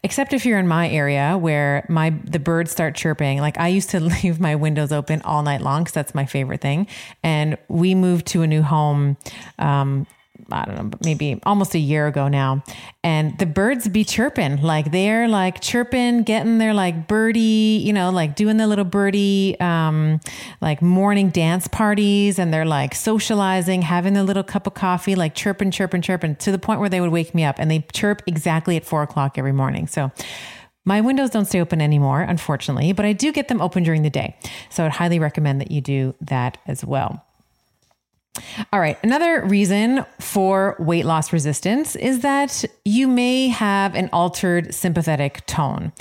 Except 0.01 0.31
if 0.31 0.45
you're 0.45 0.59
in 0.59 0.67
my 0.67 0.89
area 0.89 1.38
where 1.38 1.85
my 1.89 2.11
the 2.23 2.39
birds 2.39 2.71
start 2.71 2.95
chirping. 2.95 3.39
Like 3.39 3.59
i 3.59 3.67
used 3.67 3.89
to 3.89 3.99
leave 4.23 4.39
my 4.39 4.55
windows 4.55 4.93
open 4.93 5.21
all 5.23 5.43
night 5.43 5.61
long 5.61 5.83
because 5.83 5.93
that's 5.93 6.15
my 6.15 6.25
favorite 6.25 6.61
thing. 6.61 6.88
And 7.21 7.57
we 7.67 7.93
moved 7.93 8.25
to 8.27 8.41
a 8.41 8.47
new 8.47 8.61
home 8.61 9.17
um, 9.59 10.07
I 10.51 10.65
don't 10.65 10.75
know, 10.75 10.97
maybe 11.03 11.39
almost 11.45 11.75
a 11.75 11.79
year 11.79 12.07
ago 12.07 12.27
now. 12.27 12.63
And 13.03 13.38
the 13.39 13.45
birds 13.45 13.88
be 13.88 14.03
chirping, 14.03 14.61
like 14.61 14.91
they're 14.91 15.27
like 15.27 15.61
chirping, 15.61 16.23
getting 16.23 16.57
their 16.57 16.73
like 16.73 17.07
birdie, 17.07 17.81
you 17.83 17.93
know, 17.93 18.09
like 18.09 18.35
doing 18.35 18.57
the 18.57 18.67
little 18.67 18.85
birdie, 18.85 19.59
um, 19.59 20.19
like 20.61 20.81
morning 20.81 21.29
dance 21.29 21.67
parties. 21.67 22.39
And 22.39 22.53
they're 22.53 22.65
like 22.65 22.95
socializing, 22.95 23.81
having 23.81 24.17
a 24.17 24.23
little 24.23 24.43
cup 24.43 24.67
of 24.67 24.73
coffee, 24.73 25.15
like 25.15 25.35
chirping, 25.35 25.71
chirping, 25.71 26.01
chirping 26.01 26.35
to 26.38 26.51
the 26.51 26.59
point 26.59 26.79
where 26.79 26.89
they 26.89 27.01
would 27.01 27.11
wake 27.11 27.35
me 27.35 27.43
up 27.43 27.59
and 27.59 27.69
they 27.69 27.85
chirp 27.93 28.21
exactly 28.27 28.77
at 28.77 28.85
four 28.85 29.03
o'clock 29.03 29.38
every 29.38 29.53
morning. 29.53 29.88
So, 29.88 30.11
my 30.88 31.01
windows 31.01 31.31
don't 31.31 31.43
stay 31.43 31.59
open 31.59 31.81
anymore, 31.81 32.21
unfortunately, 32.21 32.93
but 32.93 33.05
I 33.05 33.11
do 33.11 33.33
get 33.33 33.49
them 33.49 33.59
open 33.59 33.83
during 33.83 34.03
the 34.03 34.09
day. 34.09 34.38
So 34.69 34.85
I'd 34.85 34.93
highly 34.93 35.19
recommend 35.19 35.59
that 35.59 35.69
you 35.69 35.81
do 35.81 36.15
that 36.21 36.59
as 36.65 36.85
well. 36.85 37.26
All 38.71 38.79
right. 38.79 38.97
Another 39.03 39.43
reason 39.45 40.05
for 40.19 40.75
weight 40.79 41.05
loss 41.05 41.33
resistance 41.33 41.95
is 41.95 42.21
that 42.21 42.65
you 42.85 43.07
may 43.07 43.47
have 43.47 43.95
an 43.95 44.09
altered 44.13 44.73
sympathetic 44.73 45.45
tone. 45.45 45.91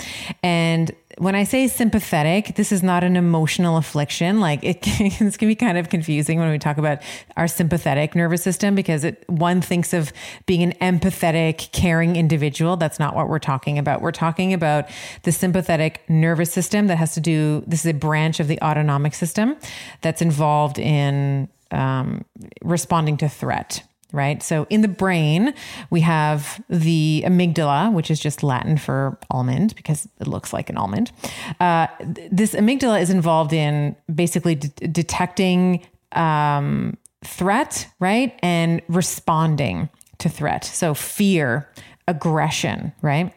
And 0.43 0.91
when 1.17 1.33
I 1.33 1.45
say 1.45 1.67
sympathetic, 1.67 2.55
this 2.55 2.71
is 2.71 2.83
not 2.83 3.03
an 3.03 3.15
emotional 3.15 3.77
affliction. 3.77 4.39
Like 4.39 4.63
it 4.63 4.81
can, 4.81 5.11
this 5.19 5.37
can 5.37 5.47
be 5.47 5.55
kind 5.55 5.77
of 5.77 5.89
confusing 5.89 6.39
when 6.39 6.49
we 6.49 6.59
talk 6.59 6.77
about 6.77 6.99
our 7.35 7.47
sympathetic 7.47 8.15
nervous 8.15 8.43
system 8.43 8.75
because 8.75 9.03
it, 9.03 9.23
one 9.27 9.61
thinks 9.61 9.93
of 9.93 10.13
being 10.45 10.63
an 10.63 10.73
empathetic, 10.73 11.71
caring 11.71 12.15
individual. 12.15 12.77
That's 12.77 12.99
not 12.99 13.15
what 13.15 13.29
we're 13.29 13.39
talking 13.39 13.79
about. 13.79 14.01
We're 14.01 14.11
talking 14.11 14.53
about 14.53 14.89
the 15.23 15.31
sympathetic 15.31 16.07
nervous 16.07 16.51
system 16.51 16.87
that 16.87 16.97
has 16.97 17.13
to 17.15 17.19
do, 17.19 17.63
this 17.65 17.81
is 17.81 17.91
a 17.91 17.93
branch 17.93 18.39
of 18.39 18.47
the 18.47 18.61
autonomic 18.61 19.13
system 19.13 19.55
that's 20.01 20.21
involved 20.21 20.77
in 20.77 21.49
um, 21.71 22.25
responding 22.61 23.17
to 23.17 23.29
threat 23.29 23.83
right? 24.11 24.41
So 24.41 24.67
in 24.69 24.81
the 24.81 24.87
brain, 24.87 25.53
we 25.89 26.01
have 26.01 26.63
the 26.69 27.23
amygdala, 27.25 27.91
which 27.91 28.09
is 28.11 28.19
just 28.19 28.43
Latin 28.43 28.77
for 28.77 29.17
almond 29.29 29.75
because 29.75 30.07
it 30.19 30.27
looks 30.27 30.53
like 30.53 30.69
an 30.69 30.77
almond. 30.77 31.11
Uh, 31.59 31.87
this 32.29 32.53
amygdala 32.53 33.01
is 33.01 33.09
involved 33.09 33.53
in 33.53 33.95
basically 34.13 34.55
de- 34.55 34.87
detecting 34.87 35.85
um, 36.13 36.97
threat, 37.23 37.87
right? 37.99 38.37
And 38.41 38.81
responding 38.87 39.89
to 40.19 40.29
threat. 40.29 40.63
So 40.63 40.93
fear, 40.93 41.69
aggression, 42.07 42.93
right? 43.01 43.33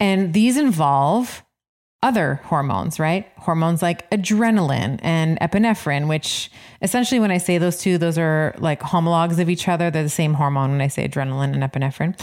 And 0.00 0.34
these 0.34 0.56
involve 0.56 1.43
other 2.04 2.34
hormones, 2.44 3.00
right? 3.00 3.26
Hormones 3.38 3.80
like 3.80 4.08
adrenaline 4.10 5.00
and 5.02 5.40
epinephrine, 5.40 6.06
which 6.06 6.50
essentially, 6.82 7.18
when 7.18 7.30
I 7.30 7.38
say 7.38 7.56
those 7.56 7.78
two, 7.78 7.96
those 7.96 8.18
are 8.18 8.54
like 8.58 8.82
homologs 8.82 9.38
of 9.38 9.48
each 9.48 9.66
other. 9.68 9.90
They're 9.90 10.02
the 10.02 10.10
same 10.10 10.34
hormone 10.34 10.72
when 10.72 10.82
I 10.82 10.88
say 10.88 11.08
adrenaline 11.08 11.54
and 11.54 11.62
epinephrine. 11.62 12.20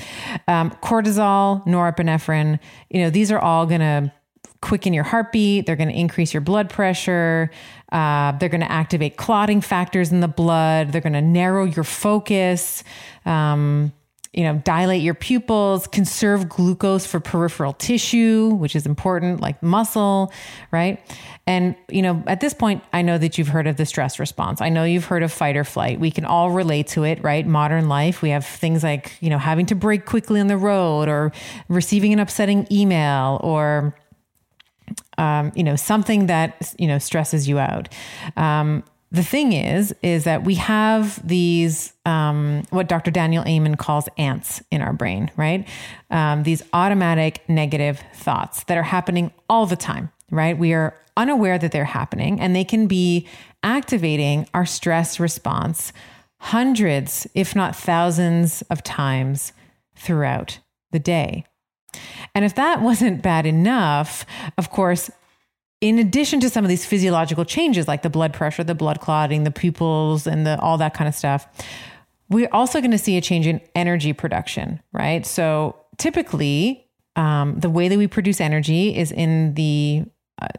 Um, 0.48 0.70
cortisol, 0.84 1.66
norepinephrine, 1.66 2.60
you 2.92 3.02
know, 3.02 3.10
these 3.10 3.32
are 3.32 3.40
all 3.40 3.66
going 3.66 3.82
to 3.82 4.14
quicken 4.62 4.94
your 4.94 5.04
heartbeat. 5.04 5.66
They're 5.66 5.76
going 5.76 5.90
to 5.90 6.00
increase 6.00 6.32
your 6.32 6.42
blood 6.42 6.70
pressure. 6.70 7.50
Uh, 7.92 8.34
they're 8.34 8.50
going 8.50 8.62
to 8.62 8.72
activate 8.72 9.18
clotting 9.18 9.62
factors 9.62 10.12
in 10.12 10.20
the 10.20 10.28
blood. 10.28 10.92
They're 10.92 11.02
going 11.02 11.14
to 11.14 11.22
narrow 11.22 11.66
your 11.66 11.84
focus. 11.84 12.84
Um, 13.26 13.94
you 14.34 14.44
know, 14.46 14.56
dilate 14.60 15.02
your 15.02 15.14
pupils, 15.14 15.88
conserve 15.88 16.48
glucose 16.48 17.06
for 17.06 17.20
peripheral 17.20 17.74
tissue, 17.74 18.50
which 18.54 18.78
is 18.78 18.86
important, 18.86 19.42
like 19.42 19.62
muscle, 19.62 20.32
right? 20.72 21.02
And, 21.46 21.76
you 21.90 22.02
know, 22.02 22.24
at 22.28 22.40
this 22.40 22.54
point, 22.54 22.82
I 22.94 23.02
know 23.02 23.18
that 23.18 23.38
you've 23.38 23.50
heard 23.50 23.68
of 23.68 23.76
the 23.76 23.86
stress 23.86 24.20
response. 24.20 24.62
I 24.62 24.70
know 24.70 24.86
you've 24.86 25.06
heard 25.06 25.24
of 25.24 25.34
fight 25.34 25.58
or 25.58 25.66
flight. 25.66 26.00
We 26.00 26.12
can 26.12 26.24
all 26.24 26.52
relate 26.52 26.88
to 26.88 27.04
it, 27.04 27.22
right? 27.22 27.46
Modern 27.46 27.90
life, 27.90 28.22
we 28.22 28.30
have 28.30 28.46
things 28.46 28.84
like, 28.84 29.18
you 29.20 29.30
know, 29.30 29.38
having 29.38 29.66
to 29.66 29.76
brake 29.76 30.06
quickly 30.06 30.40
on 30.40 30.48
the 30.48 30.58
road 30.58 31.10
or 31.10 31.34
receiving 31.68 32.14
an 32.14 32.20
upsetting 32.20 32.68
email 32.72 33.38
or, 33.44 33.94
um, 35.18 35.52
you 35.56 35.64
know, 35.64 35.76
something 35.76 36.28
that, 36.28 36.74
you 36.78 36.88
know, 36.88 37.00
stresses 37.00 37.50
you 37.50 37.60
out. 37.60 37.90
Um, 38.38 38.84
the 39.12 39.24
thing 39.24 39.52
is, 39.52 39.94
is 40.02 40.24
that 40.24 40.46
we 40.46 40.56
have 40.56 41.26
these, 41.28 41.92
um, 42.06 42.64
what 42.70 42.88
Dr. 42.88 43.12
Daniel 43.12 43.44
Amen 43.46 43.76
calls 43.76 44.08
ants 44.18 44.64
in 44.72 44.82
our 44.82 44.94
brain, 44.94 45.30
right? 45.36 45.68
Um, 46.10 46.44
these 46.44 46.64
automatic 46.72 47.44
negative 47.50 48.02
thoughts 48.14 48.64
that 48.66 48.78
are 48.78 48.84
happening 48.84 49.32
all 49.50 49.66
the 49.66 49.76
time, 49.76 50.12
right? 50.30 50.58
We 50.58 50.74
are 50.74 50.96
unaware 51.18 51.60
that 51.60 51.74
they're 51.74 51.84
happening 51.84 52.40
and 52.40 52.56
they 52.56 52.64
can 52.64 52.88
be 52.88 53.28
activating 53.64 54.48
our 54.54 54.66
stress 54.66 55.20
response 55.20 55.92
hundreds, 56.40 57.28
if 57.36 57.54
not 57.54 57.76
thousands 57.76 58.62
of 58.64 58.82
times 58.82 59.52
throughout 59.96 60.60
the 60.92 61.00
day. 61.00 61.46
And 62.34 62.46
if 62.46 62.56
that 62.56 62.82
wasn't 62.82 63.22
bad 63.22 63.46
enough, 63.46 64.26
of 64.58 64.72
course, 64.72 65.12
in 65.82 65.98
addition 65.98 66.40
to 66.40 66.50
some 66.50 66.64
of 66.64 66.70
these 66.70 66.86
physiological 66.86 67.44
changes 67.44 67.88
like 67.88 68.04
the 68.04 68.10
blood 68.10 68.34
pressure, 68.34 68.64
the 68.64 68.76
blood 68.76 69.02
clotting, 69.02 69.44
the 69.44 69.52
pupils, 69.52 70.28
and 70.28 70.46
the, 70.46 70.60
all 70.60 70.78
that 70.78 70.94
kind 70.94 71.08
of 71.08 71.16
stuff, 71.16 71.48
we're 72.30 72.50
also 72.52 72.80
going 72.80 72.92
to 72.92 73.00
see 73.00 73.18
a 73.18 73.22
change 73.22 73.48
in 73.48 73.60
energy 73.76 74.14
production, 74.14 74.82
right? 74.94 75.26
So 75.26 75.76
typically, 75.98 76.88
um, 77.16 77.60
the 77.60 77.70
way 77.70 77.88
that 77.88 77.98
we 77.98 78.08
produce 78.08 78.40
energy 78.40 78.96
is 78.96 79.12
in 79.12 79.56
the 79.56 80.06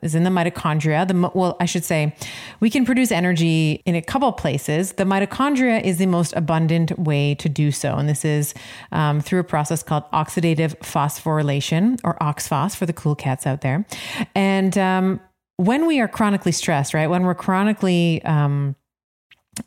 is 0.03 0.15
in 0.15 0.25
the 0.25 0.31
mitochondria. 0.31 1.07
The 1.07 1.31
well, 1.35 1.57
I 1.61 1.65
should 1.65 1.85
say, 1.85 2.15
we 2.61 2.71
can 2.71 2.85
produce 2.85 3.11
energy 3.11 3.83
in 3.85 3.95
a 3.95 4.03
couple 4.03 4.31
places. 4.33 4.93
The 4.93 5.05
mitochondria 5.05 5.83
is 5.83 5.99
the 5.99 6.07
most 6.07 6.33
abundant 6.35 6.99
way 6.99 7.35
to 7.37 7.49
do 7.49 7.71
so, 7.71 7.97
and 7.97 8.09
this 8.09 8.25
is 8.25 8.55
um, 8.93 9.21
through 9.21 9.41
a 9.41 9.45
process 9.45 9.83
called 9.83 10.05
oxidative 10.13 10.77
phosphorylation, 10.79 12.01
or 12.05 12.17
OXPHOS 12.21 12.77
for 12.77 12.87
the 12.87 12.93
cool 12.93 13.15
cats 13.15 13.47
out 13.47 13.61
there. 13.61 13.87
And 14.35 14.77
um, 14.79 15.21
when 15.57 15.87
we 15.87 16.01
are 16.01 16.09
chronically 16.09 16.53
stressed, 16.53 16.95
right, 16.95 17.09
when 17.09 17.25
we're 17.25 17.35
chronically 17.35 18.23
um, 18.25 18.77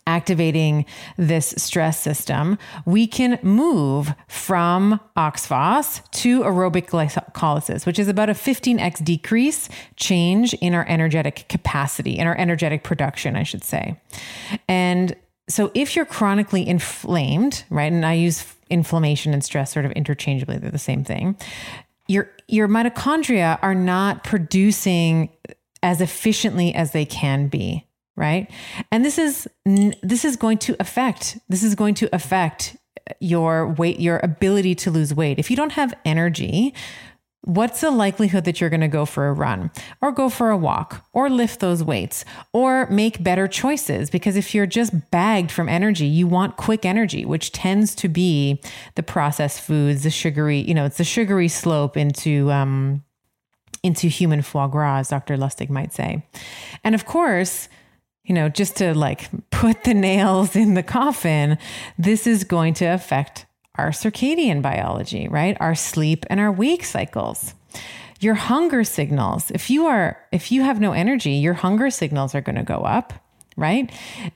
activating 0.07 0.85
this 1.17 1.53
stress 1.57 1.99
system, 1.99 2.57
we 2.85 3.05
can 3.05 3.37
move 3.43 4.13
from 4.27 4.99
OXPHOS 5.15 6.09
to 6.11 6.41
aerobic 6.41 6.87
glycolysis, 6.87 7.85
which 7.85 7.99
is 7.99 8.07
about 8.07 8.29
a 8.29 8.33
15x 8.33 9.03
decrease 9.03 9.69
change 9.95 10.53
in 10.55 10.73
our 10.73 10.85
energetic 10.87 11.45
capacity, 11.49 12.17
in 12.17 12.25
our 12.25 12.37
energetic 12.37 12.83
production, 12.83 13.35
I 13.35 13.43
should 13.43 13.63
say. 13.63 13.99
And 14.67 15.15
so 15.47 15.71
if 15.75 15.95
you're 15.95 16.05
chronically 16.05 16.67
inflamed, 16.67 17.63
right, 17.69 17.91
and 17.91 18.05
I 18.05 18.13
use 18.13 18.45
inflammation 18.69 19.33
and 19.33 19.43
stress 19.43 19.71
sort 19.71 19.85
of 19.85 19.91
interchangeably, 19.91 20.57
they're 20.57 20.71
the 20.71 20.79
same 20.79 21.03
thing. 21.03 21.37
Your 22.07 22.31
your 22.47 22.67
mitochondria 22.67 23.57
are 23.61 23.75
not 23.75 24.23
producing 24.23 25.29
as 25.81 26.01
efficiently 26.01 26.73
as 26.73 26.91
they 26.91 27.05
can 27.05 27.47
be 27.47 27.85
right? 28.15 28.49
And 28.91 29.03
this 29.03 29.17
is 29.17 29.47
this 29.65 30.25
is 30.25 30.35
going 30.35 30.57
to 30.59 30.75
affect 30.79 31.37
this 31.49 31.63
is 31.63 31.75
going 31.75 31.95
to 31.95 32.13
affect 32.13 32.77
your 33.19 33.67
weight 33.73 33.99
your 33.99 34.19
ability 34.23 34.75
to 34.75 34.91
lose 34.91 35.13
weight. 35.13 35.39
If 35.39 35.49
you 35.49 35.55
don't 35.55 35.73
have 35.73 35.93
energy 36.05 36.73
what's 37.45 37.81
the 37.81 37.91
likelihood 37.91 38.43
that 38.43 38.59
you're 38.59 38.71
going 38.71 38.81
to 38.81 38.87
go 38.87 39.05
for 39.05 39.27
a 39.27 39.33
run 39.33 39.69
or 40.01 40.11
go 40.11 40.29
for 40.29 40.49
a 40.49 40.57
walk 40.57 41.05
or 41.13 41.29
lift 41.29 41.59
those 41.59 41.83
weights 41.83 42.25
or 42.53 42.89
make 42.89 43.23
better 43.23 43.47
choices? 43.47 44.09
Because 44.09 44.35
if 44.35 44.55
you're 44.55 44.65
just 44.65 45.11
bagged 45.11 45.51
from 45.51 45.69
energy 45.69 46.07
you 46.07 46.25
want 46.27 46.57
quick 46.57 46.85
energy 46.85 47.23
which 47.23 47.51
tends 47.51 47.93
to 47.95 48.09
be 48.09 48.59
the 48.95 49.03
processed 49.03 49.61
foods 49.61 50.03
the 50.03 50.09
sugary 50.09 50.59
you 50.59 50.73
know 50.73 50.85
it's 50.85 50.97
the 50.97 51.03
sugary 51.03 51.47
slope 51.47 51.95
into 51.95 52.51
um 52.51 53.03
into 53.83 54.07
human 54.07 54.41
foie 54.41 54.67
gras 54.67 54.97
as 54.97 55.09
dr 55.09 55.37
lustig 55.37 55.69
might 55.69 55.93
say. 55.93 56.25
And 56.83 56.95
of 56.95 57.05
course 57.05 57.69
you 58.25 58.33
know, 58.33 58.49
just 58.49 58.77
to 58.77 58.93
like 58.93 59.29
put 59.51 59.83
the 59.83 59.93
nails 59.93 60.55
in 60.55 60.73
the 60.73 60.83
coffin, 60.83 61.57
this 61.97 62.25
is 62.25 62.43
going 62.43 62.73
to 62.75 62.85
affect 62.85 63.45
our 63.75 63.89
circadian 63.89 64.61
biology, 64.61 65.27
right? 65.27 65.57
Our 65.59 65.75
sleep 65.75 66.25
and 66.29 66.39
our 66.39 66.51
wake 66.51 66.83
cycles. 66.83 67.53
Your 68.19 68.35
hunger 68.35 68.83
signals. 68.83 69.51
If 69.51 69.69
you 69.69 69.85
are 69.85 70.17
if 70.31 70.51
you 70.51 70.61
have 70.61 70.79
no 70.79 70.93
energy, 70.93 71.31
your 71.31 71.53
hunger 71.53 71.89
signals 71.89 72.33
are 72.33 72.41
going 72.41 72.55
to 72.55 72.63
go 72.63 72.77
up 72.77 73.13
right? 73.57 73.91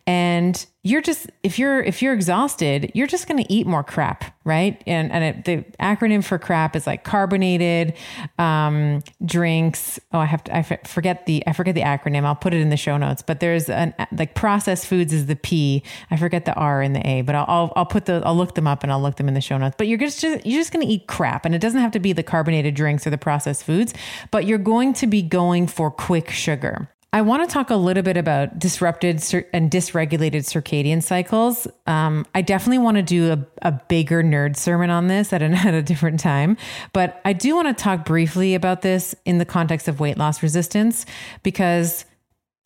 And 0.07 0.65
you're 0.81 1.01
just 1.01 1.29
if 1.43 1.59
you're 1.59 1.81
if 1.81 2.01
you're 2.01 2.13
exhausted, 2.13 2.91
you're 2.93 3.07
just 3.07 3.27
going 3.27 3.43
to 3.43 3.53
eat 3.53 3.67
more 3.67 3.83
crap, 3.83 4.33
right? 4.45 4.81
And 4.87 5.11
and 5.11 5.23
it, 5.23 5.45
the 5.45 5.57
acronym 5.77 6.23
for 6.23 6.39
crap 6.39 6.73
is 6.73 6.87
like 6.87 7.03
carbonated 7.03 7.95
um, 8.37 9.03
drinks. 9.25 9.99
Oh, 10.13 10.19
I 10.19 10.25
have 10.25 10.43
to 10.45 10.55
I 10.55 10.61
forget 10.61 11.25
the 11.25 11.43
I 11.45 11.51
forget 11.51 11.75
the 11.75 11.81
acronym. 11.81 12.23
I'll 12.23 12.35
put 12.35 12.53
it 12.53 12.61
in 12.61 12.69
the 12.69 12.77
show 12.77 12.95
notes. 12.95 13.21
But 13.21 13.41
there's 13.41 13.69
an 13.69 13.93
like 14.13 14.35
processed 14.35 14.85
foods 14.85 15.11
is 15.11 15.25
the 15.25 15.35
P. 15.35 15.83
I 16.11 16.15
forget 16.15 16.45
the 16.45 16.53
R 16.53 16.81
and 16.81 16.95
the 16.95 17.05
A, 17.05 17.21
but 17.23 17.35
I'll 17.35 17.45
I'll, 17.49 17.73
I'll 17.75 17.85
put 17.85 18.05
the 18.05 18.21
I'll 18.25 18.37
look 18.37 18.55
them 18.55 18.67
up 18.67 18.83
and 18.83 18.91
I'll 18.91 19.01
look 19.01 19.17
them 19.17 19.27
in 19.27 19.33
the 19.33 19.41
show 19.41 19.57
notes. 19.57 19.75
But 19.77 19.87
you're 19.87 19.97
just 19.97 20.23
you're 20.23 20.39
just 20.43 20.71
going 20.71 20.85
to 20.85 20.91
eat 20.91 21.07
crap, 21.07 21.45
and 21.45 21.53
it 21.53 21.59
doesn't 21.59 21.81
have 21.81 21.91
to 21.91 21.99
be 21.99 22.13
the 22.13 22.23
carbonated 22.23 22.73
drinks 22.73 23.05
or 23.05 23.09
the 23.09 23.17
processed 23.17 23.65
foods, 23.65 23.93
but 24.31 24.45
you're 24.45 24.57
going 24.57 24.93
to 24.93 25.07
be 25.07 25.21
going 25.21 25.67
for 25.67 25.91
quick 25.91 26.29
sugar. 26.29 26.89
I 27.11 27.21
want 27.21 27.47
to 27.47 27.51
talk 27.51 27.71
a 27.71 27.75
little 27.75 28.03
bit 28.03 28.17
about 28.17 28.59
disrupted 28.59 29.15
and 29.51 29.71
dysregulated 29.71 30.43
circadian 30.45 31.01
cycles. 31.01 31.67
Um, 31.87 32.27
I 32.35 32.43
definitely 32.43 32.77
want 32.77 32.97
to 32.97 33.03
do 33.03 33.31
a, 33.31 33.67
a, 33.67 33.71
bigger 33.71 34.21
nerd 34.21 34.55
sermon 34.55 34.91
on 34.91 35.07
this 35.07 35.33
at, 35.33 35.41
at 35.65 35.73
a 35.73 35.81
different 35.81 36.19
time, 36.19 36.55
but 36.93 37.19
I 37.25 37.33
do 37.33 37.55
want 37.55 37.75
to 37.75 37.83
talk 37.83 38.05
briefly 38.05 38.53
about 38.53 38.83
this 38.83 39.15
in 39.25 39.39
the 39.39 39.45
context 39.45 39.87
of 39.87 39.99
weight 39.99 40.19
loss 40.19 40.43
resistance 40.43 41.07
because 41.41 42.05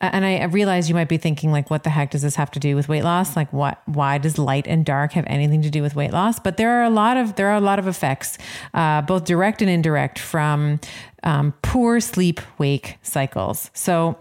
and 0.00 0.24
I 0.24 0.44
realize 0.44 0.88
you 0.88 0.94
might 0.94 1.08
be 1.08 1.16
thinking 1.16 1.50
like 1.50 1.70
what 1.70 1.84
the 1.84 1.90
heck 1.90 2.10
does 2.10 2.22
this 2.22 2.34
have 2.36 2.50
to 2.52 2.60
do 2.60 2.76
with 2.76 2.88
weight 2.88 3.04
loss? 3.04 3.36
Like 3.36 3.52
what 3.52 3.80
why 3.86 4.18
does 4.18 4.38
light 4.38 4.66
and 4.66 4.84
dark 4.84 5.12
have 5.12 5.24
anything 5.26 5.62
to 5.62 5.70
do 5.70 5.82
with 5.82 5.94
weight 5.94 6.12
loss? 6.12 6.38
But 6.38 6.56
there 6.56 6.70
are 6.80 6.84
a 6.84 6.90
lot 6.90 7.16
of 7.16 7.36
there 7.36 7.48
are 7.48 7.56
a 7.56 7.60
lot 7.60 7.78
of 7.78 7.86
effects 7.86 8.36
uh, 8.74 9.02
both 9.02 9.24
direct 9.24 9.62
and 9.62 9.70
indirect 9.70 10.18
from 10.18 10.80
um, 11.22 11.54
poor 11.62 12.00
sleep 12.00 12.40
wake 12.58 12.98
cycles. 13.02 13.70
So 13.72 14.18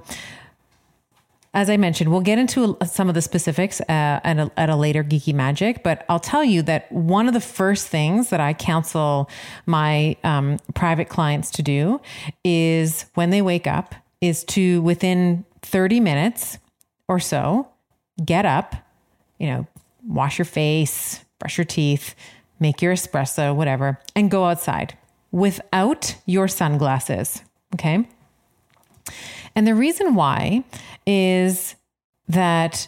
as 1.55 1.69
I 1.69 1.77
mentioned, 1.77 2.09
we'll 2.09 2.21
get 2.21 2.39
into 2.39 2.75
some 2.83 3.09
of 3.09 3.15
the 3.15 3.21
specifics 3.21 3.79
uh, 3.81 3.85
at, 3.89 4.39
a, 4.39 4.51
at 4.57 4.71
a 4.71 4.75
later 4.75 5.03
Geeky 5.03 5.35
Magic, 5.35 5.83
but 5.83 6.03
I'll 6.09 6.19
tell 6.19 6.43
you 6.43 6.63
that 6.63 6.91
one 6.91 7.27
of 7.27 7.35
the 7.35 7.39
first 7.39 7.87
things 7.87 8.31
that 8.31 8.39
I 8.39 8.53
counsel 8.53 9.29
my 9.67 10.17
um, 10.23 10.57
private 10.73 11.09
clients 11.09 11.51
to 11.51 11.61
do 11.61 12.01
is 12.43 13.05
when 13.13 13.29
they 13.29 13.43
wake 13.43 13.67
up, 13.67 13.93
is 14.19 14.43
to 14.45 14.81
within 14.81 15.45
30 15.63 15.99
minutes 15.99 16.59
or 17.07 17.19
so, 17.19 17.67
get 18.23 18.45
up, 18.45 18.75
you 19.39 19.47
know, 19.47 19.67
wash 20.07 20.37
your 20.37 20.45
face, 20.45 21.23
brush 21.39 21.57
your 21.57 21.65
teeth, 21.65 22.15
make 22.59 22.81
your 22.81 22.93
espresso, 22.93 23.55
whatever, 23.55 23.99
and 24.15 24.29
go 24.29 24.45
outside 24.45 24.97
without 25.31 26.15
your 26.25 26.47
sunglasses. 26.47 27.41
Okay. 27.73 28.07
And 29.55 29.67
the 29.67 29.75
reason 29.75 30.15
why 30.15 30.63
is 31.05 31.75
that 32.27 32.87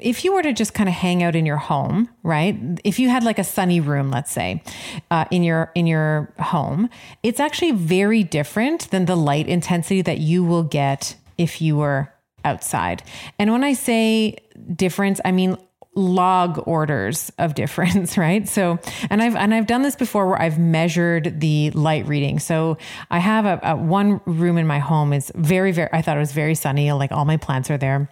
if 0.00 0.24
you 0.24 0.32
were 0.32 0.42
to 0.42 0.52
just 0.52 0.74
kind 0.74 0.88
of 0.88 0.94
hang 0.94 1.22
out 1.22 1.36
in 1.36 1.46
your 1.46 1.56
home, 1.56 2.08
right? 2.22 2.58
If 2.82 2.98
you 2.98 3.08
had 3.08 3.22
like 3.22 3.38
a 3.38 3.44
sunny 3.44 3.80
room, 3.80 4.10
let's 4.10 4.32
say, 4.32 4.62
uh, 5.10 5.24
in 5.30 5.44
your 5.44 5.70
in 5.74 5.86
your 5.86 6.32
home, 6.38 6.88
it's 7.22 7.38
actually 7.38 7.72
very 7.72 8.24
different 8.24 8.90
than 8.90 9.04
the 9.04 9.16
light 9.16 9.46
intensity 9.46 10.02
that 10.02 10.18
you 10.18 10.42
will 10.42 10.64
get 10.64 11.16
if 11.38 11.60
you 11.60 11.76
were 11.76 12.12
outside. 12.44 13.02
And 13.38 13.50
when 13.52 13.64
I 13.64 13.72
say 13.72 14.36
difference, 14.74 15.20
I 15.24 15.32
mean 15.32 15.56
log 15.96 16.62
orders 16.66 17.30
of 17.38 17.54
difference, 17.62 18.18
right? 18.18 18.48
So, 18.48 18.78
and 19.10 19.22
I've 19.22 19.36
and 19.36 19.54
I've 19.54 19.66
done 19.66 19.82
this 19.82 19.96
before 19.96 20.26
where 20.28 20.40
I've 20.40 20.58
measured 20.58 21.40
the 21.40 21.70
light 21.70 22.06
reading. 22.06 22.38
So, 22.38 22.78
I 23.10 23.18
have 23.18 23.46
a, 23.46 23.60
a 23.62 23.76
one 23.76 24.20
room 24.24 24.58
in 24.58 24.66
my 24.66 24.78
home 24.78 25.12
is 25.12 25.32
very 25.34 25.72
very 25.72 25.88
I 25.92 26.02
thought 26.02 26.16
it 26.16 26.20
was 26.20 26.32
very 26.32 26.54
sunny, 26.54 26.92
like 26.92 27.12
all 27.12 27.24
my 27.24 27.36
plants 27.36 27.70
are 27.70 27.78
there. 27.78 28.08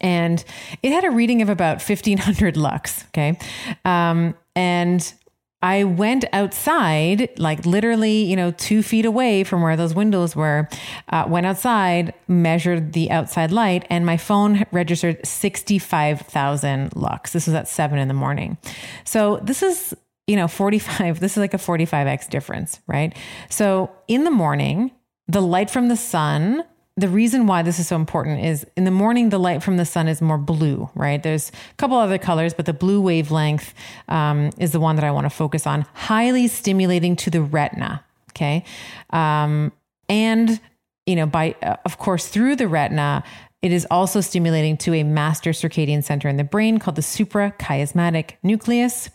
And 0.00 0.44
it 0.82 0.92
had 0.92 1.04
a 1.04 1.10
reading 1.10 1.42
of 1.42 1.48
about 1.48 1.82
1500 1.82 2.56
lux, 2.56 3.04
okay? 3.08 3.38
Um, 3.84 4.34
and 4.54 5.12
I 5.60 5.84
went 5.84 6.24
outside, 6.32 7.30
like 7.38 7.66
literally, 7.66 8.22
you 8.22 8.36
know, 8.36 8.52
two 8.52 8.82
feet 8.82 9.04
away 9.04 9.42
from 9.42 9.60
where 9.60 9.76
those 9.76 9.92
windows 9.92 10.36
were. 10.36 10.68
Uh, 11.08 11.24
went 11.26 11.46
outside, 11.46 12.14
measured 12.28 12.92
the 12.92 13.10
outside 13.10 13.50
light, 13.50 13.84
and 13.90 14.06
my 14.06 14.16
phone 14.16 14.64
registered 14.70 15.24
65,000 15.26 16.94
lux. 16.94 17.32
This 17.32 17.46
was 17.46 17.54
at 17.54 17.66
seven 17.66 17.98
in 17.98 18.06
the 18.06 18.14
morning. 18.14 18.56
So 19.04 19.38
this 19.42 19.64
is, 19.64 19.94
you 20.28 20.36
know, 20.36 20.46
45, 20.46 21.18
this 21.20 21.32
is 21.32 21.38
like 21.38 21.54
a 21.54 21.58
45x 21.58 22.30
difference, 22.30 22.80
right? 22.86 23.16
So 23.50 23.90
in 24.06 24.22
the 24.22 24.30
morning, 24.30 24.92
the 25.26 25.42
light 25.42 25.70
from 25.70 25.88
the 25.88 25.96
sun 25.96 26.62
the 26.98 27.08
reason 27.08 27.46
why 27.46 27.62
this 27.62 27.78
is 27.78 27.86
so 27.86 27.94
important 27.94 28.44
is 28.44 28.66
in 28.76 28.82
the 28.84 28.90
morning, 28.90 29.28
the 29.28 29.38
light 29.38 29.62
from 29.62 29.76
the 29.76 29.84
sun 29.84 30.08
is 30.08 30.20
more 30.20 30.36
blue, 30.36 30.90
right? 30.96 31.22
There's 31.22 31.50
a 31.50 31.74
couple 31.76 31.96
other 31.96 32.18
colors, 32.18 32.54
but 32.54 32.66
the 32.66 32.72
blue 32.72 33.00
wavelength 33.00 33.72
um, 34.08 34.50
is 34.58 34.72
the 34.72 34.80
one 34.80 34.96
that 34.96 35.04
I 35.04 35.12
want 35.12 35.24
to 35.24 35.30
focus 35.30 35.66
on. 35.66 35.86
Highly 35.94 36.48
stimulating 36.48 37.14
to 37.16 37.30
the 37.30 37.40
retina, 37.40 38.04
okay? 38.32 38.64
Um, 39.10 39.70
and 40.08 40.60
you 41.06 41.16
know, 41.16 41.24
by, 41.24 41.54
uh, 41.62 41.76
of 41.86 41.98
course, 41.98 42.28
through 42.28 42.56
the 42.56 42.68
retina, 42.68 43.22
it 43.60 43.72
is 43.72 43.86
also 43.90 44.20
stimulating 44.20 44.76
to 44.78 44.94
a 44.94 45.02
master 45.02 45.50
circadian 45.50 46.04
center 46.04 46.28
in 46.28 46.36
the 46.36 46.44
brain 46.44 46.78
called 46.78 46.94
the 46.94 47.02
suprachiasmatic 47.02 48.36
nucleus 48.44 49.10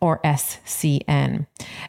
or 0.00 0.18
SCN. 0.20 1.46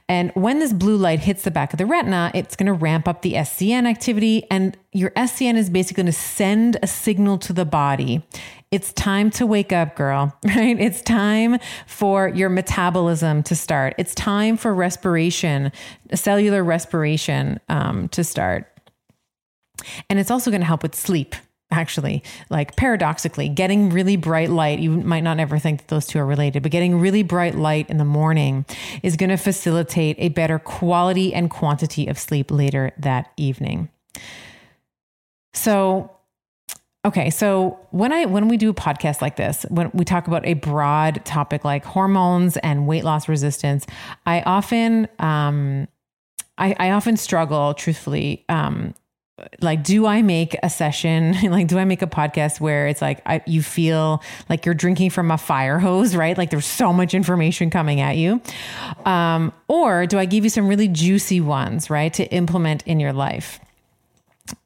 And 0.09 0.31
when 0.33 0.59
this 0.59 0.73
blue 0.73 0.97
light 0.97 1.21
hits 1.21 1.43
the 1.43 1.51
back 1.51 1.71
of 1.71 1.77
the 1.77 1.85
retina, 1.85 2.29
it's 2.33 2.57
going 2.57 2.67
to 2.67 2.73
ramp 2.73 3.07
up 3.07 3.21
the 3.21 3.33
SCN 3.33 3.87
activity. 3.87 4.45
And 4.51 4.77
your 4.91 5.11
SCN 5.11 5.55
is 5.55 5.69
basically 5.69 6.03
going 6.03 6.11
to 6.11 6.19
send 6.19 6.77
a 6.83 6.87
signal 6.87 7.37
to 7.37 7.53
the 7.53 7.63
body. 7.63 8.21
It's 8.69 8.91
time 8.91 9.29
to 9.31 9.45
wake 9.45 9.71
up, 9.71 9.95
girl, 9.95 10.37
right? 10.45 10.77
It's 10.77 11.01
time 11.01 11.57
for 11.87 12.27
your 12.27 12.49
metabolism 12.49 13.43
to 13.43 13.55
start. 13.55 13.95
It's 13.97 14.13
time 14.13 14.57
for 14.57 14.73
respiration, 14.73 15.71
cellular 16.13 16.65
respiration 16.65 17.61
um, 17.69 18.09
to 18.09 18.25
start. 18.25 18.69
And 20.09 20.19
it's 20.19 20.31
also 20.31 20.51
going 20.51 20.61
to 20.61 20.67
help 20.67 20.83
with 20.83 20.95
sleep 20.95 21.35
actually 21.73 22.23
like 22.49 22.75
paradoxically 22.75 23.49
getting 23.49 23.89
really 23.89 24.15
bright 24.15 24.49
light 24.49 24.79
you 24.79 24.91
might 24.91 25.23
not 25.23 25.39
ever 25.39 25.59
think 25.59 25.81
that 25.81 25.87
those 25.87 26.05
two 26.05 26.19
are 26.19 26.25
related 26.25 26.63
but 26.63 26.71
getting 26.71 26.99
really 26.99 27.23
bright 27.23 27.55
light 27.55 27.89
in 27.89 27.97
the 27.97 28.05
morning 28.05 28.65
is 29.01 29.15
going 29.15 29.29
to 29.29 29.37
facilitate 29.37 30.15
a 30.19 30.29
better 30.29 30.59
quality 30.59 31.33
and 31.33 31.49
quantity 31.49 32.07
of 32.07 32.17
sleep 32.17 32.51
later 32.51 32.91
that 32.97 33.31
evening. 33.37 33.89
So 35.53 36.09
okay 37.05 37.29
so 37.29 37.77
when 37.91 38.13
i 38.13 38.25
when 38.25 38.47
we 38.47 38.55
do 38.55 38.69
a 38.69 38.73
podcast 38.73 39.21
like 39.21 39.35
this 39.35 39.65
when 39.69 39.91
we 39.93 40.05
talk 40.05 40.27
about 40.27 40.45
a 40.45 40.53
broad 40.53 41.23
topic 41.25 41.65
like 41.65 41.83
hormones 41.83 42.55
and 42.57 42.87
weight 42.87 43.03
loss 43.03 43.27
resistance 43.27 43.85
i 44.25 44.41
often 44.41 45.07
um 45.19 45.87
I, 46.57 46.75
I 46.79 46.91
often 46.91 47.17
struggle 47.17 47.73
truthfully 47.73 48.45
um 48.47 48.93
like 49.61 49.83
do 49.83 50.05
i 50.05 50.21
make 50.21 50.55
a 50.63 50.69
session? 50.69 51.35
Like 51.53 51.67
do 51.67 51.77
i 51.77 51.85
make 51.85 52.01
a 52.01 52.07
podcast 52.07 52.59
where 52.59 52.87
it's 52.87 53.01
like 53.01 53.21
I, 53.25 53.41
you 53.45 53.61
feel 53.61 54.21
like 54.49 54.65
you're 54.65 54.75
drinking 54.75 55.09
from 55.09 55.31
a 55.31 55.37
fire 55.37 55.79
hose 55.79 56.15
right? 56.23 56.37
Like 56.37 56.49
there's 56.49 56.65
so 56.65 56.93
much 56.93 57.13
information 57.13 57.69
coming 57.69 57.99
at 57.99 58.17
you. 58.17 58.41
Um, 59.05 59.51
or 59.67 60.05
do 60.05 60.17
i 60.17 60.25
give 60.25 60.43
you 60.43 60.49
some 60.49 60.67
really 60.67 60.87
juicy 60.87 61.41
ones 61.41 61.89
right 61.89 62.13
to 62.13 62.25
implement 62.31 62.83
in 62.85 62.99
your 62.99 63.13
life 63.13 63.59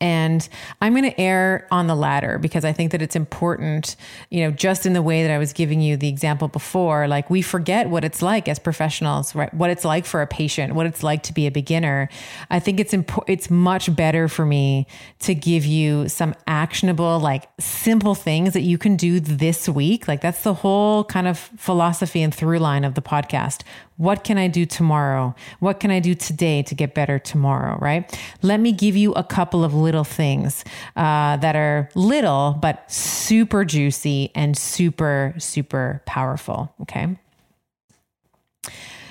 and 0.01 0.47
I'm 0.81 0.93
going 0.93 1.03
to 1.03 1.19
err 1.19 1.67
on 1.69 1.85
the 1.85 1.95
latter 1.95 2.39
because 2.39 2.65
I 2.65 2.73
think 2.73 2.91
that 2.91 3.01
it's 3.01 3.15
important, 3.15 3.95
you 4.31 4.41
know, 4.41 4.49
just 4.51 4.87
in 4.87 4.93
the 4.93 5.03
way 5.03 5.21
that 5.21 5.31
I 5.31 5.37
was 5.37 5.53
giving 5.53 5.81
you 5.81 5.95
the 5.97 6.07
example 6.07 6.47
before, 6.47 7.07
like 7.07 7.29
we 7.29 7.43
forget 7.43 7.89
what 7.89 8.03
it's 8.03 8.23
like 8.23 8.47
as 8.47 8.57
professionals, 8.57 9.35
right? 9.35 9.53
What 9.53 9.69
it's 9.69 9.85
like 9.85 10.05
for 10.05 10.21
a 10.23 10.27
patient, 10.27 10.73
what 10.73 10.87
it's 10.87 11.03
like 11.03 11.21
to 11.23 11.33
be 11.33 11.45
a 11.45 11.51
beginner. 11.51 12.09
I 12.49 12.59
think 12.59 12.79
it's 12.79 12.93
important, 12.93 13.29
it's 13.29 13.51
much 13.51 13.95
better 13.95 14.27
for 14.27 14.45
me 14.45 14.87
to 15.19 15.35
give 15.35 15.65
you 15.65 16.09
some 16.09 16.33
actionable, 16.47 17.19
like 17.19 17.47
simple 17.59 18.15
things 18.15 18.53
that 18.53 18.61
you 18.61 18.79
can 18.79 18.95
do 18.95 19.19
this 19.19 19.69
week. 19.69 20.07
Like 20.07 20.21
that's 20.21 20.41
the 20.41 20.55
whole 20.55 21.03
kind 21.03 21.27
of 21.27 21.37
philosophy 21.37 22.23
and 22.23 22.33
through 22.33 22.57
line 22.57 22.83
of 22.83 22.95
the 22.95 23.01
podcast. 23.01 23.61
What 23.97 24.23
can 24.23 24.37
I 24.37 24.47
do 24.47 24.65
tomorrow? 24.65 25.35
What 25.59 25.79
can 25.79 25.91
I 25.91 25.99
do 25.99 26.13
today 26.13 26.61
to 26.63 26.75
get 26.75 26.93
better 26.93 27.19
tomorrow? 27.19 27.77
Right? 27.79 28.19
Let 28.41 28.59
me 28.59 28.71
give 28.71 28.95
you 28.95 29.11
a 29.13 29.23
couple 29.23 29.63
of 29.63 29.73
little 29.73 30.03
things 30.03 30.63
uh, 30.95 31.37
that 31.37 31.55
are 31.55 31.89
little, 31.95 32.57
but 32.61 32.89
super 32.91 33.65
juicy 33.65 34.31
and 34.35 34.55
super, 34.55 35.33
super 35.37 36.01
powerful. 36.05 36.73
Okay. 36.81 37.17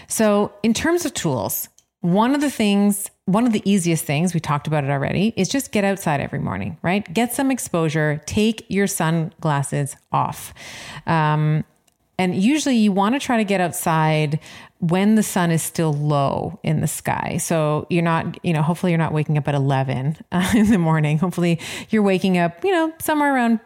So, 0.09 0.53
in 0.63 0.73
terms 0.73 1.05
of 1.05 1.15
tools, 1.15 1.69
one 2.01 2.35
of 2.35 2.41
the 2.41 2.51
things, 2.51 3.11
one 3.25 3.47
of 3.47 3.53
the 3.53 3.63
easiest 3.69 4.05
things, 4.05 4.33
we 4.33 4.39
talked 4.39 4.69
about 4.69 4.85
it 4.85 4.91
already, 4.91 5.35
is 5.37 5.49
just 5.49 5.73
get 5.73 5.83
outside 5.83 6.21
every 6.21 6.39
morning, 6.39 6.79
right? 6.83 7.13
Get 7.13 7.33
some 7.33 7.51
exposure, 7.51 8.23
take 8.27 8.65
your 8.69 8.87
sunglasses 8.87 9.97
off. 10.13 10.55
Um, 11.07 11.65
and 12.19 12.35
usually 12.35 12.77
you 12.77 12.93
want 12.93 13.15
to 13.15 13.19
try 13.19 13.37
to 13.37 13.45
get 13.45 13.61
outside 13.61 14.39
when 14.81 15.15
the 15.15 15.23
sun 15.23 15.51
is 15.51 15.63
still 15.63 15.93
low 15.93 16.59
in 16.63 16.81
the 16.81 16.87
sky. 16.87 17.39
So 17.39 17.87
you're 17.89 18.03
not, 18.03 18.45
you 18.45 18.53
know, 18.53 18.63
hopefully 18.63 18.93
you're 18.93 18.99
not 18.99 19.13
waking 19.13 19.39
up 19.39 19.49
at 19.49 19.55
11 19.55 20.19
uh, 20.33 20.53
in 20.57 20.71
the 20.71 20.79
morning. 20.79 21.19
Hopefully 21.19 21.59
you're 21.91 22.03
waking 22.03 22.39
up, 22.39 22.65
you 22.65 22.73
know, 22.73 22.93
somewhere 22.99 23.35
around 23.35 23.61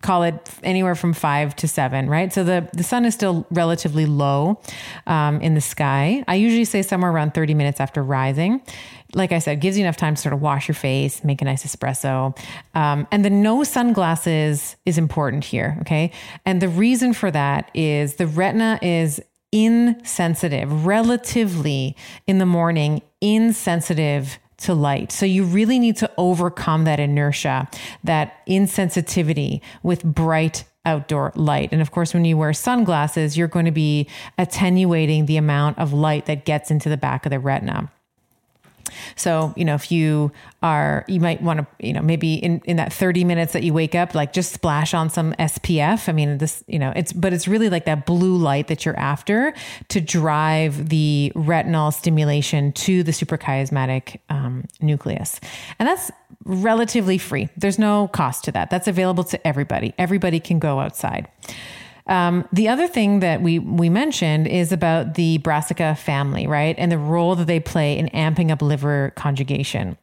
call 0.00 0.22
it 0.22 0.50
anywhere 0.62 0.94
from 0.94 1.12
five 1.12 1.54
to 1.56 1.68
seven, 1.68 2.08
right? 2.08 2.32
So 2.32 2.42
the, 2.42 2.68
the 2.72 2.82
sun 2.82 3.04
is 3.04 3.14
still 3.14 3.46
relatively 3.50 4.06
low 4.06 4.60
um, 5.06 5.40
in 5.40 5.54
the 5.54 5.60
sky. 5.60 6.24
I 6.26 6.36
usually 6.36 6.64
say 6.64 6.82
somewhere 6.82 7.10
around 7.10 7.34
30 7.34 7.54
minutes 7.54 7.80
after 7.80 8.02
rising. 8.02 8.62
Like 9.14 9.30
I 9.30 9.38
said, 9.38 9.60
gives 9.60 9.76
you 9.76 9.84
enough 9.84 9.96
time 9.96 10.14
to 10.14 10.20
sort 10.20 10.32
of 10.32 10.40
wash 10.40 10.68
your 10.68 10.74
face, 10.74 11.22
make 11.22 11.42
a 11.42 11.44
nice 11.44 11.64
espresso. 11.64 12.36
Um, 12.74 13.06
and 13.12 13.24
the 13.24 13.30
no 13.30 13.62
sunglasses 13.62 14.76
is 14.86 14.98
important 14.98 15.44
here, 15.44 15.76
okay? 15.82 16.10
And 16.46 16.62
the 16.62 16.68
reason 16.68 17.12
for 17.12 17.30
that 17.30 17.70
is 17.74 18.16
the 18.16 18.26
retina 18.26 18.78
is 18.82 19.20
insensitive, 19.54 20.84
relatively 20.84 21.96
in 22.26 22.38
the 22.38 22.46
morning, 22.46 23.00
insensitive 23.20 24.38
to 24.56 24.74
light. 24.74 25.12
So 25.12 25.26
you 25.26 25.44
really 25.44 25.78
need 25.78 25.96
to 25.98 26.10
overcome 26.18 26.84
that 26.84 26.98
inertia, 26.98 27.68
that 28.02 28.44
insensitivity 28.48 29.60
with 29.84 30.02
bright 30.02 30.64
outdoor 30.84 31.32
light. 31.36 31.70
And 31.72 31.80
of 31.80 31.92
course, 31.92 32.12
when 32.12 32.24
you 32.24 32.36
wear 32.36 32.52
sunglasses, 32.52 33.36
you're 33.36 33.48
going 33.48 33.64
to 33.64 33.70
be 33.70 34.08
attenuating 34.38 35.26
the 35.26 35.36
amount 35.36 35.78
of 35.78 35.92
light 35.92 36.26
that 36.26 36.44
gets 36.44 36.70
into 36.70 36.88
the 36.88 36.96
back 36.96 37.24
of 37.24 37.30
the 37.30 37.38
retina. 37.38 37.90
So, 39.16 39.52
you 39.56 39.64
know, 39.64 39.74
if 39.74 39.90
you 39.90 40.32
are, 40.62 41.04
you 41.08 41.20
might 41.20 41.42
want 41.42 41.60
to, 41.60 41.66
you 41.86 41.92
know, 41.92 42.02
maybe 42.02 42.34
in, 42.34 42.60
in 42.64 42.76
that 42.76 42.92
30 42.92 43.24
minutes 43.24 43.52
that 43.52 43.62
you 43.62 43.72
wake 43.72 43.94
up, 43.94 44.14
like 44.14 44.32
just 44.32 44.52
splash 44.52 44.94
on 44.94 45.10
some 45.10 45.32
SPF. 45.34 46.08
I 46.08 46.12
mean, 46.12 46.38
this, 46.38 46.64
you 46.66 46.78
know, 46.78 46.92
it's, 46.94 47.12
but 47.12 47.32
it's 47.32 47.46
really 47.48 47.68
like 47.68 47.84
that 47.84 48.06
blue 48.06 48.36
light 48.36 48.68
that 48.68 48.84
you're 48.84 48.98
after 48.98 49.54
to 49.88 50.00
drive 50.00 50.88
the 50.88 51.32
retinal 51.34 51.90
stimulation 51.90 52.72
to 52.72 53.02
the 53.02 53.12
suprachiasmatic 53.12 54.18
um, 54.28 54.64
nucleus. 54.80 55.40
And 55.78 55.88
that's 55.88 56.10
relatively 56.44 57.18
free. 57.18 57.48
There's 57.56 57.78
no 57.78 58.08
cost 58.08 58.44
to 58.44 58.52
that. 58.52 58.70
That's 58.70 58.88
available 58.88 59.24
to 59.24 59.46
everybody. 59.46 59.94
Everybody 59.98 60.40
can 60.40 60.58
go 60.58 60.80
outside. 60.80 61.28
Um, 62.06 62.46
the 62.52 62.68
other 62.68 62.86
thing 62.86 63.20
that 63.20 63.40
we 63.40 63.58
we 63.58 63.88
mentioned 63.88 64.46
is 64.46 64.72
about 64.72 65.14
the 65.14 65.38
brassica 65.38 65.94
family, 65.94 66.46
right, 66.46 66.74
and 66.78 66.92
the 66.92 66.98
role 66.98 67.34
that 67.36 67.46
they 67.46 67.60
play 67.60 67.96
in 67.96 68.08
amping 68.08 68.50
up 68.50 68.60
liver 68.60 69.12
conjugation. 69.16 69.96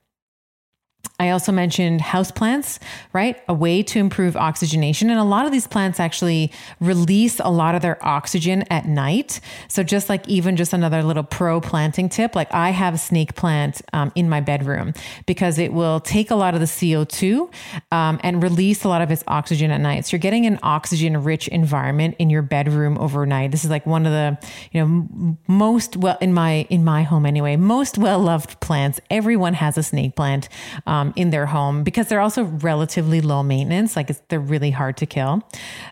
I 1.21 1.29
also 1.29 1.51
mentioned 1.51 2.01
houseplants, 2.01 2.79
right? 3.13 3.39
A 3.47 3.53
way 3.53 3.83
to 3.83 3.99
improve 3.99 4.35
oxygenation. 4.35 5.11
And 5.11 5.19
a 5.19 5.23
lot 5.23 5.45
of 5.45 5.51
these 5.51 5.67
plants 5.67 5.99
actually 5.99 6.51
release 6.79 7.39
a 7.39 7.51
lot 7.51 7.75
of 7.75 7.83
their 7.83 8.03
oxygen 8.03 8.63
at 8.71 8.87
night. 8.87 9.39
So, 9.67 9.83
just 9.83 10.09
like 10.09 10.27
even 10.27 10.55
just 10.55 10.73
another 10.73 11.03
little 11.03 11.21
pro 11.21 11.61
planting 11.61 12.09
tip, 12.09 12.35
like 12.35 12.51
I 12.51 12.71
have 12.71 12.95
a 12.95 12.97
snake 12.97 13.35
plant 13.35 13.83
um, 13.93 14.11
in 14.15 14.29
my 14.29 14.41
bedroom 14.41 14.95
because 15.27 15.59
it 15.59 15.73
will 15.73 15.99
take 15.99 16.31
a 16.31 16.35
lot 16.35 16.55
of 16.55 16.59
the 16.59 16.65
CO2 16.65 17.53
um, 17.91 18.19
and 18.23 18.41
release 18.41 18.83
a 18.83 18.89
lot 18.89 19.03
of 19.03 19.11
its 19.11 19.23
oxygen 19.27 19.69
at 19.69 19.79
night. 19.79 20.07
So, 20.07 20.15
you're 20.15 20.21
getting 20.21 20.47
an 20.47 20.57
oxygen 20.63 21.23
rich 21.23 21.47
environment 21.49 22.15
in 22.17 22.31
your 22.31 22.41
bedroom 22.41 22.97
overnight. 22.97 23.51
This 23.51 23.63
is 23.63 23.69
like 23.69 23.85
one 23.85 24.07
of 24.07 24.11
the, 24.11 24.39
you 24.71 24.83
know, 24.83 25.37
most 25.47 25.97
well, 25.97 26.17
in 26.19 26.33
my, 26.33 26.65
in 26.71 26.83
my 26.83 27.03
home 27.03 27.27
anyway, 27.27 27.57
most 27.57 27.99
well 27.99 28.19
loved 28.19 28.59
plants. 28.59 28.99
Everyone 29.11 29.53
has 29.53 29.77
a 29.77 29.83
snake 29.83 30.15
plant. 30.15 30.49
Um, 30.87 31.10
in 31.15 31.29
their 31.29 31.45
home 31.45 31.83
because 31.83 32.07
they're 32.07 32.21
also 32.21 32.43
relatively 32.43 33.21
low 33.21 33.43
maintenance. 33.43 33.95
Like 33.95 34.27
they're 34.29 34.39
really 34.39 34.71
hard 34.71 34.97
to 34.97 35.05
kill. 35.05 35.41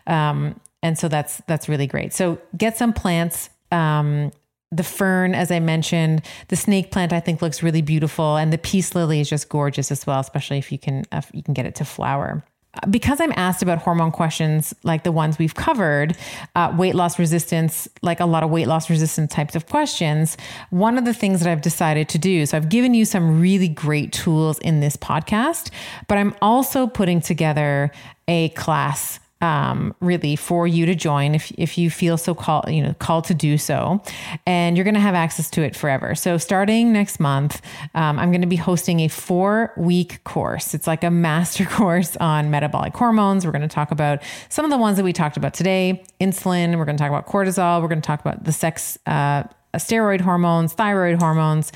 Um, 0.06 0.60
and 0.82 0.98
so 0.98 1.08
that's, 1.08 1.42
that's 1.46 1.68
really 1.68 1.86
great. 1.86 2.12
So 2.12 2.40
get 2.56 2.76
some 2.76 2.92
plants, 2.92 3.50
um, 3.70 4.30
the 4.72 4.84
fern, 4.84 5.34
as 5.34 5.50
I 5.50 5.58
mentioned, 5.58 6.22
the 6.48 6.56
snake 6.56 6.92
plant 6.92 7.12
I 7.12 7.20
think 7.20 7.42
looks 7.42 7.62
really 7.62 7.82
beautiful, 7.82 8.36
and 8.36 8.52
the 8.52 8.58
peace 8.58 8.94
lily 8.94 9.20
is 9.20 9.28
just 9.28 9.48
gorgeous 9.48 9.90
as 9.90 10.06
well, 10.06 10.20
especially 10.20 10.58
if 10.58 10.70
you 10.70 10.78
can 10.78 11.04
if 11.10 11.28
you 11.34 11.42
can 11.42 11.54
get 11.54 11.66
it 11.66 11.74
to 11.76 11.84
flower 11.84 12.44
because 12.88 13.20
I'm 13.20 13.32
asked 13.36 13.62
about 13.62 13.78
hormone 13.78 14.10
questions 14.10 14.74
like 14.82 15.04
the 15.04 15.12
ones 15.12 15.38
we've 15.38 15.54
covered, 15.54 16.16
uh, 16.54 16.74
weight 16.76 16.94
loss 16.94 17.18
resistance, 17.18 17.88
like 18.02 18.20
a 18.20 18.26
lot 18.26 18.42
of 18.42 18.50
weight 18.50 18.66
loss 18.66 18.90
resistant 18.90 19.30
types 19.30 19.54
of 19.54 19.66
questions, 19.66 20.36
one 20.70 20.98
of 20.98 21.04
the 21.04 21.14
things 21.14 21.40
that 21.40 21.50
I've 21.50 21.62
decided 21.62 22.08
to 22.10 22.18
do, 22.18 22.46
so 22.46 22.56
I've 22.56 22.68
given 22.68 22.94
you 22.94 23.04
some 23.04 23.40
really 23.40 23.68
great 23.68 24.12
tools 24.12 24.58
in 24.60 24.80
this 24.80 24.96
podcast, 24.96 25.70
but 26.08 26.18
I'm 26.18 26.34
also 26.42 26.86
putting 26.86 27.20
together 27.20 27.90
a 28.28 28.50
class 28.50 29.19
um, 29.40 29.94
really 30.00 30.36
for 30.36 30.66
you 30.66 30.86
to 30.86 30.94
join 30.94 31.34
if, 31.34 31.50
if 31.52 31.78
you 31.78 31.90
feel 31.90 32.16
so 32.16 32.34
called, 32.34 32.68
you 32.68 32.82
know, 32.82 32.94
called 32.94 33.24
to 33.24 33.34
do 33.34 33.56
so. 33.56 34.02
And 34.46 34.76
you're 34.76 34.84
going 34.84 34.94
to 34.94 35.00
have 35.00 35.14
access 35.14 35.48
to 35.50 35.62
it 35.62 35.74
forever. 35.74 36.14
So 36.14 36.38
starting 36.38 36.92
next 36.92 37.20
month, 37.20 37.62
um, 37.94 38.18
I'm 38.18 38.30
going 38.30 38.42
to 38.42 38.46
be 38.46 38.56
hosting 38.56 39.00
a 39.00 39.08
four 39.08 39.72
week 39.76 40.22
course. 40.24 40.74
It's 40.74 40.86
like 40.86 41.04
a 41.04 41.10
master 41.10 41.64
course 41.70 42.16
on 42.16 42.50
metabolic 42.50 42.94
hormones. 42.94 43.46
We're 43.46 43.52
going 43.52 43.62
to 43.62 43.68
talk 43.68 43.90
about 43.90 44.22
some 44.48 44.64
of 44.64 44.70
the 44.70 44.78
ones 44.78 44.96
that 44.96 45.04
we 45.04 45.12
talked 45.12 45.36
about 45.36 45.54
today, 45.54 46.04
insulin. 46.20 46.76
We're 46.76 46.84
going 46.84 46.96
to 46.96 47.02
talk 47.02 47.10
about 47.10 47.26
cortisol. 47.26 47.80
We're 47.80 47.88
going 47.88 48.02
to 48.02 48.06
talk 48.06 48.20
about 48.20 48.44
the 48.44 48.52
sex, 48.52 48.98
uh, 49.06 49.44
steroid 49.74 50.20
hormones, 50.20 50.72
thyroid 50.72 51.18
hormones, 51.18 51.72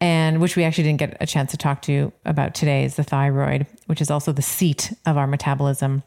and 0.00 0.40
which 0.40 0.54
we 0.54 0.64
actually 0.64 0.84
didn't 0.84 1.00
get 1.00 1.16
a 1.20 1.26
chance 1.26 1.50
to 1.50 1.56
talk 1.56 1.82
to 1.82 2.12
about 2.24 2.54
today 2.54 2.84
is 2.84 2.96
the 2.96 3.04
thyroid, 3.04 3.66
which 3.86 4.00
is 4.00 4.10
also 4.10 4.32
the 4.32 4.42
seat 4.42 4.92
of 5.06 5.16
our 5.16 5.26
metabolism. 5.26 6.02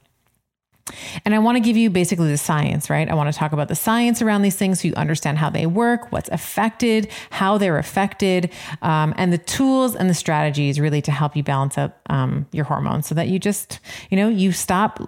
And 1.25 1.33
I 1.33 1.39
want 1.39 1.55
to 1.57 1.59
give 1.59 1.77
you 1.77 1.89
basically 1.89 2.29
the 2.29 2.37
science, 2.37 2.89
right? 2.89 3.09
I 3.09 3.13
want 3.13 3.31
to 3.31 3.37
talk 3.37 3.53
about 3.53 3.67
the 3.67 3.75
science 3.75 4.21
around 4.21 4.41
these 4.41 4.55
things 4.55 4.81
so 4.81 4.87
you 4.87 4.93
understand 4.95 5.37
how 5.37 5.49
they 5.49 5.65
work, 5.65 6.11
what's 6.11 6.29
affected, 6.29 7.09
how 7.29 7.57
they're 7.57 7.77
affected, 7.77 8.51
um, 8.81 9.13
and 9.17 9.31
the 9.31 9.37
tools 9.37 9.95
and 9.95 10.09
the 10.09 10.13
strategies 10.13 10.79
really 10.79 11.01
to 11.01 11.11
help 11.11 11.35
you 11.35 11.43
balance 11.43 11.77
out 11.77 11.97
um, 12.09 12.47
your 12.51 12.65
hormones 12.65 13.07
so 13.07 13.15
that 13.15 13.27
you 13.27 13.39
just, 13.39 13.79
you 14.09 14.17
know, 14.17 14.27
you 14.27 14.51
stop 14.51 14.99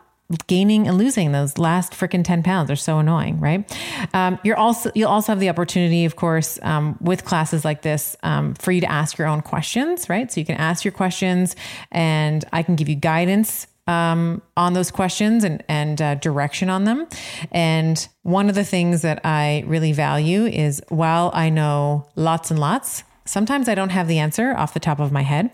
gaining 0.47 0.87
and 0.87 0.97
losing 0.97 1.31
those 1.31 1.57
last 1.57 1.93
freaking 1.93 2.23
10 2.23 2.43
pounds. 2.43 2.71
Are 2.71 2.75
so 2.75 2.97
annoying 2.97 3.39
right? 3.39 3.69
Um, 4.13 4.39
you're 4.43 4.57
also 4.57 4.91
you'll 4.95 5.09
also 5.09 5.31
have 5.31 5.39
the 5.39 5.49
opportunity 5.49 6.05
of 6.05 6.15
course 6.15 6.59
um, 6.63 6.97
with 7.01 7.25
classes 7.25 7.63
like 7.63 7.81
this 7.81 8.15
um, 8.23 8.55
for 8.55 8.71
you 8.71 8.81
to 8.81 8.91
ask 8.91 9.17
your 9.17 9.27
own 9.27 9.41
questions 9.41 10.09
right? 10.09 10.31
So 10.31 10.39
you 10.39 10.45
can 10.45 10.55
ask 10.55 10.83
your 10.83 10.91
questions 10.91 11.55
and 11.91 12.45
i 12.51 12.63
can 12.63 12.75
give 12.75 12.89
you 12.89 12.95
guidance 12.95 13.67
um, 13.87 14.41
on 14.55 14.73
those 14.73 14.91
questions 14.91 15.43
and, 15.43 15.63
and 15.67 16.01
uh, 16.01 16.15
direction 16.15 16.69
on 16.69 16.83
them. 16.85 17.07
And 17.51 18.07
one 18.23 18.49
of 18.49 18.55
the 18.55 18.63
things 18.63 19.01
that 19.01 19.25
I 19.25 19.63
really 19.67 19.91
value 19.91 20.45
is 20.45 20.81
while 20.89 21.31
I 21.33 21.49
know 21.49 22.07
lots 22.15 22.49
and 22.51 22.59
lots, 22.59 23.03
sometimes 23.25 23.69
I 23.69 23.75
don't 23.75 23.89
have 23.89 24.07
the 24.07 24.19
answer 24.19 24.53
off 24.55 24.73
the 24.73 24.79
top 24.79 24.99
of 24.99 25.11
my 25.11 25.21
head, 25.21 25.49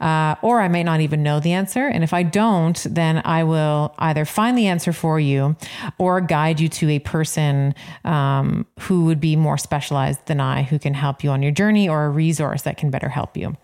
uh, 0.00 0.36
or 0.42 0.60
I 0.60 0.68
may 0.68 0.82
not 0.82 1.00
even 1.00 1.22
know 1.22 1.40
the 1.40 1.52
answer. 1.52 1.86
And 1.86 2.02
if 2.02 2.12
I 2.12 2.22
don't, 2.22 2.86
then 2.88 3.22
I 3.24 3.44
will 3.44 3.94
either 3.98 4.24
find 4.24 4.56
the 4.56 4.66
answer 4.66 4.92
for 4.92 5.20
you 5.20 5.56
or 5.98 6.20
guide 6.20 6.60
you 6.60 6.68
to 6.68 6.88
a 6.90 6.98
person 6.98 7.74
um, 8.04 8.66
who 8.80 9.04
would 9.04 9.20
be 9.20 9.36
more 9.36 9.58
specialized 9.58 10.26
than 10.26 10.40
I, 10.40 10.62
who 10.62 10.78
can 10.78 10.94
help 10.94 11.22
you 11.22 11.30
on 11.30 11.42
your 11.42 11.52
journey 11.52 11.88
or 11.88 12.04
a 12.04 12.10
resource 12.10 12.62
that 12.62 12.76
can 12.76 12.90
better 12.90 13.08
help 13.08 13.36
you. 13.36 13.56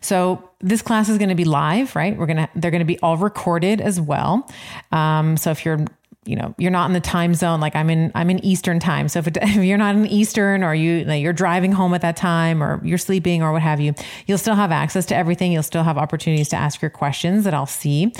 So 0.00 0.50
this 0.60 0.82
class 0.82 1.08
is 1.08 1.18
going 1.18 1.28
to 1.28 1.34
be 1.34 1.44
live, 1.44 1.94
right? 1.96 2.16
We're 2.16 2.26
gonna 2.26 2.48
they're 2.54 2.70
going 2.70 2.80
to 2.80 2.86
be 2.86 2.98
all 3.00 3.16
recorded 3.16 3.80
as 3.80 4.00
well. 4.00 4.48
Um, 4.92 5.36
so 5.36 5.50
if 5.50 5.64
you're 5.64 5.84
you 6.26 6.36
know 6.36 6.54
you're 6.58 6.70
not 6.70 6.86
in 6.86 6.92
the 6.92 7.00
time 7.00 7.34
zone 7.34 7.60
like 7.60 7.76
i'm 7.76 7.90
in 7.90 8.10
i'm 8.14 8.30
in 8.30 8.42
eastern 8.44 8.78
time 8.78 9.08
so 9.08 9.18
if, 9.18 9.26
it, 9.26 9.36
if 9.42 9.62
you're 9.62 9.78
not 9.78 9.94
in 9.94 10.06
eastern 10.06 10.62
or 10.62 10.74
you 10.74 11.04
like, 11.04 11.22
you're 11.22 11.32
driving 11.32 11.72
home 11.72 11.94
at 11.94 12.00
that 12.00 12.16
time 12.16 12.62
or 12.62 12.80
you're 12.84 12.98
sleeping 12.98 13.42
or 13.42 13.52
what 13.52 13.62
have 13.62 13.80
you 13.80 13.94
you'll 14.26 14.38
still 14.38 14.54
have 14.54 14.72
access 14.72 15.06
to 15.06 15.16
everything 15.16 15.52
you'll 15.52 15.62
still 15.62 15.82
have 15.82 15.98
opportunities 15.98 16.48
to 16.48 16.56
ask 16.56 16.80
your 16.80 16.90
questions 16.90 17.44
that 17.44 17.54
i'll 17.54 17.66
see 17.66 18.12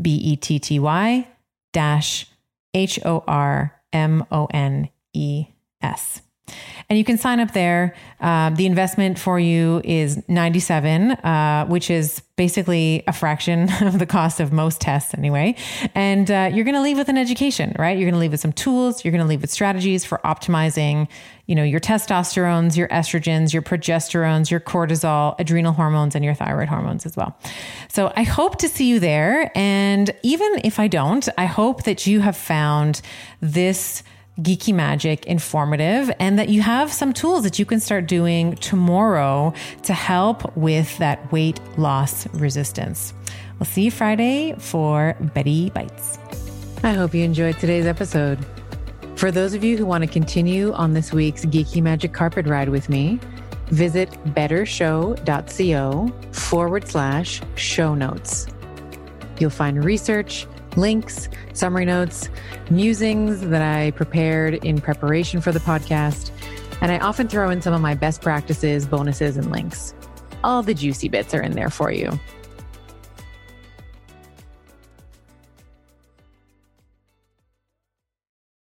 B 0.00 0.14
E 0.16 0.36
T 0.36 0.58
T 0.58 0.78
Y 0.78 1.28
dash 1.72 2.26
H 2.74 2.98
O 3.04 3.22
R 3.26 3.80
M 3.92 4.24
O 4.30 4.46
N 4.52 4.88
E 5.14 5.46
S. 5.80 6.20
And 6.88 6.98
you 6.98 7.04
can 7.04 7.16
sign 7.16 7.40
up 7.40 7.52
there. 7.52 7.94
Uh, 8.20 8.50
the 8.50 8.66
investment 8.66 9.18
for 9.18 9.38
you 9.38 9.80
is 9.84 10.22
97, 10.28 11.12
uh, 11.12 11.66
which 11.66 11.90
is 11.90 12.20
basically 12.36 13.02
a 13.06 13.12
fraction 13.12 13.70
of 13.82 13.98
the 13.98 14.06
cost 14.06 14.40
of 14.40 14.52
most 14.52 14.80
tests 14.80 15.14
anyway. 15.14 15.54
And 15.94 16.30
uh, 16.30 16.50
you're 16.52 16.64
going 16.64 16.74
to 16.74 16.82
leave 16.82 16.98
with 16.98 17.08
an 17.08 17.18
education, 17.18 17.74
right? 17.78 17.96
You're 17.96 18.06
going 18.06 18.14
to 18.14 18.20
leave 18.20 18.32
with 18.32 18.40
some 18.40 18.52
tools. 18.52 19.04
You're 19.04 19.12
going 19.12 19.22
to 19.22 19.28
leave 19.28 19.40
with 19.40 19.50
strategies 19.50 20.04
for 20.04 20.18
optimizing, 20.24 21.08
you 21.46 21.54
know, 21.54 21.62
your 21.62 21.80
testosterones, 21.80 22.76
your 22.76 22.88
estrogens, 22.88 23.52
your 23.52 23.62
progesterones, 23.62 24.50
your 24.50 24.60
cortisol, 24.60 25.34
adrenal 25.38 25.72
hormones, 25.72 26.14
and 26.14 26.24
your 26.24 26.34
thyroid 26.34 26.68
hormones 26.68 27.06
as 27.06 27.16
well. 27.16 27.38
So 27.88 28.12
I 28.16 28.24
hope 28.24 28.58
to 28.58 28.68
see 28.68 28.88
you 28.88 29.00
there. 29.00 29.50
And 29.56 30.10
even 30.22 30.60
if 30.64 30.78
I 30.78 30.88
don't, 30.88 31.28
I 31.38 31.46
hope 31.46 31.84
that 31.84 32.06
you 32.06 32.20
have 32.20 32.36
found 32.36 33.00
this 33.40 34.02
geeky 34.40 34.74
magic 34.74 35.26
informative 35.26 36.10
and 36.18 36.38
that 36.38 36.48
you 36.48 36.62
have 36.62 36.92
some 36.92 37.12
tools 37.12 37.44
that 37.44 37.58
you 37.58 37.66
can 37.66 37.80
start 37.80 38.06
doing 38.06 38.54
tomorrow 38.56 39.52
to 39.82 39.92
help 39.92 40.56
with 40.56 40.96
that 40.98 41.30
weight 41.30 41.60
loss 41.78 42.26
resistance. 42.34 43.12
We'll 43.58 43.66
see 43.66 43.82
you 43.82 43.90
Friday 43.90 44.54
for 44.58 45.16
Betty 45.34 45.70
Bites. 45.70 46.18
I 46.82 46.92
hope 46.94 47.14
you 47.14 47.24
enjoyed 47.24 47.58
today's 47.58 47.86
episode. 47.86 48.38
For 49.16 49.30
those 49.30 49.54
of 49.54 49.62
you 49.62 49.76
who 49.76 49.86
want 49.86 50.02
to 50.02 50.10
continue 50.10 50.72
on 50.72 50.94
this 50.94 51.12
week's 51.12 51.44
Geeky 51.44 51.80
Magic 51.80 52.12
Carpet 52.12 52.46
Ride 52.46 52.70
with 52.70 52.88
me, 52.88 53.20
visit 53.66 54.10
bettershow.co 54.34 56.12
forward 56.32 56.88
slash 56.88 57.40
show 57.54 57.94
notes. 57.94 58.48
You'll 59.38 59.50
find 59.50 59.84
research, 59.84 60.46
links, 60.76 61.28
summary 61.52 61.84
notes, 61.84 62.28
musings 62.70 63.40
that 63.40 63.62
I 63.62 63.90
prepared 63.92 64.54
in 64.64 64.80
preparation 64.80 65.40
for 65.40 65.52
the 65.52 65.60
podcast, 65.60 66.30
and 66.80 66.90
I 66.90 66.98
often 66.98 67.28
throw 67.28 67.50
in 67.50 67.62
some 67.62 67.74
of 67.74 67.80
my 67.80 67.94
best 67.94 68.22
practices, 68.22 68.86
bonuses, 68.86 69.36
and 69.36 69.50
links. 69.50 69.94
All 70.44 70.62
the 70.62 70.74
juicy 70.74 71.08
bits 71.08 71.34
are 71.34 71.42
in 71.42 71.52
there 71.52 71.70
for 71.70 71.92
you. 71.92 72.18